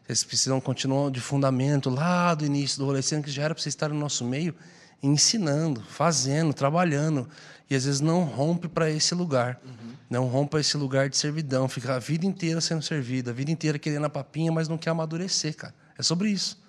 [0.05, 3.61] Vocês precisam continuar de fundamento lá do início do rolê, sendo que já era para
[3.61, 4.53] vocês estarem no nosso meio
[5.01, 7.27] ensinando, fazendo, trabalhando.
[7.69, 9.59] E às vezes não rompe para esse lugar.
[10.09, 11.67] Não rompe para esse lugar de servidão.
[11.67, 14.91] Fica a vida inteira sendo servido, a vida inteira querendo a papinha, mas não quer
[14.91, 15.73] amadurecer, cara.
[15.97, 16.63] É sobre isso.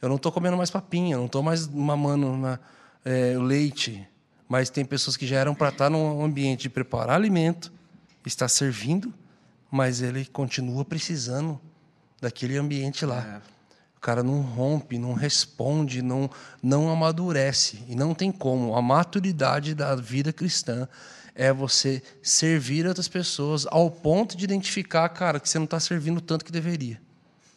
[0.00, 2.60] Eu não estou comendo mais papinha, eu não estou mais mamando na,
[3.04, 4.06] é, leite.
[4.48, 7.72] Mas tem pessoas que já eram para estar num ambiente de preparar alimento,
[8.24, 9.12] está servindo,
[9.70, 11.60] mas ele continua precisando
[12.20, 13.42] daquele ambiente lá.
[13.96, 16.30] O cara não rompe, não responde, não,
[16.62, 17.82] não amadurece.
[17.88, 18.74] E não tem como.
[18.76, 20.88] A maturidade da vida cristã
[21.34, 26.20] é você servir outras pessoas ao ponto de identificar, cara, que você não está servindo
[26.20, 27.00] tanto que deveria.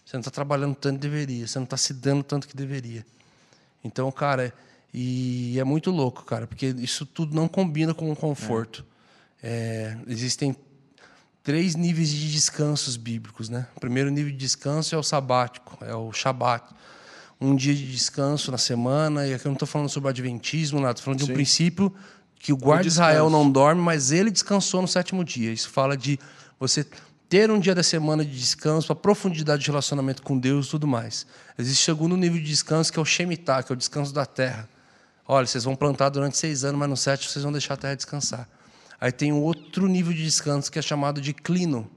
[0.05, 1.47] Você não está trabalhando tanto que deveria.
[1.47, 3.05] Você não está se dando tanto que deveria.
[3.83, 4.53] Então, cara,
[4.93, 8.83] e é muito louco, cara, porque isso tudo não combina com o conforto.
[9.41, 10.55] É, existem
[11.49, 13.65] três níveis de descansos bíblicos, né?
[13.75, 16.63] O primeiro nível de descanso é o sabático, é o shabat.
[17.41, 20.91] Um dia de descanso na semana, e aqui eu não estou falando sobre adventismo, nada,
[20.91, 21.91] estou falando de um princípio
[22.37, 22.89] que o guarda de.
[22.89, 25.51] Israel não dorme, mas ele descansou no sétimo dia.
[25.51, 26.19] Isso fala de
[26.59, 26.85] você
[27.27, 30.85] ter um dia da semana de descanso, para profundidade de relacionamento com Deus e tudo
[30.85, 31.25] mais.
[31.57, 34.27] Existe o segundo nível de descanso, que é o Shemitah, que é o descanso da
[34.27, 34.69] terra.
[35.27, 37.95] Olha, vocês vão plantar durante seis anos, mas no sétimo vocês vão deixar a terra
[37.95, 38.47] descansar.
[38.99, 41.89] Aí tem um outro nível de descanso que é chamado de clino.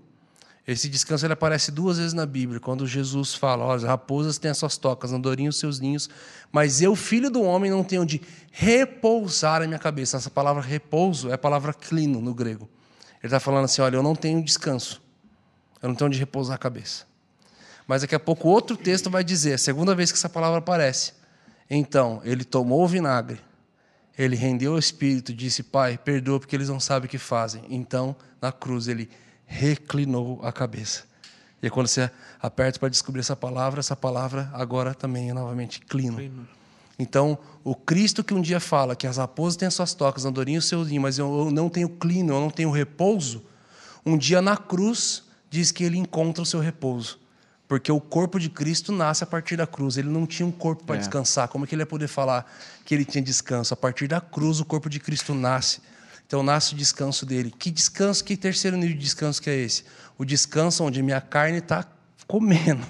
[0.67, 4.59] Esse descanso ele aparece duas vezes na Bíblia, quando Jesus fala: as raposas têm as
[4.59, 6.09] suas tocas, andorinhos os seus ninhos,
[6.53, 8.23] mas eu, filho do homem, não tenho onde
[8.53, 10.17] repousar a minha cabeça.
[10.17, 12.69] Essa palavra repouso é a palavra clino no grego.
[13.19, 15.03] Ele está falando assim: olha, eu não tenho descanso,
[15.83, 17.07] eu não tenho onde repousar a cabeça.
[17.87, 21.13] Mas daqui a pouco outro texto vai dizer, a segunda vez que essa palavra aparece.
[21.69, 23.41] Então, ele tomou o vinagre,
[24.17, 27.65] ele rendeu o espírito, disse: Pai, perdoa porque eles não sabem o que fazem.
[27.69, 29.09] Então, na cruz, ele
[29.47, 31.05] reclinou a cabeça.
[31.63, 32.11] E aí, quando você
[32.41, 36.47] aperta para descobrir essa palavra, essa palavra agora também é novamente clino.
[36.99, 40.59] Então, o Cristo que um dia fala que as raposas têm as suas tocas, andorinha
[40.59, 43.45] o seu ninho, mas eu não tenho clino, eu não tenho repouso,
[44.05, 47.19] um dia na cruz diz que ele encontra o seu repouso.
[47.73, 49.97] Porque o corpo de Cristo nasce a partir da cruz.
[49.97, 50.99] Ele não tinha um corpo para É.
[50.99, 51.49] descansar.
[51.49, 52.45] Como é que ele ia poder falar
[52.85, 53.73] que ele tinha descanso?
[53.73, 55.81] A partir da cruz, o corpo de Cristo nasce.
[56.27, 57.51] Então nasce o descanso dele.
[57.59, 59.85] Que descanso, que terceiro nível de descanso que é esse?
[60.19, 61.87] O descanso onde minha carne está
[62.27, 62.87] comendo.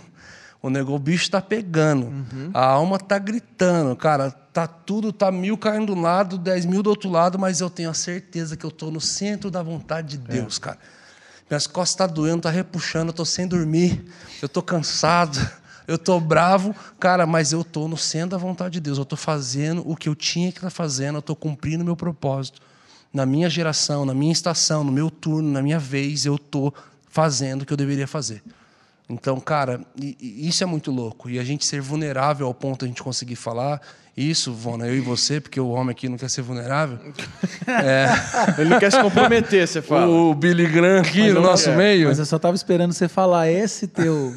[0.60, 2.12] O negócio, o bicho está pegando.
[2.52, 3.94] A alma está gritando.
[3.94, 7.60] Cara, tá tudo, tá mil caindo de um lado, dez mil do outro lado, mas
[7.60, 10.78] eu tenho a certeza que eu estou no centro da vontade de Deus, cara.
[11.52, 14.02] Minhas costas estão tá doendo, tá repuxando, eu tô sem dormir,
[14.40, 15.38] eu tô cansado,
[15.86, 18.96] eu tô bravo, cara, mas eu tô no centro da vontade de Deus.
[18.96, 21.94] Eu tô fazendo o que eu tinha que estar fazendo, eu tô cumprindo o meu
[21.94, 22.62] propósito.
[23.12, 26.72] Na minha geração, na minha estação, no meu turno, na minha vez, eu tô
[27.10, 28.42] fazendo o que eu deveria fazer.
[29.12, 29.80] Então, cara,
[30.20, 31.28] isso é muito louco.
[31.30, 33.80] E a gente ser vulnerável ao ponto de a gente conseguir falar
[34.14, 36.98] isso, Vona, eu e você, porque o homem aqui não quer ser vulnerável.
[38.58, 40.06] Ele não quer se comprometer, você fala.
[40.06, 41.76] O Billy Graham aqui no não nosso quer.
[41.78, 42.08] meio.
[42.08, 44.34] Mas eu só tava esperando você falar esse teu,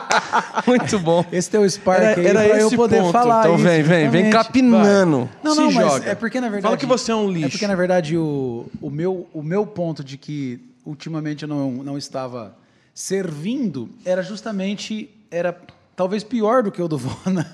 [0.66, 1.24] Muito bom.
[1.32, 3.12] esse teu Spark Era- aí era pra eu poder ponto.
[3.12, 5.28] falar Então isso, vem, vem, vem capinando.
[5.42, 6.10] Não, Se não, mas joga.
[6.10, 6.62] é porque na verdade.
[6.64, 7.46] Fala que você é um lixo.
[7.46, 11.70] É porque na verdade o, o, meu, o meu ponto de que ultimamente eu não,
[11.72, 12.54] não estava
[13.00, 15.58] servindo era justamente era
[15.96, 17.50] talvez pior do que o do Vona.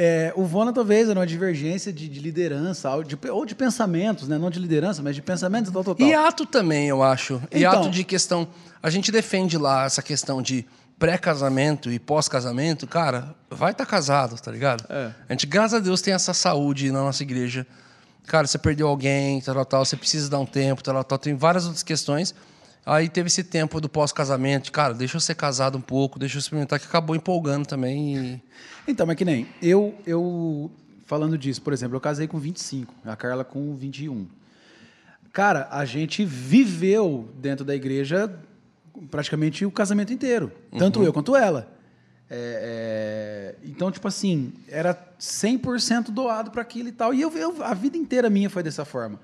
[0.00, 4.28] É, o Vona talvez era uma divergência de, de liderança ou de, ou de pensamentos,
[4.28, 4.38] né?
[4.38, 6.06] não de liderança, mas de pensamentos tal, tal, tal.
[6.06, 7.42] E ato também, eu acho.
[7.52, 8.46] E Então- ato de questão.
[8.80, 10.64] A gente defende lá essa questão de
[11.00, 12.86] pré-casamento e pós-casamento.
[12.86, 14.84] Cara, vai estar casado, tá ligado?
[14.88, 15.10] É.
[15.28, 17.66] A gente, graças a Deus, tem essa saúde na nossa igreja.
[18.28, 21.18] Cara, você perdeu alguém, tal, tal, tal, você precisa dar um tempo, tal, tal, tal.
[21.18, 22.32] Tem várias outras questões.
[22.90, 24.72] Aí teve esse tempo do pós-casamento.
[24.72, 28.16] Cara, deixa eu ser casado um pouco, deixa eu experimentar, que acabou empolgando também.
[28.16, 28.42] E...
[28.86, 30.70] Então, mas que nem eu, eu
[31.04, 34.26] falando disso, por exemplo, eu casei com 25, a Carla com 21.
[35.32, 38.34] Cara, a gente viveu dentro da igreja
[39.10, 41.70] praticamente o casamento inteiro, tanto eu quanto ela.
[42.30, 47.14] É, é, então, tipo assim, era 100% doado para aquilo e tal.
[47.14, 49.18] E eu, eu- a vida inteira minha foi dessa forma.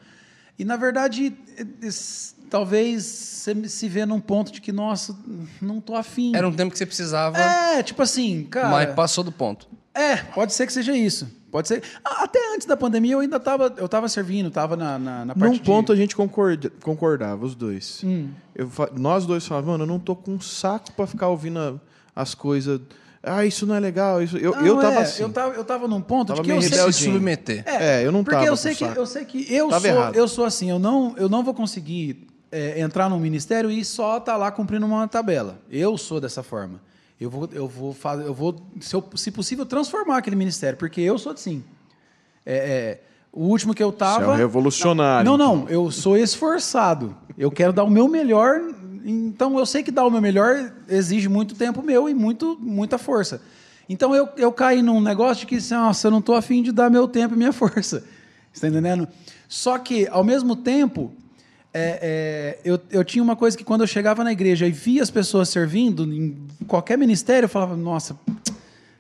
[0.59, 5.16] E, na verdade, é, es- talvez você se vê num ponto de que, nossa,
[5.60, 6.35] não tô afim.
[6.36, 8.68] Era um tempo que você precisava, É, tipo assim, cara.
[8.68, 9.66] mas passou do ponto.
[9.93, 11.26] É, pode ser que seja isso.
[11.51, 11.82] Pode ser.
[12.05, 15.35] A- Até antes da pandemia eu ainda estava eu tava servindo, estava na, na, na
[15.35, 16.01] parte Num ponto a de...
[16.01, 18.02] gente concorda- concordava, os dois.
[18.55, 21.59] Eu fa- nós dois falávamos, mano, eu não tô com um saco pra ficar ouvindo
[21.59, 21.74] a-
[22.14, 22.81] as coisas.
[23.22, 24.22] Ah, isso não é legal.
[24.22, 24.36] Isso...
[24.36, 25.22] Eu, Não, eu tava é, assim.
[25.22, 26.93] Eu tava, eu tava num ponto Tava de que eu sei...
[26.93, 27.62] Se submeter.
[27.66, 29.97] É, eu não Porque tava eu com sei que eu sei que eu Tava sou
[29.97, 30.14] errado.
[30.16, 34.18] eu sou assim, eu não eu não vou conseguir é, entrar num ministério e só
[34.18, 35.59] estar lá cumprindo uma tabela.
[35.70, 36.81] Eu sou dessa forma.
[37.20, 41.01] Eu vou eu vou fazer eu vou se, eu- se possível transformar aquele ministério, porque
[41.01, 41.62] eu sou assim.
[42.47, 43.01] É, é,
[43.32, 45.24] o último que eu Você tava é um revolucionário.
[45.28, 47.16] Não, não, eu sou esforçado.
[47.36, 48.60] Eu quero dar o meu melhor.
[49.05, 52.97] Então eu sei que dar o meu melhor exige muito tempo meu e muito, muita
[52.98, 53.43] força.
[53.89, 56.72] Então eu, eu caí num negócio de que, assim, nossa, eu não estou afim de
[56.72, 58.01] dar meu tempo e minha força.
[58.01, 58.06] Você
[58.52, 59.06] está entendendo?
[59.48, 61.12] Só que, ao mesmo tempo,
[61.76, 65.02] é, é, eu, eu tinha uma coisa que quando eu chegava na igreja e via
[65.02, 68.16] as pessoas servindo, em qualquer ministério, eu falava, nossa,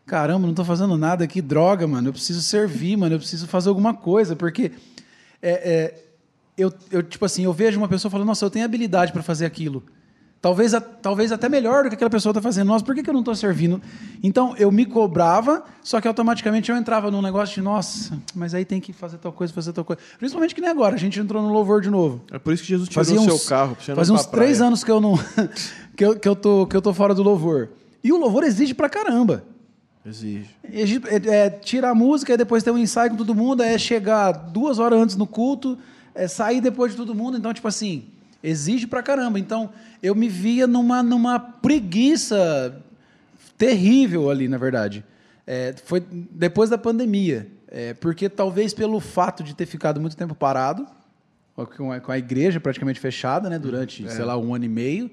[0.04, 3.68] caramba, não estou fazendo nada aqui, droga, mano, eu preciso servir, mano, eu preciso fazer
[3.68, 4.72] alguma coisa, porque
[5.40, 6.04] é, é,
[6.58, 9.46] eu, eu, tipo assim, eu vejo uma pessoa falando, nossa, eu tenho habilidade para fazer
[9.46, 9.84] aquilo.
[10.44, 12.66] Talvez, talvez até melhor do que aquela pessoa está fazendo.
[12.68, 13.80] Nossa, por que, que eu não estou servindo?
[14.22, 18.62] Então, eu me cobrava, só que automaticamente eu entrava num negócio de, nossa, mas aí
[18.62, 20.02] tem que fazer tal coisa, fazer tal coisa.
[20.18, 22.20] Principalmente que nem agora, a gente entrou no louvor de novo.
[22.30, 23.74] É por isso que Jesus tirou Fazia o seu uns, carro.
[23.74, 25.18] fazia uns três anos que eu não
[25.96, 27.70] que eu, que, eu tô, que eu tô fora do louvor.
[28.02, 29.44] E o louvor exige pra caramba.
[30.04, 30.50] Exige.
[30.70, 33.78] Exige- É, é, tira a música, e depois tem um ensaio com todo mundo, é
[33.78, 35.78] chegar duas horas antes no culto,
[36.14, 37.38] é sair depois de todo mundo.
[37.38, 38.04] Então, tipo assim,
[38.44, 39.38] exige pra caramba.
[39.38, 39.70] Então,
[40.02, 42.80] eu me via numa, numa preguiça
[43.56, 45.02] terrível ali, na verdade.
[45.46, 47.48] É, foi depois da pandemia.
[47.68, 50.86] É, porque talvez pelo fato de ter ficado muito tempo parado,
[51.76, 55.10] com a, com a igreja praticamente fechada, né, durante, sei lá, um ano e meio.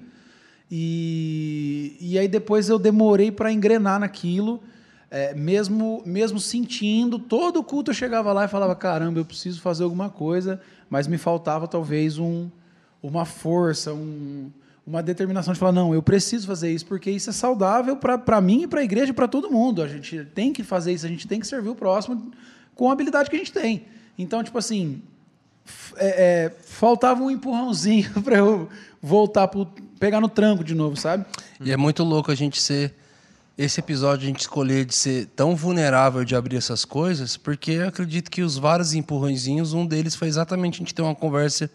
[0.70, 4.62] E, e aí depois eu demorei para engrenar naquilo,
[5.10, 9.60] é, mesmo, mesmo sentindo, todo o culto eu chegava lá e falava, caramba, eu preciso
[9.60, 12.48] fazer alguma coisa, mas me faltava talvez um,
[13.02, 14.50] uma força, um,
[14.86, 18.62] uma determinação de falar, não, eu preciso fazer isso, porque isso é saudável para mim
[18.62, 19.82] e para a igreja e para todo mundo.
[19.82, 22.32] A gente tem que fazer isso, a gente tem que servir o próximo
[22.74, 23.86] com a habilidade que a gente tem.
[24.16, 25.02] Então, tipo assim,
[25.96, 28.68] é, é, faltava um empurrãozinho para eu
[29.00, 29.66] voltar pro,
[29.98, 31.24] pegar no tranco de novo, sabe?
[31.60, 32.94] E é muito louco a gente ser
[33.56, 37.88] esse episódio a gente escolher de ser tão vulnerável de abrir essas coisas, porque eu
[37.88, 41.70] acredito que os vários empurrõezinhos, um deles foi exatamente a gente ter uma conversa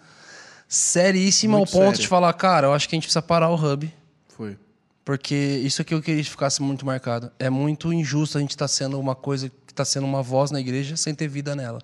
[0.67, 2.01] seríssima Muito ao ponto séria.
[2.01, 3.91] de falar, cara, eu acho que a gente precisa parar o hub.
[4.29, 4.57] Foi.
[5.05, 7.31] Porque isso aqui eu queria que ficasse muito marcado.
[7.39, 10.59] É muito injusto a gente estar sendo uma coisa que está sendo uma voz na
[10.59, 11.79] igreja sem ter vida nela.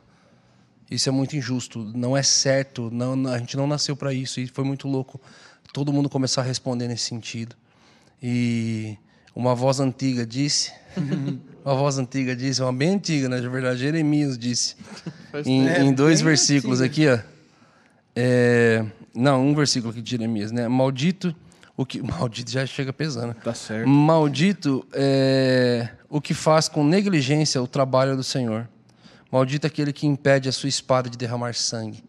[0.92, 1.80] Isso é muito injusto.
[1.96, 2.90] Não é certo.
[2.92, 4.42] Não, a gente não nasceu para isso.
[4.42, 5.22] E foi muito louco
[5.72, 7.56] todo mundo começar a responder nesse sentido.
[8.22, 8.98] E
[9.34, 10.72] uma voz antiga disse.
[11.64, 13.40] uma voz antiga disse, uma bem antiga, né?
[13.40, 14.76] De verdade, Jeremias disse.
[15.46, 15.80] Em, tempo.
[15.80, 17.18] em dois versículos aqui, ó.
[18.16, 20.68] É, não, um versículo aqui de Jeremias, né?
[20.68, 21.36] Maldito
[21.76, 22.02] o que.
[22.04, 23.34] Maldito já chega pesando.
[23.36, 23.88] Tá certo.
[23.88, 28.68] Maldito é o que faz com negligência o trabalho do Senhor.
[29.32, 32.04] Maldito aquele que impede a sua espada de derramar sangue.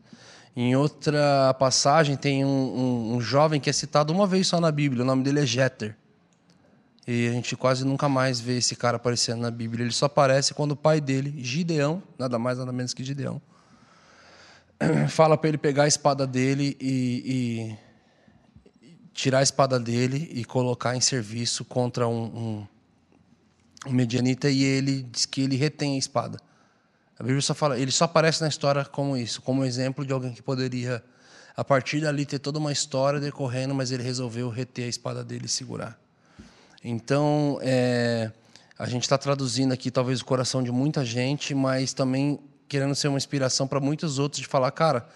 [0.56, 4.70] Em outra passagem, tem um, um- um jovem que é citado uma vez só na
[4.70, 5.02] Bíblia.
[5.02, 5.97] O nome dele é Jeter.
[7.09, 9.85] E a gente quase nunca mais vê esse cara aparecendo na Bíblia.
[9.85, 13.40] Ele só aparece quando o pai dele, Gideão, nada mais nada menos que Gideão,
[15.09, 17.77] fala para ele pegar a espada dele e,
[18.82, 22.66] e tirar a espada dele e colocar em serviço contra um, um,
[23.86, 26.39] um medianita e ele diz que ele retém a espada.
[27.19, 30.32] A Bíblia só fala, ele só aparece na história como isso, como exemplo de alguém
[30.32, 31.02] que poderia
[31.56, 35.47] a partir dali ter toda uma história decorrendo, mas ele resolveu reter a espada dele
[35.47, 35.97] e segurar.
[36.82, 38.32] Então, é,
[38.77, 42.40] a gente está traduzindo aqui talvez o coração de muita gente, mas também
[42.74, 45.06] querendo ser uma inspiração para muitos outros de falar, cara,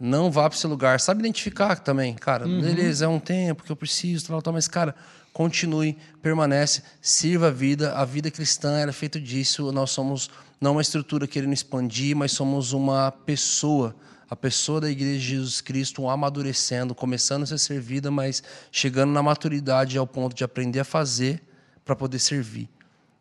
[0.00, 1.00] não vá para esse lugar.
[1.00, 4.94] Sabe identificar também, cara, beleza, é um tempo que eu preciso, tal, tal, mas, cara,
[5.32, 7.94] continue, permanece, sirva a vida.
[7.94, 9.72] A vida cristã era feita disso.
[9.72, 10.30] Nós somos
[10.60, 13.96] não uma estrutura querendo expandir, mas somos uma pessoa
[14.30, 19.20] a pessoa da Igreja de Jesus Cristo amadurecendo, começando a ser servida, mas chegando na
[19.20, 21.42] maturidade ao ponto de aprender a fazer
[21.84, 22.68] para poder servir.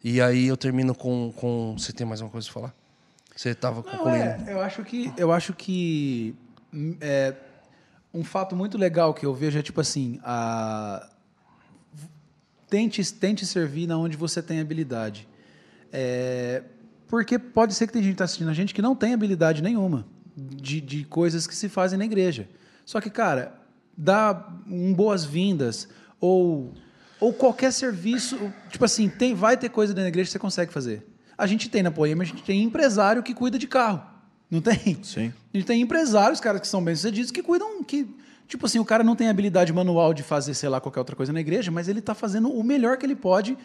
[0.04, 1.76] E aí eu termino com, com.
[1.76, 2.79] Você tem mais uma coisa para falar?
[3.40, 4.18] Você estava concluindo.
[4.18, 6.36] é, eu acho que eu acho que
[6.74, 7.34] hum, é,
[8.14, 11.10] um fato muito legal que eu vejo é tipo assim, a,
[12.70, 15.26] tente tente servir na onde você tem habilidade.
[15.90, 16.64] É,
[17.08, 19.64] porque pode ser que tem gente que está assistindo a gente que não tem habilidade
[19.64, 20.06] nenhuma
[20.36, 22.46] de, de coisas que se fazem na igreja.
[22.84, 23.54] Só que, cara,
[23.96, 25.88] dá um boas-vindas
[26.20, 26.74] ou,
[27.22, 28.38] ou qualquer serviço.
[28.70, 31.09] Tipo assim, tem, vai ter coisa dentro da igreja que você consegue fazer.
[31.40, 34.04] A gente tem na Poema, a gente tem empresário que cuida de carro.
[34.52, 35.00] Não tem?
[35.02, 35.34] Sim.
[35.54, 37.84] A gente tem empresários, caras que são bem-sucedidos, que cuidam.
[37.84, 38.08] que
[38.48, 41.32] Tipo assim, o cara não tem habilidade manual de fazer, sei lá, qualquer outra coisa
[41.32, 43.56] na igreja, mas ele está fazendo o melhor que ele pode,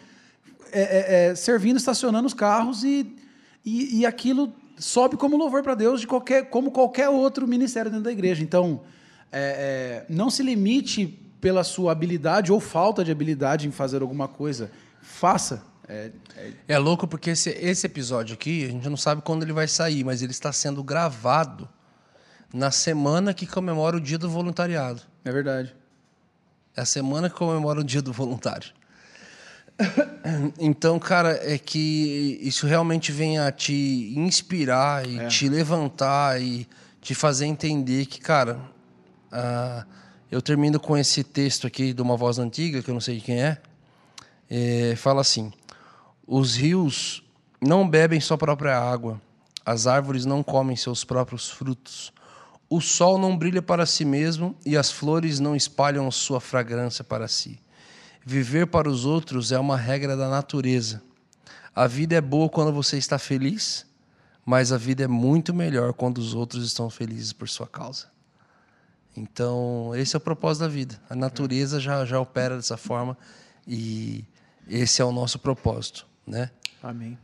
[0.71, 3.15] é, é, é, servindo, estacionando os carros e,
[3.65, 8.05] e, e aquilo sobe como louvor para Deus de qualquer, como qualquer outro ministério dentro
[8.05, 8.43] da igreja.
[8.43, 8.81] Então,
[9.31, 14.27] é, é, não se limite pela sua habilidade ou falta de habilidade em fazer alguma
[14.27, 14.71] coisa.
[15.01, 15.63] Faça.
[15.87, 19.53] É, é- É louco porque esse, esse episódio aqui, a gente não sabe quando ele
[19.53, 21.67] vai sair, mas ele está sendo gravado
[22.53, 25.01] na semana que comemora o Dia do Voluntariado.
[25.23, 25.75] é verdade.
[26.75, 28.71] É a semana que comemora o Dia do Voluntário.
[30.59, 36.67] Então, cara, é que isso realmente vem a te inspirar e te levantar e
[37.01, 38.59] te fazer entender que, cara,
[39.31, 39.85] ah,
[40.31, 43.21] eu termino com esse texto aqui de uma voz antiga, que eu não sei de
[43.21, 43.57] quem é,
[44.49, 45.51] é, fala assim:
[46.27, 47.23] os rios
[47.61, 49.21] não bebem sua própria água,
[49.65, 52.13] as árvores não comem seus próprios frutos,
[52.69, 57.27] o sol não brilha para si mesmo e as flores não espalham sua fragrância para
[57.27, 57.59] si.
[58.25, 61.01] Viver para os outros é uma regra da natureza.
[61.75, 63.85] A vida é boa quando você está feliz,
[64.43, 68.07] mas a vida é muito melhor quando os outros estão felizes por sua causa.
[69.15, 70.99] Então, esse é o propósito da vida.
[71.09, 73.17] A natureza já, já opera dessa forma
[73.67, 74.25] e
[74.67, 76.49] esse é o nosso propósito, né?
[76.81, 77.17] Amém.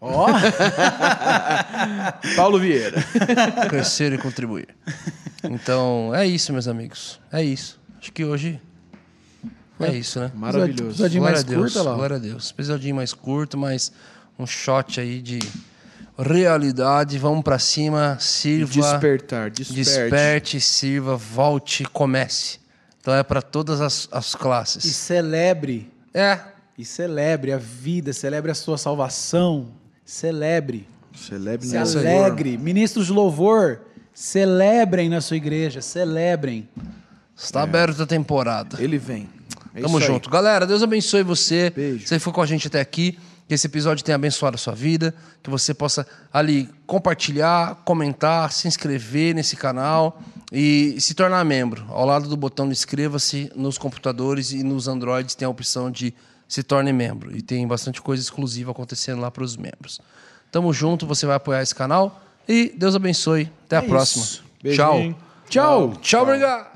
[0.00, 0.26] Ó,
[2.36, 3.02] Paulo Vieira.
[3.68, 4.68] Crescer e contribuir.
[5.44, 7.20] Então, é isso, meus amigos.
[7.32, 7.80] É isso.
[8.00, 8.60] Acho que hoje
[9.78, 10.30] é isso, né?
[10.34, 10.90] Maravilhoso.
[11.04, 11.94] Episódio Glória mais Deus, curto, lá.
[11.94, 12.50] glória a Deus.
[12.50, 13.92] Episódio mais curto, mas
[14.38, 15.38] um shot aí de
[16.18, 17.18] realidade.
[17.18, 19.74] Vamos pra cima, sirva, Despertar, desperte.
[19.74, 22.58] desperte, sirva, volte, comece.
[23.00, 24.84] Então é para todas as, as E classes.
[24.96, 25.92] celebre.
[26.14, 26.38] É,
[26.76, 29.68] E celebre a vida, celebre a sua salvação.
[30.04, 30.86] Celebre.
[31.14, 32.24] Celebre Se no Senhor.
[32.24, 32.56] alegre.
[32.56, 33.80] Ministros de louvor,
[34.14, 35.82] celebrem na sua igreja.
[35.82, 36.68] Celebrem.
[37.36, 38.82] está aberta a temporada.
[38.82, 39.28] Ele vem.
[39.74, 40.12] É Tamo isso aí.
[40.14, 40.30] junto.
[40.30, 41.70] Galera, Deus abençoe você.
[41.70, 42.06] Beijo.
[42.06, 43.18] Você foi com a gente até aqui.
[43.48, 45.14] Que esse episódio tenha abençoado a sua vida.
[45.42, 51.84] Que você possa ali compartilhar, comentar, se inscrever nesse canal e se tornar membro.
[51.88, 56.14] Ao lado do botão inscreva-se nos computadores e nos Androids tem a opção de
[56.52, 57.34] se torne membro.
[57.34, 60.02] E tem bastante coisa exclusiva acontecendo lá para os membros.
[60.50, 62.22] Tamo junto, você vai apoiar esse canal.
[62.46, 63.50] E Deus abençoe.
[63.64, 64.22] Até a É próxima.
[64.22, 64.44] isso.
[64.62, 65.12] Beijinho.
[65.48, 65.88] Tchau.
[65.88, 65.96] Tchau.
[66.02, 66.71] Tchau, obrigado.